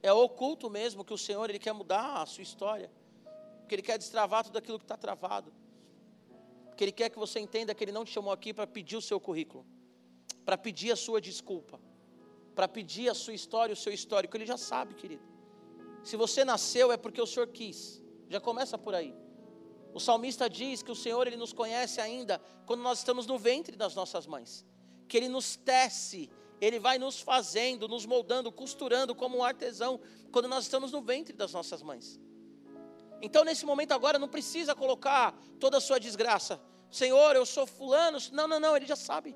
É 0.03 0.13
oculto 0.13 0.69
mesmo 0.69 1.03
que 1.03 1.13
o 1.13 1.17
Senhor 1.17 1.49
ele 1.49 1.57
quer 1.57 1.73
mudar 1.73 2.21
a 2.21 2.25
sua 2.27 2.43
história. 2.43 2.91
Que 3.67 3.73
ele 3.73 3.81
quer 3.81 3.97
destravar 3.97 4.43
tudo 4.43 4.57
aquilo 4.57 4.77
que 4.77 4.85
está 4.85 4.95
travado. 4.95 5.51
Que 6.77 6.83
ele 6.83 6.91
quer 6.91 7.09
que 7.09 7.17
você 7.17 7.39
entenda 7.39 7.73
que 7.73 7.83
ele 7.83 7.91
não 7.91 8.05
te 8.05 8.11
chamou 8.11 8.31
aqui 8.31 8.53
para 8.53 8.67
pedir 8.67 8.97
o 8.97 9.01
seu 9.01 9.19
currículo, 9.19 9.65
para 10.45 10.57
pedir 10.57 10.91
a 10.91 10.95
sua 10.95 11.19
desculpa, 11.19 11.79
para 12.55 12.67
pedir 12.67 13.09
a 13.09 13.13
sua 13.13 13.33
história, 13.33 13.73
o 13.73 13.75
seu 13.75 13.93
histórico. 13.93 14.35
Ele 14.35 14.45
já 14.45 14.57
sabe, 14.57 14.95
querido. 14.95 15.23
Se 16.03 16.15
você 16.15 16.45
nasceu 16.45 16.91
é 16.91 16.97
porque 16.97 17.21
o 17.21 17.27
Senhor 17.27 17.47
quis. 17.47 18.01
Já 18.29 18.39
começa 18.39 18.77
por 18.77 18.95
aí. 18.95 19.13
O 19.93 19.99
salmista 19.99 20.49
diz 20.49 20.81
que 20.81 20.91
o 20.91 20.95
Senhor 20.95 21.25
ele 21.27 21.37
nos 21.37 21.53
conhece 21.53 22.01
ainda 22.01 22.41
quando 22.65 22.81
nós 22.81 22.99
estamos 22.99 23.25
no 23.27 23.37
ventre 23.37 23.75
das 23.75 23.95
nossas 23.95 24.25
mães, 24.27 24.65
que 25.07 25.15
ele 25.15 25.29
nos 25.29 25.55
tece 25.55 26.29
ele 26.59 26.79
vai 26.79 26.97
nos 26.97 27.19
fazendo, 27.19 27.87
nos 27.87 28.05
moldando, 28.05 28.51
costurando 28.51 29.13
como 29.13 29.37
um 29.37 29.43
artesão, 29.43 29.99
quando 30.31 30.47
nós 30.47 30.63
estamos 30.63 30.91
no 30.91 31.01
ventre 31.01 31.35
das 31.35 31.53
nossas 31.53 31.81
mães. 31.81 32.19
Então, 33.21 33.43
nesse 33.43 33.65
momento 33.65 33.91
agora, 33.91 34.19
não 34.19 34.27
precisa 34.27 34.75
colocar 34.75 35.37
toda 35.59 35.77
a 35.77 35.81
sua 35.81 35.99
desgraça. 35.99 36.61
Senhor, 36.91 37.35
eu 37.35 37.45
sou 37.45 37.65
fulano. 37.65 38.17
Não, 38.31 38.47
não, 38.47 38.59
não, 38.59 38.75
ele 38.75 38.85
já 38.85 38.95
sabe. 38.95 39.35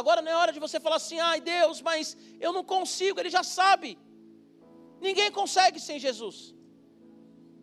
Agora 0.00 0.20
não 0.22 0.32
é 0.32 0.36
hora 0.40 0.52
de 0.56 0.60
você 0.64 0.78
falar 0.84 0.96
assim, 1.02 1.18
ai 1.30 1.40
Deus, 1.40 1.80
mas 1.88 2.16
eu 2.46 2.52
não 2.56 2.64
consigo, 2.74 3.18
ele 3.20 3.30
já 3.38 3.42
sabe. 3.58 3.90
Ninguém 5.06 5.30
consegue 5.40 5.78
sem 5.88 5.98
Jesus. 6.06 6.36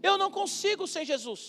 Eu 0.08 0.18
não 0.22 0.30
consigo 0.40 0.86
sem 0.96 1.06
Jesus. 1.12 1.42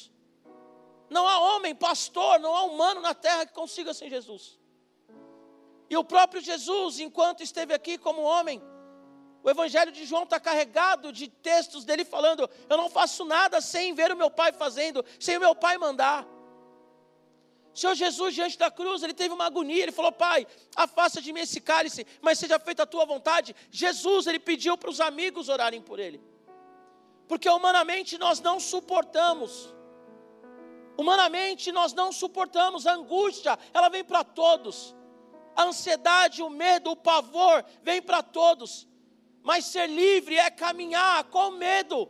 Não 1.16 1.24
há 1.30 1.36
homem, 1.48 1.74
pastor, 1.74 2.38
não 2.40 2.54
há 2.56 2.62
humano 2.62 3.00
na 3.00 3.14
terra 3.14 3.46
que 3.46 3.54
consiga 3.62 3.92
sem 3.94 4.08
Jesus. 4.16 4.44
E 5.88 5.96
o 5.96 6.04
próprio 6.04 6.40
Jesus, 6.40 6.98
enquanto 7.06 7.42
esteve 7.42 7.72
aqui 7.72 7.96
como 8.06 8.22
homem, 8.22 8.60
o 9.42 9.50
Evangelho 9.50 9.92
de 9.92 10.04
João 10.04 10.24
está 10.24 10.40
carregado 10.40 11.12
de 11.12 11.28
textos 11.28 11.84
dele 11.84 12.04
falando: 12.04 12.50
Eu 12.68 12.76
não 12.76 12.88
faço 12.90 13.24
nada 13.24 13.60
sem 13.60 13.94
ver 13.94 14.10
o 14.10 14.16
meu 14.16 14.30
Pai 14.30 14.52
fazendo, 14.52 15.04
sem 15.20 15.36
o 15.36 15.40
meu 15.40 15.54
Pai 15.54 15.78
mandar. 15.78 16.26
Senhor 17.76 17.94
Jesus, 17.94 18.34
diante 18.34 18.56
da 18.56 18.70
cruz, 18.70 19.02
ele 19.02 19.12
teve 19.12 19.34
uma 19.34 19.46
agonia, 19.46 19.82
ele 19.82 19.92
falou: 19.92 20.10
Pai, 20.10 20.46
afasta 20.74 21.20
de 21.20 21.32
mim 21.32 21.40
esse 21.40 21.60
cálice, 21.60 22.06
mas 22.22 22.38
seja 22.38 22.58
feita 22.58 22.84
a 22.84 22.86
tua 22.86 23.04
vontade. 23.04 23.54
Jesus, 23.70 24.26
ele 24.26 24.38
pediu 24.38 24.78
para 24.78 24.88
os 24.88 25.00
amigos 25.00 25.50
orarem 25.50 25.82
por 25.82 25.98
ele, 25.98 26.18
porque 27.28 27.48
humanamente 27.48 28.16
nós 28.16 28.40
não 28.40 28.58
suportamos. 28.58 29.74
Humanamente 30.96 31.70
nós 31.70 31.92
não 31.92 32.10
suportamos 32.10 32.86
a 32.86 32.94
angústia, 32.94 33.58
ela 33.74 33.90
vem 33.90 34.02
para 34.02 34.24
todos 34.24 34.96
a 35.56 35.64
ansiedade, 35.64 36.42
o 36.42 36.50
medo, 36.50 36.90
o 36.90 36.96
pavor 36.96 37.64
vem 37.82 38.00
para 38.02 38.22
todos. 38.22 38.86
Mas 39.42 39.64
ser 39.64 39.86
livre 39.86 40.36
é 40.36 40.50
caminhar 40.50 41.24
com 41.24 41.50
medo, 41.52 42.08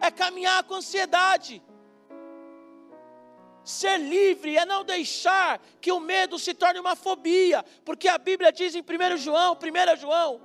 é 0.00 0.10
caminhar 0.10 0.62
com 0.64 0.74
ansiedade. 0.74 1.62
Ser 3.70 3.98
livre 3.98 4.56
é 4.56 4.66
não 4.66 4.82
deixar 4.82 5.60
que 5.80 5.92
o 5.92 6.00
medo 6.00 6.40
se 6.40 6.52
torne 6.52 6.80
uma 6.80 6.96
fobia, 6.96 7.64
porque 7.84 8.08
a 8.08 8.18
Bíblia 8.18 8.50
diz 8.50 8.74
em 8.74 8.80
1 8.80 9.16
João, 9.16 9.54
1 9.54 9.96
João, 9.96 10.40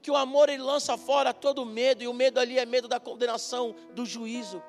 que 0.00 0.10
o 0.10 0.16
amor 0.16 0.48
ele 0.48 0.62
lança 0.62 0.96
fora 0.96 1.34
todo 1.34 1.66
medo, 1.66 2.02
e 2.02 2.08
o 2.08 2.14
medo 2.14 2.40
ali 2.40 2.58
é 2.58 2.64
medo 2.64 2.88
da 2.88 2.98
condenação, 2.98 3.74
do 3.92 4.06
juízo. 4.06 4.62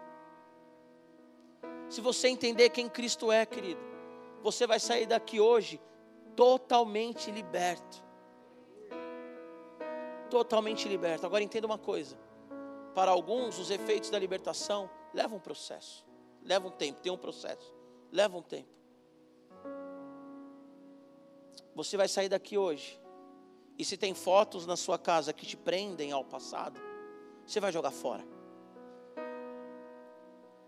Se 1.88 2.02
você 2.02 2.28
entender 2.28 2.72
quem 2.72 2.90
Cristo 2.90 3.32
é, 3.32 3.46
querido, 3.46 3.80
você 4.44 4.68
vai 4.68 4.80
sair 4.80 5.06
daqui 5.06 5.40
hoje 5.40 5.80
totalmente 6.36 7.32
liberto. 7.32 8.04
Totalmente 10.30 10.90
liberto. 10.90 11.26
Agora 11.26 11.42
entenda 11.42 11.66
uma 11.66 11.78
coisa: 11.78 12.20
para 12.94 13.12
alguns, 13.12 13.58
os 13.58 13.72
efeitos 13.72 14.10
da 14.10 14.20
libertação 14.20 14.90
levam 15.14 15.38
um 15.38 15.42
processo, 15.42 16.06
levam 16.44 16.70
um 16.70 16.74
tempo, 16.74 17.02
tem 17.02 17.12
um 17.12 17.18
processo, 17.18 17.74
leva 18.12 18.38
um 18.38 18.42
tempo. 18.42 18.70
Você 21.76 21.96
vai 21.96 22.08
sair 22.08 22.30
daqui 22.30 22.58
hoje, 22.58 23.00
e 23.78 23.86
se 23.86 23.96
tem 23.96 24.14
fotos 24.14 24.66
na 24.66 24.76
sua 24.76 24.98
casa 24.98 25.32
que 25.32 25.46
te 25.46 25.56
prendem 25.56 26.12
ao 26.12 26.26
passado, 26.26 26.80
você 27.46 27.60
vai 27.60 27.72
jogar 27.72 27.92
fora. 27.92 28.26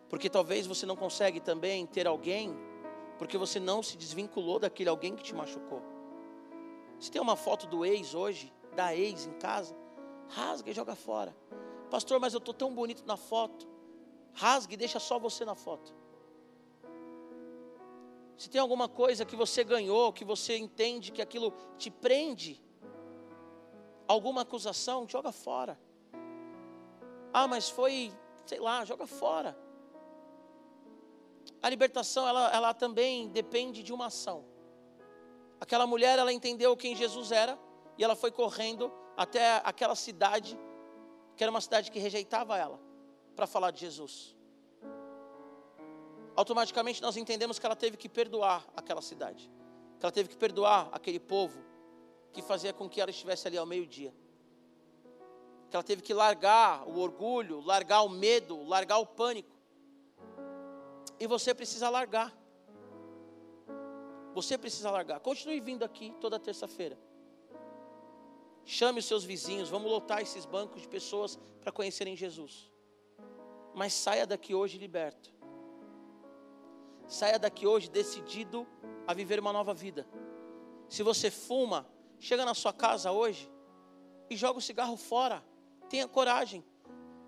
Porque 0.10 0.30
talvez 0.30 0.68
você 0.68 0.86
não 0.86 0.96
consegue 0.96 1.40
também 1.40 1.86
ter 1.86 2.08
alguém, 2.08 2.54
porque 3.18 3.38
você 3.38 3.60
não 3.60 3.84
se 3.84 3.96
desvinculou 3.98 4.60
daquele 4.60 4.90
alguém 4.90 5.16
que 5.16 5.24
te 5.24 5.34
machucou. 5.34 5.82
Se 7.00 7.10
tem 7.10 7.22
uma 7.22 7.36
foto 7.36 7.66
do 7.66 7.86
ex 7.86 8.14
hoje, 8.14 8.54
da 8.76 8.96
ex 8.96 9.26
em 9.26 9.34
casa, 9.34 9.76
rasga 10.28 10.70
e 10.70 10.74
joga 10.74 10.96
fora. 10.96 11.36
Pastor, 11.90 12.20
mas 12.20 12.34
eu 12.34 12.40
estou 12.40 12.54
tão 12.54 12.74
bonito 12.74 13.06
na 13.06 13.18
foto. 13.18 13.68
Rasgue 14.34 14.74
e 14.74 14.78
deixa 14.78 15.00
só 15.00 15.20
você 15.20 15.46
na 15.46 15.56
foto. 15.56 15.94
Se 18.38 18.50
tem 18.50 18.60
alguma 18.60 18.90
coisa 18.90 19.24
que 19.26 19.36
você 19.36 19.64
ganhou, 19.64 20.12
que 20.12 20.26
você 20.26 20.58
entende 20.58 21.12
que 21.12 21.22
aquilo 21.22 21.54
te 21.78 21.92
prende, 21.92 22.60
alguma 24.08 24.42
acusação, 24.42 25.08
joga 25.08 25.32
fora. 25.32 25.80
Ah, 27.32 27.48
mas 27.48 27.70
foi, 27.70 28.12
sei 28.46 28.60
lá, 28.60 28.84
joga 28.84 29.06
fora. 29.06 29.58
A 31.62 31.70
libertação, 31.70 32.28
ela, 32.28 32.50
ela 32.52 32.74
também 32.74 33.30
depende 33.30 33.84
de 33.84 33.94
uma 33.94 34.08
ação. 34.08 34.44
Aquela 35.60 35.86
mulher, 35.86 36.18
ela 36.18 36.34
entendeu 36.34 36.76
quem 36.76 36.96
Jesus 36.96 37.32
era 37.32 37.58
e 37.98 38.04
ela 38.04 38.16
foi 38.16 38.32
correndo 38.32 38.92
até 39.16 39.62
aquela 39.64 39.96
cidade, 39.96 40.60
que 41.36 41.44
era 41.44 41.52
uma 41.52 41.62
cidade 41.62 41.92
que 41.92 42.00
rejeitava 42.00 42.58
ela, 42.58 42.80
para 43.36 43.48
falar 43.48 43.72
de 43.72 43.80
Jesus. 43.80 44.36
Automaticamente 46.36 47.02
nós 47.02 47.18
entendemos 47.18 47.60
que 47.60 47.66
ela 47.66 47.76
teve 47.76 47.98
que 47.98 48.08
perdoar 48.08 48.66
aquela 48.76 49.02
cidade, 49.02 49.52
que 50.00 50.06
ela 50.06 50.12
teve 50.12 50.30
que 50.30 50.38
perdoar 50.38 50.90
aquele 50.92 51.20
povo 51.20 51.64
que 52.32 52.42
fazia 52.42 52.74
com 52.74 52.90
que 52.90 53.02
ela 53.02 53.12
estivesse 53.12 53.48
ali 53.48 53.58
ao 53.58 53.66
meio-dia 53.66 54.14
que 55.72 55.78
ela 55.78 55.84
teve 55.84 56.02
que 56.02 56.14
largar 56.14 56.86
o 56.86 57.00
orgulho, 57.00 57.62
largar 57.62 58.02
o 58.02 58.10
medo, 58.10 58.62
largar 58.66 58.98
o 58.98 59.06
pânico. 59.06 59.56
E 61.18 61.26
você 61.26 61.54
precisa 61.54 61.90
largar. 61.90 62.38
Você 64.34 64.58
precisa 64.58 64.92
largar. 64.92 65.22
Continue 65.22 65.62
vindo 65.62 65.84
aqui 65.84 66.14
toda 66.20 66.38
terça-feira. 66.38 67.00
Chame 68.66 69.00
os 69.00 69.06
seus 69.06 69.24
vizinhos, 69.24 69.70
vamos 69.70 69.90
lotar 69.90 70.22
esses 70.22 70.46
bancos 70.46 70.82
de 70.82 70.90
pessoas 70.90 71.40
para 71.62 71.72
conhecerem 71.72 72.18
Jesus. 72.18 72.71
Mas 73.74 73.94
saia 73.94 74.26
daqui 74.26 74.54
hoje 74.54 74.78
liberto. 74.78 75.32
Saia 77.08 77.38
daqui 77.38 77.68
hoje 77.68 77.90
decidido 77.90 78.68
a 79.08 79.14
viver 79.14 79.40
uma 79.40 79.52
nova 79.52 79.74
vida. 79.74 80.08
Se 80.90 81.04
você 81.04 81.32
fuma, 81.32 81.88
chega 82.20 82.46
na 82.46 82.54
sua 82.54 82.74
casa 82.74 83.12
hoje 83.12 83.52
e 84.30 84.36
joga 84.36 84.60
o 84.60 84.62
cigarro 84.62 84.98
fora 84.98 85.44
tenha 85.92 86.08
coragem, 86.08 86.64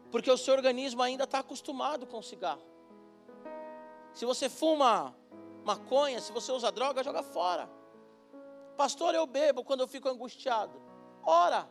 porque 0.09 0.31
o 0.31 0.37
seu 0.37 0.53
organismo 0.53 1.01
ainda 1.01 1.25
está 1.25 1.39
acostumado 1.39 2.07
com 2.07 2.19
o 2.19 2.23
cigarro. 2.23 2.63
Se 4.13 4.23
você 4.25 4.47
fuma 4.47 5.13
maconha, 5.65 6.21
se 6.21 6.31
você 6.31 6.49
usa 6.49 6.71
droga, 6.71 7.03
joga 7.03 7.21
fora. 7.21 7.69
Pastor, 8.77 9.13
eu 9.13 9.27
bebo 9.27 9.65
quando 9.65 9.81
eu 9.81 9.87
fico 9.87 10.07
angustiado. 10.07 10.81
Ora. 11.23 11.67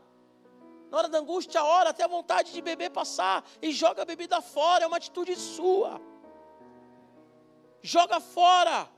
Na 0.93 0.99
hora 0.99 1.09
da 1.09 1.19
angústia, 1.19 1.65
ora 1.65 1.91
até 1.91 2.05
a 2.05 2.15
vontade 2.17 2.53
de 2.53 2.61
beber 2.61 2.91
passar 2.91 3.45
e 3.61 3.73
joga 3.73 4.03
a 4.03 4.05
bebida 4.05 4.41
fora, 4.41 4.85
é 4.85 4.87
uma 4.87 4.99
atitude 4.99 5.35
sua. 5.35 6.01
Joga 7.81 8.21
fora. 8.21 8.89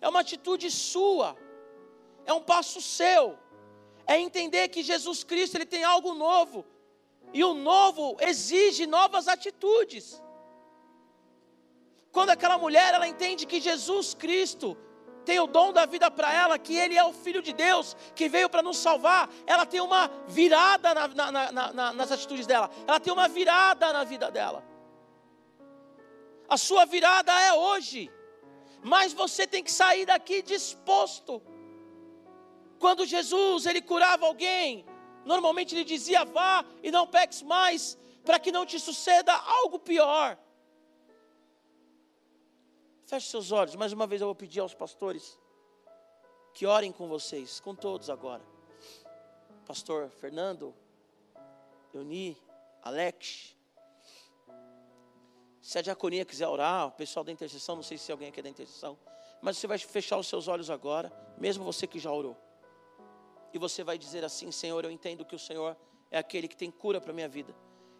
É 0.00 0.08
uma 0.08 0.20
atitude 0.20 0.70
sua. 0.70 1.36
É 2.24 2.32
um 2.32 2.40
passo 2.40 2.80
seu 2.80 3.36
é 4.06 4.18
entender 4.20 4.68
que 4.68 4.82
Jesus 4.82 5.24
Cristo 5.24 5.56
ele 5.56 5.66
tem 5.66 5.82
algo 5.82 6.14
novo. 6.14 6.64
E 7.32 7.42
o 7.42 7.52
novo 7.52 8.16
exige 8.20 8.86
novas 8.86 9.26
atitudes. 9.26 10.22
Quando 12.12 12.30
aquela 12.30 12.56
mulher 12.56 12.94
ela 12.94 13.08
entende 13.08 13.44
que 13.44 13.60
Jesus 13.60 14.14
Cristo 14.14 14.76
tem 15.26 15.40
o 15.40 15.46
dom 15.46 15.72
da 15.72 15.84
vida 15.84 16.08
para 16.10 16.32
ela, 16.32 16.58
que 16.58 16.74
Ele 16.74 16.96
é 16.96 17.04
o 17.04 17.12
Filho 17.12 17.42
de 17.42 17.52
Deus, 17.52 17.96
que 18.14 18.28
veio 18.28 18.48
para 18.48 18.62
nos 18.62 18.78
salvar, 18.78 19.28
ela 19.44 19.66
tem 19.66 19.80
uma 19.80 20.08
virada 20.28 20.94
na, 20.94 21.08
na, 21.08 21.72
na, 21.72 21.92
nas 21.92 22.12
atitudes 22.12 22.46
dela, 22.46 22.70
ela 22.86 23.00
tem 23.00 23.12
uma 23.12 23.28
virada 23.28 23.92
na 23.92 24.04
vida 24.04 24.30
dela. 24.30 24.64
A 26.48 26.56
sua 26.56 26.86
virada 26.86 27.32
é 27.40 27.52
hoje, 27.52 28.08
mas 28.82 29.12
você 29.12 29.48
tem 29.48 29.64
que 29.64 29.72
sair 29.72 30.06
daqui 30.06 30.42
disposto 30.42 31.42
quando 32.78 33.04
Jesus 33.06 33.66
ele 33.66 33.82
curava 33.82 34.26
alguém, 34.26 34.86
normalmente 35.24 35.74
ele 35.74 35.84
dizia: 35.84 36.24
vá 36.24 36.64
e 36.82 36.90
não 36.90 37.06
peques 37.06 37.42
mais, 37.42 37.98
para 38.24 38.38
que 38.38 38.52
não 38.52 38.64
te 38.64 38.78
suceda 38.78 39.32
algo 39.34 39.78
pior. 39.78 40.38
Feche 43.06 43.28
seus 43.28 43.52
olhos, 43.52 43.76
mais 43.76 43.92
uma 43.92 44.04
vez 44.04 44.20
eu 44.20 44.26
vou 44.26 44.34
pedir 44.34 44.58
aos 44.58 44.74
pastores 44.74 45.38
que 46.52 46.66
orem 46.66 46.90
com 46.90 47.06
vocês, 47.06 47.60
com 47.60 47.72
todos 47.72 48.10
agora. 48.10 48.42
Pastor 49.64 50.10
Fernando, 50.10 50.74
Euni, 51.94 52.36
Alex. 52.82 53.54
Se 55.60 55.78
a 55.78 55.82
diaconia 55.82 56.24
quiser 56.24 56.48
orar, 56.48 56.88
o 56.88 56.90
pessoal 56.90 57.22
da 57.22 57.30
intercessão, 57.30 57.76
não 57.76 57.82
sei 57.82 57.96
se 57.96 58.10
alguém 58.10 58.28
aqui 58.28 58.40
é 58.40 58.42
da 58.42 58.48
intercessão, 58.48 58.98
mas 59.40 59.56
você 59.56 59.68
vai 59.68 59.78
fechar 59.78 60.18
os 60.18 60.26
seus 60.26 60.48
olhos 60.48 60.68
agora, 60.68 61.12
mesmo 61.38 61.64
você 61.64 61.86
que 61.86 62.00
já 62.00 62.10
orou 62.10 62.36
e 63.52 63.58
você 63.58 63.84
vai 63.84 63.96
dizer 63.96 64.24
assim: 64.24 64.50
Senhor, 64.50 64.84
eu 64.84 64.90
entendo 64.90 65.24
que 65.24 65.34
o 65.34 65.38
Senhor 65.38 65.76
é 66.10 66.18
aquele 66.18 66.48
que 66.48 66.56
tem 66.56 66.72
cura 66.72 67.00
para 67.00 67.12
a 67.12 67.14
minha 67.14 67.28
vida. 67.28 67.54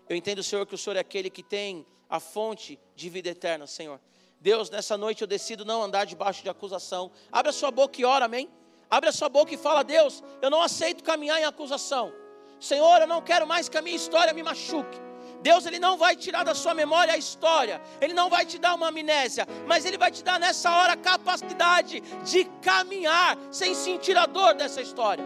Eu 0.08 0.16
entendo, 0.16 0.42
Senhor, 0.42 0.66
que 0.66 0.74
o 0.74 0.78
Senhor 0.78 0.96
é 0.96 1.00
aquele 1.00 1.30
que 1.30 1.44
tem 1.44 1.86
a 2.08 2.18
fonte 2.18 2.78
de 2.94 3.08
vida 3.08 3.28
eterna, 3.28 3.66
Senhor. 3.68 4.00
Deus, 4.40 4.70
nessa 4.70 4.96
noite 4.96 5.22
eu 5.22 5.26
decido 5.26 5.64
não 5.64 5.82
andar 5.82 6.04
debaixo 6.04 6.42
de 6.42 6.48
acusação. 6.48 7.10
Abra 7.32 7.52
sua 7.52 7.70
boca 7.70 8.00
e 8.00 8.04
ora, 8.04 8.26
amém? 8.26 8.48
Abre 8.90 9.08
a 9.08 9.12
sua 9.12 9.28
boca 9.28 9.52
e 9.52 9.56
fala: 9.56 9.82
Deus, 9.82 10.22
eu 10.40 10.50
não 10.50 10.62
aceito 10.62 11.02
caminhar 11.02 11.40
em 11.40 11.44
acusação. 11.44 12.12
Senhor, 12.60 13.00
eu 13.00 13.06
não 13.06 13.20
quero 13.20 13.46
mais 13.46 13.68
que 13.68 13.76
a 13.76 13.82
minha 13.82 13.96
história 13.96 14.32
me 14.32 14.42
machuque. 14.42 15.06
Deus 15.42 15.66
ele 15.66 15.78
não 15.78 15.96
vai 15.96 16.16
tirar 16.16 16.44
da 16.44 16.54
sua 16.54 16.74
memória 16.74 17.12
a 17.12 17.16
história, 17.16 17.80
ele 18.00 18.14
não 18.14 18.28
vai 18.28 18.46
te 18.46 18.58
dar 18.58 18.74
uma 18.74 18.88
amnésia, 18.88 19.46
mas 19.66 19.84
ele 19.84 19.98
vai 19.98 20.10
te 20.10 20.24
dar 20.24 20.40
nessa 20.40 20.74
hora 20.74 20.94
a 20.94 20.96
capacidade 20.96 22.00
de 22.24 22.44
caminhar 22.62 23.36
sem 23.50 23.74
sentir 23.74 24.16
a 24.16 24.26
dor 24.26 24.54
dessa 24.54 24.80
história. 24.80 25.24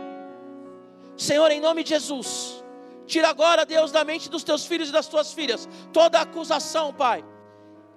Senhor, 1.16 1.50
em 1.50 1.60
nome 1.60 1.84
de 1.84 1.90
Jesus, 1.90 2.62
tira 3.06 3.28
agora, 3.28 3.64
Deus, 3.64 3.92
da 3.92 4.04
mente 4.04 4.28
dos 4.28 4.42
teus 4.42 4.66
filhos 4.66 4.88
e 4.88 4.92
das 4.92 5.06
tuas 5.06 5.32
filhas 5.32 5.68
toda 5.92 6.20
acusação, 6.20 6.92
Pai, 6.92 7.24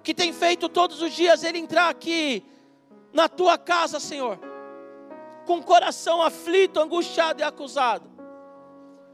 que 0.04 0.14
tem 0.14 0.32
feito 0.32 0.68
todos 0.68 1.02
os 1.02 1.12
dias 1.12 1.42
ele 1.42 1.58
entrar 1.58 1.88
aqui 1.88 2.44
na 3.12 3.28
tua 3.28 3.58
casa, 3.58 3.98
Senhor, 3.98 4.38
com 5.44 5.56
o 5.56 5.64
coração 5.64 6.22
aflito, 6.22 6.78
angustiado 6.78 7.40
e 7.40 7.44
acusado. 7.44 8.08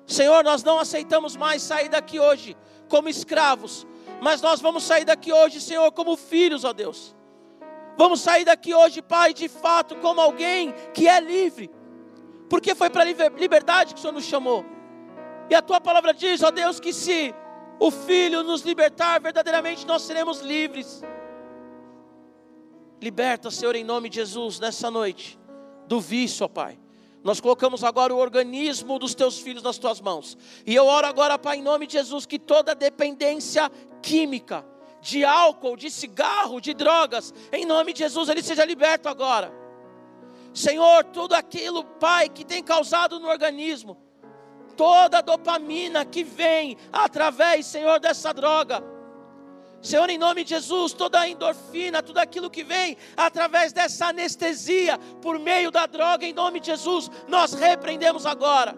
Senhor, 0.07 0.45
nós 0.45 0.63
não 0.63 0.79
aceitamos 0.79 1.35
mais 1.37 1.63
sair 1.63 1.89
daqui 1.89 2.21
hoje 2.21 2.55
como 2.89 3.09
escravos, 3.09 3.87
mas 4.21 4.43
nós 4.43 4.61
vamos 4.61 4.83
sair 4.83 5.07
daqui 5.07 5.33
hoje, 5.33 5.61
Senhor, 5.61 5.91
como 5.93 6.17
filhos, 6.17 6.65
ó 6.65 6.73
Deus. 6.75 7.15
Vamos 7.97 8.21
sair 8.21 8.45
daqui 8.45 8.75
hoje, 8.75 9.01
Pai, 9.01 9.33
de 9.33 9.49
fato, 9.49 9.97
como 9.97 10.21
alguém 10.21 10.75
que 10.93 11.09
é 11.09 11.21
livre 11.21 11.71
porque 12.51 12.75
foi 12.75 12.91
para 12.91 13.05
a 13.05 13.07
liberdade 13.39 13.95
que 13.95 14.01
o 14.01 14.03
Senhor 14.03 14.13
nos 14.13 14.25
chamou. 14.25 14.67
E 15.49 15.55
a 15.55 15.63
tua 15.63 15.81
palavra 15.81 16.13
diz, 16.13 16.43
ó 16.43 16.51
Deus, 16.51 16.81
que 16.81 16.93
se 16.93 17.33
o 17.81 17.91
Filho 17.91 18.43
nos 18.43 18.61
libertar, 18.61 19.19
verdadeiramente 19.21 19.87
nós 19.87 20.03
seremos 20.03 20.41
livres. 20.41 21.03
Liberta, 23.01 23.51
Senhor, 23.51 23.75
em 23.75 23.83
nome 23.83 24.11
de 24.11 24.17
Jesus, 24.17 24.61
nessa 24.61 24.91
noite, 24.91 25.41
do 25.87 25.99
vício, 25.99 26.45
ó 26.45 26.49
Pai. 26.49 26.79
Nós 27.25 27.41
colocamos 27.41 27.83
agora 27.83 28.15
o 28.15 28.19
organismo 28.19 28.99
dos 28.99 29.15
teus 29.15 29.39
filhos 29.39 29.63
nas 29.63 29.79
tuas 29.79 29.99
mãos. 29.99 30.37
E 30.67 30.75
eu 30.75 30.85
oro 30.87 31.07
agora, 31.07 31.39
Pai, 31.39 31.57
em 31.57 31.63
nome 31.63 31.87
de 31.87 31.95
Jesus, 31.95 32.27
que 32.27 32.39
toda 32.39 32.75
dependência 32.75 33.71
química, 34.03 34.63
de 35.01 35.25
álcool, 35.25 35.77
de 35.77 35.91
cigarro, 35.91 36.61
de 36.61 36.75
drogas, 36.75 37.33
em 37.51 37.65
nome 37.65 37.95
de 37.95 38.01
Jesus, 38.01 38.29
ele 38.29 38.43
seja 38.43 38.63
liberto 38.67 39.09
agora. 39.09 39.51
Senhor, 40.53 41.05
tudo 41.05 41.35
aquilo, 41.35 41.83
Pai, 41.83 42.29
que 42.29 42.45
tem 42.45 42.63
causado 42.63 43.19
no 43.19 43.29
organismo, 43.29 43.97
toda 44.81 45.19
a 45.19 45.21
dopamina 45.21 46.07
que 46.07 46.25
vem 46.25 46.75
através, 46.91 47.67
Senhor, 47.67 48.01
dessa 48.01 48.33
droga. 48.33 48.83
Senhor, 49.83 50.09
em 50.09 50.17
nome 50.17 50.43
de 50.43 50.55
Jesus, 50.55 50.95
toda 50.95 51.21
a 51.21 51.29
endorfina, 51.29 52.03
tudo 52.03 52.17
aquilo 52.17 52.49
que 52.49 52.65
vem 52.65 52.97
através 53.15 53.75
dessa 53.75 54.07
anestesia, 54.07 54.97
por 55.21 55.39
meio 55.39 55.71
da 55.71 55.85
droga, 55.85 56.25
em 56.25 56.33
nome 56.33 56.61
de 56.61 56.69
Jesus, 56.69 57.11
nós 57.29 57.53
repreendemos 57.53 58.25
agora. 58.25 58.75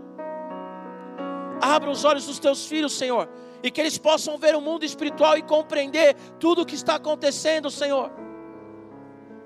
Abra 1.61 1.89
os 1.89 2.05
olhos 2.05 2.27
dos 2.27 2.41
teus 2.41 2.67
filhos, 2.67 2.95
Senhor, 2.95 3.29
e 3.63 3.71
que 3.71 3.81
eles 3.81 3.97
possam 3.97 4.37
ver 4.37 4.57
o 4.57 4.61
mundo 4.61 4.85
espiritual 4.85 5.39
e 5.39 5.43
compreender 5.43 6.17
tudo 6.41 6.63
o 6.63 6.67
que 6.67 6.75
está 6.75 6.97
acontecendo, 6.97 7.71
Senhor. 7.71 8.11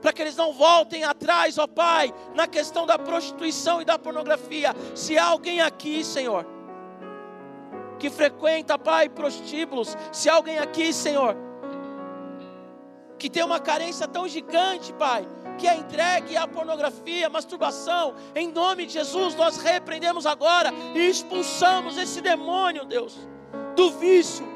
Para 0.06 0.12
que 0.12 0.22
eles 0.22 0.36
não 0.36 0.52
voltem 0.52 1.02
atrás, 1.02 1.58
ó 1.58 1.66
Pai, 1.66 2.14
na 2.32 2.46
questão 2.46 2.86
da 2.86 2.96
prostituição 2.96 3.82
e 3.82 3.84
da 3.84 3.98
pornografia. 3.98 4.72
Se 4.94 5.18
há 5.18 5.24
alguém 5.24 5.60
aqui, 5.60 6.04
Senhor, 6.04 6.46
que 7.98 8.08
frequenta, 8.08 8.78
Pai, 8.78 9.08
prostíbulos, 9.08 9.96
se 10.12 10.28
há 10.28 10.34
alguém 10.34 10.60
aqui, 10.60 10.92
Senhor, 10.92 11.36
que 13.18 13.28
tem 13.28 13.42
uma 13.42 13.58
carência 13.58 14.06
tão 14.06 14.28
gigante, 14.28 14.92
Pai, 14.92 15.26
que 15.58 15.66
é 15.66 15.74
entregue 15.74 16.36
à 16.36 16.46
pornografia, 16.46 17.28
masturbação, 17.28 18.14
em 18.36 18.46
nome 18.52 18.86
de 18.86 18.92
Jesus, 18.92 19.34
nós 19.34 19.56
repreendemos 19.56 20.24
agora 20.24 20.72
e 20.94 21.00
expulsamos 21.00 21.98
esse 21.98 22.20
demônio, 22.20 22.84
Deus, 22.84 23.18
do 23.74 23.90
vício. 23.90 24.46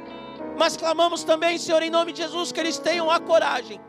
Mas 0.57 0.76
clamamos 0.76 1.24
também, 1.24 1.59
Senhor, 1.59 1.82
em 1.82 1.90
nome 1.90 2.12
de 2.12 2.22
Jesus, 2.22 2.53
que 2.53 2.61
eles 2.61 2.78
tenham 2.78 3.11
a 3.11 3.18
coragem 3.18 3.80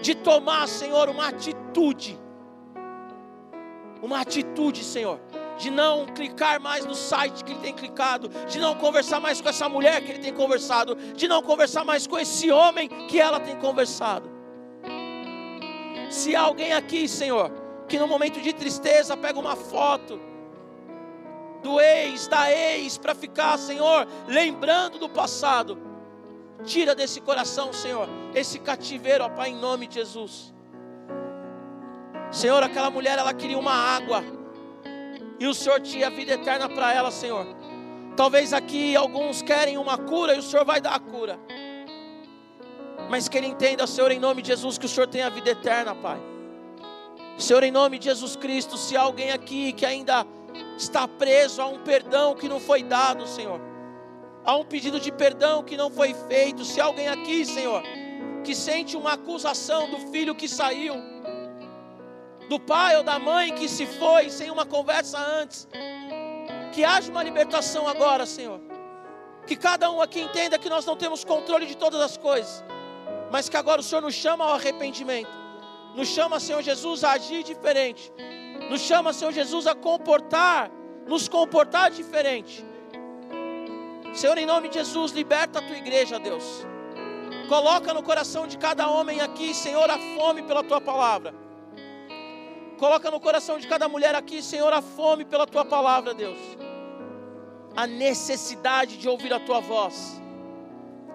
de 0.00 0.14
tomar, 0.14 0.66
Senhor, 0.68 1.08
uma 1.08 1.28
atitude. 1.28 2.18
Uma 4.00 4.20
atitude, 4.20 4.84
Senhor, 4.84 5.20
de 5.58 5.70
não 5.70 6.06
clicar 6.06 6.60
mais 6.60 6.86
no 6.86 6.94
site 6.94 7.42
que 7.42 7.52
ele 7.52 7.60
tem 7.60 7.74
clicado, 7.74 8.28
de 8.46 8.58
não 8.58 8.76
conversar 8.76 9.20
mais 9.20 9.40
com 9.40 9.48
essa 9.48 9.68
mulher 9.68 10.00
que 10.02 10.12
ele 10.12 10.20
tem 10.20 10.32
conversado, 10.32 10.94
de 10.94 11.26
não 11.26 11.42
conversar 11.42 11.84
mais 11.84 12.06
com 12.06 12.16
esse 12.16 12.50
homem 12.50 12.88
que 13.08 13.20
ela 13.20 13.40
tem 13.40 13.56
conversado. 13.56 14.30
Se 16.10 16.34
há 16.34 16.42
alguém 16.42 16.72
aqui, 16.72 17.08
Senhor, 17.08 17.50
que 17.88 17.98
no 17.98 18.06
momento 18.06 18.40
de 18.40 18.52
tristeza 18.52 19.16
pega 19.16 19.38
uma 19.38 19.56
foto 19.56 20.20
do 21.62 21.80
ex, 21.80 22.28
da 22.28 22.52
ex, 22.52 22.96
para 22.96 23.14
ficar, 23.14 23.58
Senhor, 23.58 24.06
lembrando 24.26 24.98
do 24.98 25.08
passado, 25.08 25.76
tira 26.64 26.94
desse 26.94 27.20
coração, 27.20 27.72
Senhor, 27.72 28.08
esse 28.34 28.58
cativeiro, 28.58 29.24
ó 29.24 29.28
Pai, 29.28 29.50
em 29.50 29.56
nome 29.56 29.86
de 29.86 29.96
Jesus. 29.96 30.54
Senhor, 32.30 32.62
aquela 32.62 32.90
mulher, 32.90 33.18
ela 33.18 33.32
queria 33.32 33.58
uma 33.58 33.72
água 33.72 34.22
e 35.38 35.46
o 35.46 35.54
Senhor 35.54 35.80
tinha 35.80 36.08
a 36.08 36.10
vida 36.10 36.32
eterna 36.32 36.68
para 36.68 36.92
ela, 36.92 37.10
Senhor. 37.10 37.46
Talvez 38.16 38.52
aqui 38.52 38.96
alguns 38.96 39.40
querem 39.42 39.78
uma 39.78 39.96
cura 39.96 40.34
e 40.34 40.38
o 40.38 40.42
Senhor 40.42 40.64
vai 40.64 40.80
dar 40.80 40.94
a 40.94 40.98
cura. 40.98 41.38
Mas 43.08 43.28
que 43.28 43.38
ele 43.38 43.46
entenda, 43.46 43.86
Senhor, 43.86 44.10
em 44.10 44.18
nome 44.18 44.42
de 44.42 44.48
Jesus, 44.48 44.76
que 44.76 44.86
o 44.86 44.88
Senhor 44.88 45.06
tem 45.06 45.22
a 45.22 45.30
vida 45.30 45.50
eterna, 45.50 45.94
Pai. 45.94 46.20
Senhor, 47.38 47.62
em 47.62 47.70
nome 47.70 47.98
de 47.98 48.06
Jesus 48.06 48.34
Cristo, 48.34 48.76
se 48.76 48.96
há 48.96 49.02
alguém 49.02 49.30
aqui 49.30 49.72
que 49.72 49.86
ainda 49.86 50.26
está 50.76 51.06
preso 51.06 51.62
a 51.62 51.66
um 51.66 51.78
perdão 51.78 52.34
que 52.34 52.48
não 52.48 52.58
foi 52.58 52.82
dado, 52.82 53.26
Senhor, 53.26 53.60
a 54.48 54.56
um 54.56 54.64
pedido 54.64 54.98
de 54.98 55.12
perdão 55.12 55.62
que 55.62 55.76
não 55.76 55.90
foi 55.90 56.14
feito, 56.26 56.64
se 56.64 56.80
há 56.80 56.86
alguém 56.86 57.06
aqui, 57.06 57.44
Senhor, 57.44 57.82
que 58.42 58.54
sente 58.54 58.96
uma 58.96 59.12
acusação 59.12 59.90
do 59.90 59.98
filho 60.10 60.34
que 60.34 60.48
saiu, 60.48 60.94
do 62.48 62.58
pai 62.58 62.96
ou 62.96 63.02
da 63.02 63.18
mãe 63.18 63.54
que 63.54 63.68
se 63.68 63.84
foi 63.84 64.30
sem 64.30 64.50
uma 64.50 64.64
conversa 64.64 65.18
antes. 65.18 65.68
Que 66.72 66.82
haja 66.82 67.10
uma 67.10 67.22
libertação 67.22 67.86
agora, 67.86 68.24
Senhor. 68.24 68.58
Que 69.46 69.54
cada 69.54 69.90
um 69.90 70.00
aqui 70.00 70.18
entenda 70.18 70.58
que 70.58 70.70
nós 70.70 70.86
não 70.86 70.96
temos 70.96 71.24
controle 71.24 71.66
de 71.66 71.76
todas 71.76 72.00
as 72.00 72.16
coisas, 72.16 72.64
mas 73.30 73.50
que 73.50 73.56
agora 73.58 73.82
o 73.82 73.84
Senhor 73.84 74.00
nos 74.00 74.14
chama 74.14 74.46
ao 74.46 74.54
arrependimento. 74.54 75.28
Nos 75.94 76.08
chama, 76.08 76.40
Senhor 76.40 76.62
Jesus, 76.62 77.04
a 77.04 77.12
agir 77.12 77.42
diferente. 77.42 78.10
Nos 78.70 78.80
chama, 78.80 79.12
Senhor 79.12 79.32
Jesus, 79.32 79.66
a 79.66 79.74
comportar, 79.74 80.70
nos 81.06 81.28
comportar 81.28 81.90
diferente. 81.90 82.66
Senhor, 84.18 84.36
em 84.36 84.46
nome 84.46 84.68
de 84.68 84.74
Jesus, 84.74 85.12
liberta 85.12 85.60
a 85.60 85.62
tua 85.62 85.76
igreja, 85.76 86.18
Deus. 86.18 86.66
Coloca 87.48 87.94
no 87.94 88.02
coração 88.02 88.48
de 88.48 88.58
cada 88.58 88.90
homem 88.90 89.20
aqui, 89.20 89.54
Senhor, 89.54 89.88
a 89.88 89.96
fome 90.16 90.42
pela 90.42 90.64
tua 90.64 90.80
palavra. 90.80 91.32
Coloca 92.80 93.12
no 93.12 93.20
coração 93.20 93.60
de 93.60 93.68
cada 93.68 93.88
mulher 93.88 94.16
aqui, 94.16 94.42
Senhor, 94.42 94.72
a 94.72 94.82
fome 94.82 95.24
pela 95.24 95.46
tua 95.46 95.64
palavra, 95.64 96.14
Deus. 96.14 96.36
A 97.76 97.86
necessidade 97.86 98.96
de 98.96 99.08
ouvir 99.08 99.32
a 99.32 99.38
tua 99.38 99.60
voz. 99.60 100.20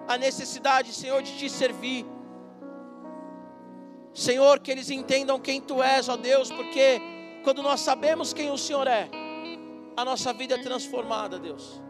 A 0.08 0.16
necessidade, 0.16 0.90
Senhor, 0.94 1.20
de 1.22 1.36
te 1.36 1.50
servir. 1.50 2.06
Senhor, 4.14 4.60
que 4.60 4.70
eles 4.70 4.88
entendam 4.88 5.38
quem 5.38 5.60
tu 5.60 5.82
és, 5.82 6.08
ó 6.08 6.16
Deus, 6.16 6.50
porque 6.50 7.02
quando 7.42 7.62
nós 7.62 7.80
sabemos 7.80 8.32
quem 8.32 8.50
o 8.50 8.56
Senhor 8.56 8.86
é, 8.86 9.10
a 9.94 10.06
nossa 10.06 10.32
vida 10.32 10.54
é 10.54 10.62
transformada, 10.62 11.38
Deus. 11.38 11.83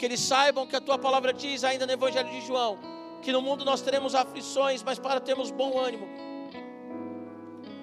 Que 0.00 0.06
eles 0.06 0.20
saibam 0.20 0.66
que 0.66 0.74
a 0.74 0.80
tua 0.80 0.98
palavra 0.98 1.32
diz 1.32 1.62
ainda 1.62 1.86
no 1.86 1.92
Evangelho 1.92 2.30
de 2.30 2.40
João, 2.40 2.78
que 3.20 3.30
no 3.30 3.42
mundo 3.42 3.64
nós 3.70 3.82
teremos 3.82 4.14
aflições, 4.14 4.82
mas 4.82 4.98
para 4.98 5.20
termos 5.20 5.50
bom 5.50 5.78
ânimo 5.78 6.08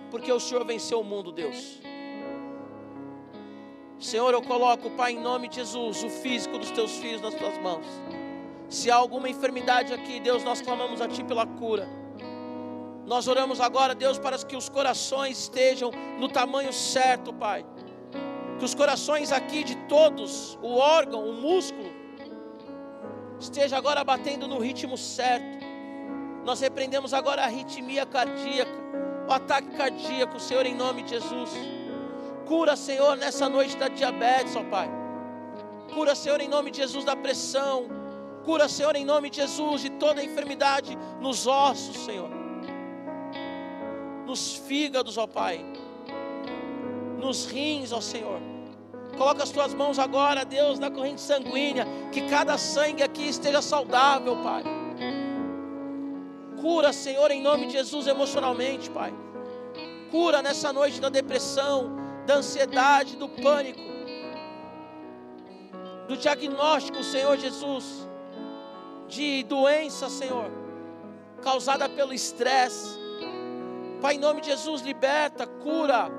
porque 0.09 0.31
o 0.31 0.39
Senhor 0.39 0.65
venceu 0.65 1.01
o 1.01 1.03
mundo, 1.03 1.31
Deus. 1.31 1.79
Senhor, 3.99 4.31
eu 4.33 4.41
coloco, 4.41 4.89
Pai, 4.91 5.13
em 5.13 5.19
nome 5.19 5.47
de 5.47 5.55
Jesus, 5.57 6.03
o 6.03 6.09
físico 6.09 6.57
dos 6.57 6.71
teus 6.71 6.97
filhos 6.97 7.21
nas 7.21 7.33
tuas 7.33 7.57
mãos. 7.57 7.85
Se 8.69 8.91
há 8.91 8.95
alguma 8.95 9.29
enfermidade 9.29 9.93
aqui, 9.93 10.19
Deus, 10.19 10.43
nós 10.43 10.61
clamamos 10.61 11.01
a 11.01 11.07
Ti 11.07 11.23
pela 11.23 11.45
cura. 11.45 11.87
Nós 13.05 13.27
oramos 13.27 13.59
agora, 13.61 13.95
Deus, 13.95 14.19
para 14.19 14.37
que 14.37 14.55
os 14.55 14.69
corações 14.69 15.39
estejam 15.39 15.91
no 16.19 16.27
tamanho 16.27 16.71
certo, 16.73 17.33
Pai. 17.33 17.65
Que 18.59 18.65
os 18.65 18.75
corações 18.75 19.31
aqui 19.31 19.63
de 19.63 19.75
todos, 19.87 20.57
o 20.61 20.75
órgão, 20.75 21.27
o 21.27 21.33
músculo, 21.33 21.89
esteja 23.39 23.77
agora 23.77 24.03
batendo 24.03 24.47
no 24.47 24.59
ritmo 24.59 24.97
certo. 24.97 25.65
Nós 26.43 26.59
repreendemos 26.59 27.13
agora 27.13 27.41
a 27.41 27.45
arritmia 27.45 28.05
cardíaca 28.05 28.87
o 29.27 29.33
ataque 29.33 29.75
cardíaco, 29.75 30.39
Senhor, 30.39 30.65
em 30.65 30.73
nome 30.73 31.03
de 31.03 31.09
Jesus. 31.09 31.51
Cura, 32.45 32.77
Senhor, 32.77 33.17
nessa 33.17 33.49
noite 33.49 33.75
da 33.75 33.89
diabetes, 33.89 34.55
ó 34.55 34.63
Pai. 34.63 34.89
Cura, 35.93 36.15
Senhor, 36.15 36.39
em 36.39 36.47
nome 36.47 36.71
de 36.71 36.77
Jesus 36.77 37.03
da 37.03 37.15
pressão. 37.15 37.87
Cura, 38.45 38.69
Senhor, 38.69 38.95
em 38.95 39.03
nome 39.03 39.29
de 39.29 39.37
Jesus 39.37 39.81
de 39.81 39.89
toda 39.89 40.23
enfermidade 40.23 40.97
nos 41.19 41.45
ossos, 41.45 41.97
Senhor. 42.05 42.29
Nos 44.25 44.55
fígados, 44.55 45.17
ó 45.17 45.27
Pai. 45.27 45.65
Nos 47.19 47.45
rins, 47.47 47.91
ó 47.91 47.99
Senhor. 47.99 48.39
Coloca 49.17 49.43
as 49.43 49.49
tuas 49.49 49.73
mãos 49.73 49.97
agora, 49.97 50.45
Deus, 50.45 50.79
na 50.79 50.91
corrente 50.91 51.21
sanguínea. 51.21 51.85
Que 52.11 52.21
cada 52.29 52.57
sangue 52.57 53.03
aqui 53.03 53.27
esteja 53.27 53.61
saudável, 53.61 54.37
Pai 54.43 54.63
Cura, 56.57 56.91
Senhor, 56.91 57.29
em 57.31 57.41
nome 57.41 57.67
de 57.67 57.73
Jesus, 57.73 58.07
emocionalmente, 58.07 58.89
Pai. 58.89 59.13
Cura 60.09 60.41
nessa 60.41 60.73
noite 60.73 60.99
da 60.99 61.07
depressão, 61.07 61.95
da 62.25 62.35
ansiedade, 62.35 63.15
do 63.15 63.29
pânico, 63.29 63.79
do 66.07 66.17
diagnóstico, 66.17 67.03
Senhor 67.03 67.37
Jesus, 67.37 68.07
de 69.07 69.43
doença, 69.43 70.09
Senhor, 70.09 70.49
causada 71.41 71.87
pelo 71.87 72.13
estresse. 72.13 72.97
Pai, 74.01 74.15
em 74.15 74.19
nome 74.19 74.41
de 74.41 74.47
Jesus, 74.47 74.81
liberta, 74.81 75.45
cura 75.45 76.09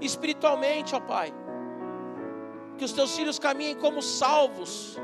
espiritualmente, 0.00 0.94
ó 0.94 1.00
Pai. 1.00 1.32
Que 2.78 2.84
os 2.84 2.92
teus 2.92 3.16
filhos 3.16 3.38
caminhem 3.38 3.74
como 3.76 4.02
salvos, 4.02 4.98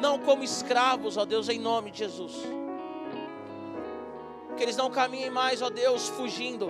não 0.00 0.18
como 0.18 0.44
escravos, 0.44 1.16
ó 1.16 1.24
Deus, 1.24 1.48
em 1.48 1.58
nome 1.58 1.90
de 1.90 1.98
Jesus 1.98 2.34
que 4.62 4.62
eles 4.62 4.76
não 4.76 4.90
caminhem 4.90 5.30
mais, 5.30 5.60
ó 5.60 5.70
Deus, 5.70 6.08
fugindo, 6.10 6.68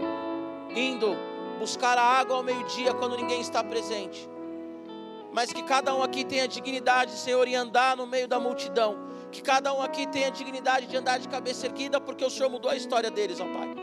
indo 0.74 1.14
buscar 1.58 1.98
a 1.98 2.02
água 2.02 2.36
ao 2.36 2.42
meio-dia 2.42 2.94
quando 2.94 3.16
ninguém 3.16 3.40
está 3.40 3.62
presente. 3.62 4.28
Mas 5.30 5.52
que 5.52 5.62
cada 5.62 5.94
um 5.94 6.02
aqui 6.02 6.24
tenha 6.24 6.48
dignidade, 6.48 7.12
Senhor, 7.12 7.46
em 7.46 7.54
andar 7.54 7.96
no 7.96 8.06
meio 8.06 8.26
da 8.26 8.40
multidão. 8.40 8.96
Que 9.30 9.42
cada 9.42 9.74
um 9.74 9.82
aqui 9.82 10.06
tenha 10.06 10.30
dignidade 10.30 10.86
de 10.86 10.96
andar 10.96 11.18
de 11.18 11.28
cabeça 11.28 11.66
erguida, 11.66 12.00
porque 12.00 12.24
o 12.24 12.30
Senhor 12.30 12.50
mudou 12.50 12.70
a 12.70 12.76
história 12.76 13.10
deles, 13.10 13.40
ó 13.40 13.44
Pai. 13.44 13.74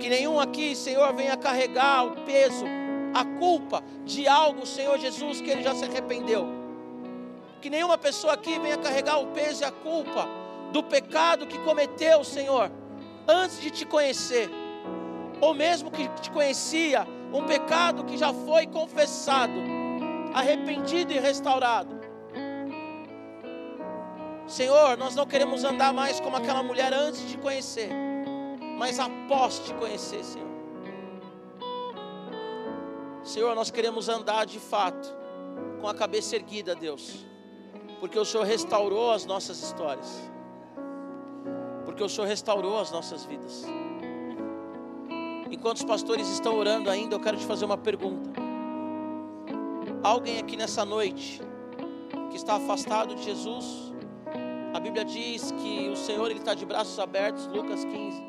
Que 0.00 0.08
nenhum 0.08 0.38
aqui, 0.40 0.74
Senhor, 0.74 1.12
venha 1.14 1.36
carregar 1.36 2.06
o 2.06 2.16
peso, 2.24 2.64
a 3.14 3.24
culpa 3.38 3.82
de 4.04 4.26
algo, 4.26 4.66
Senhor 4.66 4.98
Jesus, 4.98 5.40
que 5.40 5.50
ele 5.50 5.62
já 5.62 5.74
se 5.74 5.84
arrependeu. 5.84 6.46
Que 7.60 7.70
nenhuma 7.70 7.98
pessoa 7.98 8.34
aqui 8.34 8.58
venha 8.58 8.78
carregar 8.78 9.18
o 9.18 9.28
peso 9.28 9.62
e 9.62 9.64
a 9.64 9.70
culpa 9.70 10.28
do 10.72 10.82
pecado 10.82 11.46
que 11.46 11.58
cometeu, 11.58 12.22
Senhor 12.22 12.70
antes 13.28 13.60
de 13.60 13.70
te 13.70 13.84
conhecer, 13.84 14.50
ou 15.40 15.52
mesmo 15.52 15.90
que 15.90 16.08
te 16.20 16.30
conhecia, 16.30 17.06
um 17.32 17.44
pecado 17.44 18.04
que 18.04 18.16
já 18.16 18.32
foi 18.32 18.66
confessado, 18.66 19.52
arrependido 20.32 21.12
e 21.12 21.18
restaurado. 21.18 21.98
Senhor, 24.46 24.96
nós 24.96 25.14
não 25.14 25.26
queremos 25.26 25.62
andar 25.62 25.92
mais 25.92 26.18
como 26.20 26.36
aquela 26.36 26.62
mulher 26.62 26.94
antes 26.94 27.28
de 27.28 27.36
conhecer, 27.36 27.90
mas 28.78 28.98
após 28.98 29.58
te 29.58 29.74
conhecer, 29.74 30.24
Senhor. 30.24 30.47
Senhor, 33.28 33.54
nós 33.54 33.70
queremos 33.70 34.08
andar 34.08 34.46
de 34.46 34.58
fato 34.58 35.14
com 35.82 35.86
a 35.86 35.94
cabeça 35.94 36.34
erguida, 36.34 36.74
Deus, 36.74 37.26
porque 38.00 38.18
o 38.18 38.24
Senhor 38.24 38.42
restaurou 38.42 39.10
as 39.10 39.26
nossas 39.26 39.62
histórias, 39.62 40.30
porque 41.84 42.02
o 42.02 42.08
Senhor 42.08 42.26
restaurou 42.26 42.80
as 42.80 42.90
nossas 42.90 43.26
vidas. 43.26 43.66
Enquanto 45.50 45.76
os 45.76 45.84
pastores 45.84 46.26
estão 46.30 46.56
orando 46.56 46.88
ainda, 46.88 47.16
eu 47.16 47.20
quero 47.20 47.36
te 47.36 47.44
fazer 47.44 47.66
uma 47.66 47.76
pergunta. 47.76 48.30
Alguém 50.02 50.38
aqui 50.38 50.56
nessa 50.56 50.86
noite 50.86 51.42
que 52.30 52.36
está 52.36 52.54
afastado 52.54 53.14
de 53.14 53.24
Jesus, 53.24 53.92
a 54.72 54.80
Bíblia 54.80 55.04
diz 55.04 55.52
que 55.52 55.90
o 55.90 55.96
Senhor 55.96 56.30
ele 56.30 56.40
está 56.40 56.54
de 56.54 56.64
braços 56.64 56.98
abertos, 56.98 57.46
Lucas 57.48 57.84
15, 57.84 58.22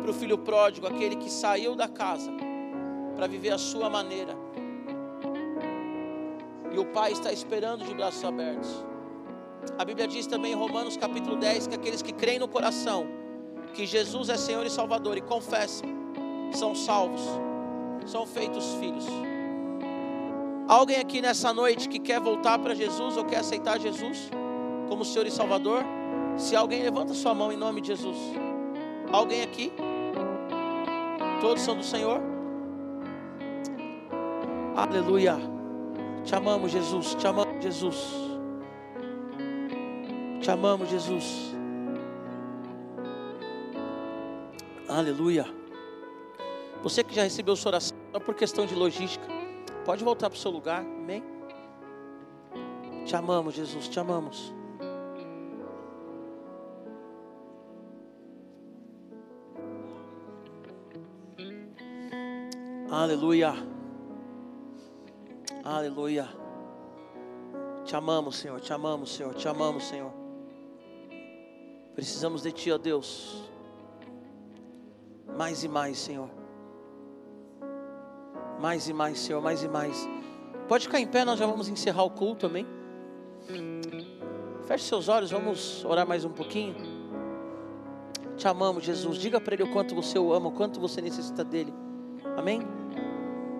para 0.00 0.10
o 0.10 0.14
filho 0.14 0.38
pródigo, 0.38 0.86
aquele 0.86 1.16
que 1.16 1.28
saiu 1.28 1.76
da 1.76 1.86
casa 1.86 2.48
para 3.20 3.28
viver 3.28 3.50
a 3.50 3.58
sua 3.58 3.90
maneira. 3.90 4.34
E 6.72 6.78
o 6.78 6.86
Pai 6.86 7.12
está 7.12 7.30
esperando 7.30 7.84
de 7.84 7.92
braços 7.92 8.24
abertos. 8.24 8.82
A 9.76 9.84
Bíblia 9.84 10.08
diz 10.08 10.26
também 10.26 10.52
em 10.52 10.54
Romanos 10.54 10.96
capítulo 10.96 11.36
10 11.36 11.66
que 11.66 11.74
aqueles 11.74 12.00
que 12.00 12.14
creem 12.14 12.38
no 12.38 12.48
coração 12.48 13.06
que 13.74 13.84
Jesus 13.84 14.30
é 14.30 14.38
Senhor 14.38 14.64
e 14.64 14.70
Salvador 14.70 15.18
e 15.18 15.20
confessam, 15.20 15.86
são 16.50 16.74
salvos, 16.74 17.20
são 18.06 18.24
feitos 18.26 18.64
filhos. 18.80 19.04
Alguém 20.66 20.96
aqui 20.96 21.20
nessa 21.20 21.52
noite 21.52 21.90
que 21.90 21.98
quer 21.98 22.20
voltar 22.20 22.58
para 22.58 22.74
Jesus 22.74 23.18
ou 23.18 23.24
quer 23.26 23.40
aceitar 23.40 23.78
Jesus? 23.78 24.30
como 24.88 25.04
Senhor 25.04 25.26
e 25.26 25.30
Salvador? 25.30 25.84
Se 26.38 26.56
alguém 26.56 26.82
levanta 26.82 27.12
sua 27.12 27.34
mão 27.34 27.52
em 27.52 27.56
nome 27.56 27.82
de 27.82 27.88
Jesus. 27.88 28.16
Alguém 29.12 29.42
aqui? 29.42 29.70
Todos 31.42 31.62
são 31.62 31.76
do 31.76 31.84
Senhor? 31.84 32.29
Aleluia. 34.76 35.36
Te 36.24 36.34
amamos, 36.34 36.72
Jesus. 36.72 37.14
Te 37.14 37.26
amamos, 37.26 37.62
Jesus. 37.62 38.14
Te 40.40 40.50
amamos, 40.50 40.88
Jesus. 40.88 41.54
Aleluia. 44.88 45.46
Você 46.82 47.04
que 47.04 47.14
já 47.14 47.22
recebeu 47.22 47.54
sua 47.56 47.70
oração, 47.70 47.96
só 48.12 48.20
por 48.20 48.34
questão 48.34 48.66
de 48.66 48.74
logística, 48.74 49.24
pode 49.84 50.02
voltar 50.02 50.30
para 50.30 50.36
o 50.36 50.40
seu 50.40 50.50
lugar. 50.50 50.80
Amém? 50.80 51.22
Te 53.04 53.14
amamos, 53.14 53.54
Jesus. 53.54 53.88
Te 53.88 54.00
amamos. 54.00 54.52
Aleluia. 62.90 63.69
Aleluia. 65.70 66.28
Te 67.84 67.94
amamos, 67.94 68.38
Senhor. 68.38 68.60
Te 68.60 68.72
amamos, 68.72 69.14
Senhor. 69.14 69.32
Te 69.34 69.46
amamos, 69.46 69.84
Senhor. 69.84 70.12
Precisamos 71.94 72.42
de 72.42 72.50
Ti, 72.50 72.72
ó 72.72 72.78
Deus. 72.78 73.48
Mais 75.38 75.62
e 75.62 75.68
mais, 75.68 75.96
Senhor. 75.96 76.28
Mais 78.58 78.88
e 78.88 78.92
mais, 78.92 79.20
Senhor. 79.20 79.40
Mais 79.40 79.62
e 79.62 79.68
mais. 79.68 80.08
Pode 80.66 80.86
ficar 80.86 80.98
em 80.98 81.06
pé, 81.06 81.24
nós 81.24 81.38
já 81.38 81.46
vamos 81.46 81.68
encerrar 81.68 82.02
o 82.02 82.10
culto, 82.10 82.46
amém? 82.46 82.66
Feche 84.66 84.86
seus 84.86 85.08
olhos, 85.08 85.30
vamos 85.30 85.84
orar 85.84 86.04
mais 86.04 86.24
um 86.24 86.32
pouquinho. 86.32 86.74
Te 88.36 88.48
amamos, 88.48 88.82
Jesus. 88.82 89.18
Diga 89.18 89.40
para 89.40 89.54
Ele 89.54 89.62
o 89.62 89.72
quanto 89.72 89.94
você 89.94 90.18
o 90.18 90.32
ama, 90.32 90.48
o 90.48 90.52
quanto 90.52 90.80
você 90.80 91.00
necessita 91.00 91.44
dEle. 91.44 91.72
Amém? 92.36 92.79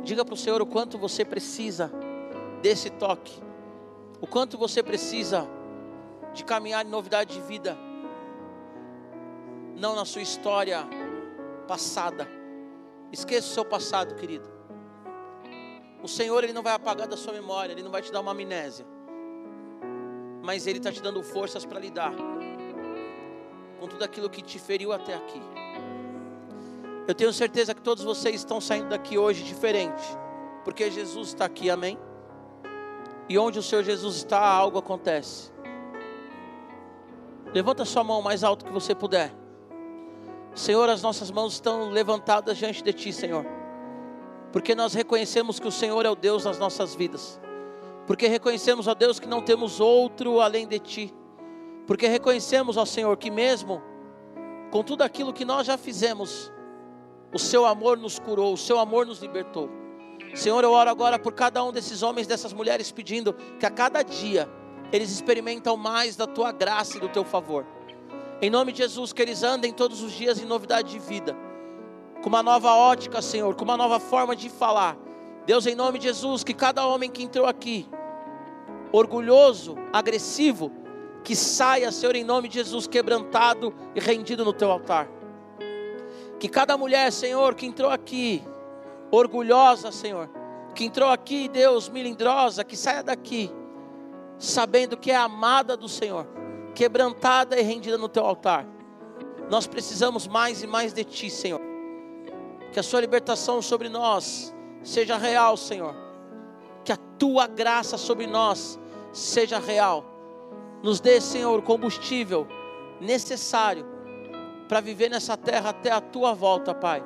Diga 0.03 0.25
para 0.25 0.35
o 0.35 0.37
Senhor 0.37 0.61
o 0.63 0.67
quanto 0.67 0.99
você 0.99 1.25
precisa 1.25 1.91
desse 2.63 2.91
toque, 2.91 3.41
o 4.21 4.27
quanto 4.27 4.57
você 4.57 4.83
precisa 4.83 5.47
de 6.33 6.45
caminhar 6.45 6.85
em 6.85 6.89
novidade 6.89 7.35
de 7.35 7.41
vida, 7.41 7.77
não 9.77 9.95
na 9.95 10.05
sua 10.05 10.23
história 10.23 10.87
passada. 11.67 12.29
Esqueça 13.13 13.49
o 13.49 13.51
seu 13.51 13.65
passado, 13.65 14.15
querido. 14.15 14.49
O 16.03 16.09
Senhor 16.09 16.43
ele 16.43 16.53
não 16.53 16.63
vai 16.63 16.73
apagar 16.73 17.07
da 17.07 17.17
sua 17.17 17.33
memória, 17.33 17.73
ele 17.73 17.83
não 17.83 17.91
vai 17.91 18.01
te 18.01 18.11
dar 18.11 18.21
uma 18.21 18.33
amnésia, 18.33 18.87
mas 20.43 20.67
ele 20.67 20.79
está 20.79 20.91
te 20.91 21.03
dando 21.03 21.23
forças 21.23 21.65
para 21.65 21.79
lidar 21.79 22.15
com 23.79 23.87
tudo 23.87 24.03
aquilo 24.03 24.31
que 24.31 24.43
te 24.43 24.59
feriu 24.59 24.93
até 24.93 25.15
aqui. 25.15 25.41
Eu 27.11 27.15
tenho 27.15 27.33
certeza 27.33 27.75
que 27.75 27.83
todos 27.83 28.05
vocês 28.05 28.37
estão 28.37 28.61
saindo 28.61 28.91
daqui 28.91 29.19
hoje 29.19 29.43
diferente, 29.43 30.01
porque 30.63 30.89
Jesus 30.89 31.31
está 31.31 31.45
aqui, 31.45 31.69
amém? 31.69 31.99
E 33.29 33.37
onde 33.37 33.59
o 33.59 33.63
Senhor 33.65 33.83
Jesus 33.83 34.15
está, 34.15 34.39
algo 34.41 34.79
acontece. 34.79 35.51
Levanta 37.53 37.85
sua 37.85 38.05
mão 38.05 38.23
mais 38.23 38.45
alto 38.45 38.65
que 38.65 38.71
você 38.71 38.95
puder. 38.95 39.35
Senhor, 40.55 40.89
as 40.89 41.03
nossas 41.03 41.33
mãos 41.33 41.55
estão 41.55 41.91
levantadas 41.91 42.57
diante 42.57 42.81
de 42.81 42.93
Ti, 42.93 43.13
Senhor. 43.13 43.45
Porque 44.53 44.77
nós 44.77 44.95
reconhecemos 44.95 45.59
que 45.59 45.67
o 45.67 45.73
Senhor 45.73 46.07
é 46.07 46.11
o 46.11 46.15
Deus 46.15 46.45
das 46.45 46.61
nossas 46.61 46.95
vidas. 46.95 47.41
Porque 48.07 48.29
reconhecemos, 48.29 48.87
ó 48.87 48.95
Deus, 48.95 49.19
que 49.19 49.27
não 49.27 49.43
temos 49.43 49.81
outro 49.81 50.41
além 50.41 50.65
de 50.65 50.79
Ti. 50.79 51.15
Porque 51.89 52.07
reconhecemos, 52.07 52.77
ó 52.77 52.85
Senhor, 52.85 53.17
que 53.17 53.33
mesmo 53.33 53.83
com 54.71 54.85
tudo 54.85 55.03
aquilo 55.03 55.33
que 55.33 55.45
nós 55.45 55.67
já 55.67 55.77
fizemos, 55.77 56.53
o 57.33 57.39
seu 57.39 57.65
amor 57.67 57.97
nos 57.97 58.19
curou, 58.19 58.53
o 58.53 58.59
seu 58.59 58.79
amor 58.79 59.07
nos 59.07 59.21
libertou. 59.21 59.71
Senhor, 60.35 60.63
eu 60.63 60.73
oro 60.73 60.91
agora 60.91 61.19
por 61.19 61.33
cada 61.33 61.63
um 61.65 61.73
desses 61.73 62.03
homens, 62.03 62.27
dessas 62.27 62.53
mulheres, 62.53 62.93
pedindo 62.93 63.35
que 63.59 63.67
a 63.67 63.71
cada 63.71 64.03
dia 64.03 64.49
eles 64.93 65.11
experimentam 65.11 65.77
mais 65.77 66.17
da 66.17 66.27
tua 66.27 66.53
graça 66.53 66.97
e 66.97 67.01
do 67.01 67.09
teu 67.09 67.25
favor. 67.25 67.67
Em 68.43 68.51
nome 68.51 68.73
de 68.73 68.79
Jesus, 68.79 69.13
que 69.13 69.21
eles 69.21 69.43
andem 69.43 69.73
todos 69.73 70.03
os 70.03 70.13
dias 70.13 70.41
em 70.41 70.47
novidade 70.47 70.91
de 70.91 70.99
vida, 70.99 71.37
com 72.23 72.29
uma 72.29 72.43
nova 72.43 72.75
ótica, 72.75 73.21
Senhor, 73.21 73.55
com 73.55 73.65
uma 73.65 73.77
nova 73.77 74.01
forma 74.01 74.35
de 74.35 74.49
falar. 74.49 74.97
Deus, 75.47 75.67
em 75.67 75.75
nome 75.75 75.99
de 75.99 76.07
Jesus, 76.07 76.45
que 76.45 76.55
cada 76.55 76.87
homem 76.87 77.11
que 77.11 77.23
entrou 77.23 77.47
aqui, 77.47 77.89
orgulhoso, 78.93 79.77
agressivo, 79.93 80.73
que 81.23 81.37
saia, 81.37 81.93
Senhor, 81.93 82.17
em 82.17 82.25
nome 82.25 82.49
de 82.49 82.55
Jesus, 82.55 82.87
quebrantado 82.87 83.75
e 83.95 84.01
rendido 84.01 84.45
no 84.45 84.53
teu 84.53 84.71
altar. 84.71 85.20
Que 86.41 86.49
cada 86.49 86.75
mulher, 86.79 87.13
Senhor, 87.13 87.55
que 87.55 87.67
entrou 87.67 87.91
aqui, 87.91 88.43
orgulhosa, 89.11 89.93
Senhor, 89.93 90.27
que 90.75 90.87
entrou 90.87 91.11
aqui, 91.11 91.49
Deus, 91.49 91.91
melindrosa, 91.91 92.65
que 92.65 92.79
saia 92.79 93.03
daqui, 93.03 93.53
sabendo 94.39 94.97
que 94.97 95.11
é 95.11 95.17
amada 95.17 95.77
do 95.77 95.87
Senhor, 95.87 96.27
quebrantada 96.75 97.61
e 97.61 97.63
rendida 97.63 97.99
no 97.99 98.09
teu 98.09 98.25
altar. 98.25 98.67
Nós 99.51 99.67
precisamos 99.67 100.27
mais 100.27 100.63
e 100.63 100.67
mais 100.67 100.95
de 100.95 101.05
Ti, 101.05 101.29
Senhor. 101.29 101.61
Que 102.73 102.81
a 102.81 102.83
Sua 102.83 103.03
libertação 103.03 103.61
sobre 103.61 103.91
nós 103.91 104.55
seja 104.83 105.19
real, 105.19 105.59
Senhor. 105.59 105.95
Que 106.83 106.93
a 106.93 106.97
Tua 107.19 107.47
graça 107.47 107.99
sobre 107.99 108.27
nós 108.27 108.81
seja 109.13 109.59
real. 109.59 110.07
Nos 110.83 111.01
dê, 111.01 111.21
Senhor, 111.21 111.59
o 111.59 111.63
combustível 111.63 112.47
necessário 112.99 113.90
para 114.71 114.81
viver 114.81 115.11
nessa 115.11 115.37
terra 115.37 115.71
até 115.71 115.91
a 115.91 116.01
tua 116.01 116.33
volta, 116.33 116.73
Pai. 116.73 117.03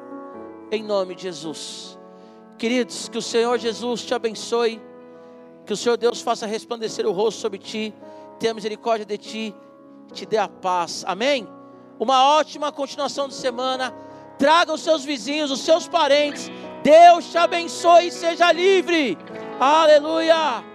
Em 0.71 0.83
nome 0.83 1.15
de 1.15 1.23
Jesus. 1.23 1.99
Queridos, 2.59 3.09
que 3.09 3.17
o 3.17 3.23
Senhor 3.23 3.59
Jesus 3.59 4.05
te 4.05 4.12
abençoe. 4.12 4.83
Que 5.65 5.73
o 5.73 5.77
Senhor 5.77 5.97
Deus 5.97 6.21
faça 6.21 6.45
resplandecer 6.45 7.07
o 7.07 7.11
rosto 7.11 7.41
sobre 7.41 7.59
ti, 7.59 7.95
tenha 8.39 8.53
misericórdia 8.53 9.07
de 9.07 9.17
ti, 9.17 9.55
te 10.12 10.27
dê 10.27 10.37
a 10.37 10.47
paz. 10.47 11.05
Amém? 11.07 11.49
Uma 11.99 12.37
ótima 12.37 12.71
continuação 12.71 13.29
de 13.29 13.35
semana. 13.35 13.95
Traga 14.39 14.75
os 14.75 14.83
seus 14.83 15.03
vizinhos, 15.03 15.51
os 15.51 15.61
seus 15.61 15.89
parentes. 15.89 16.51
Deus 16.83 17.31
te 17.31 17.39
abençoe 17.39 18.09
e 18.09 18.12
seja 18.12 18.53
livre. 18.53 19.17
Aleluia. 19.59 20.74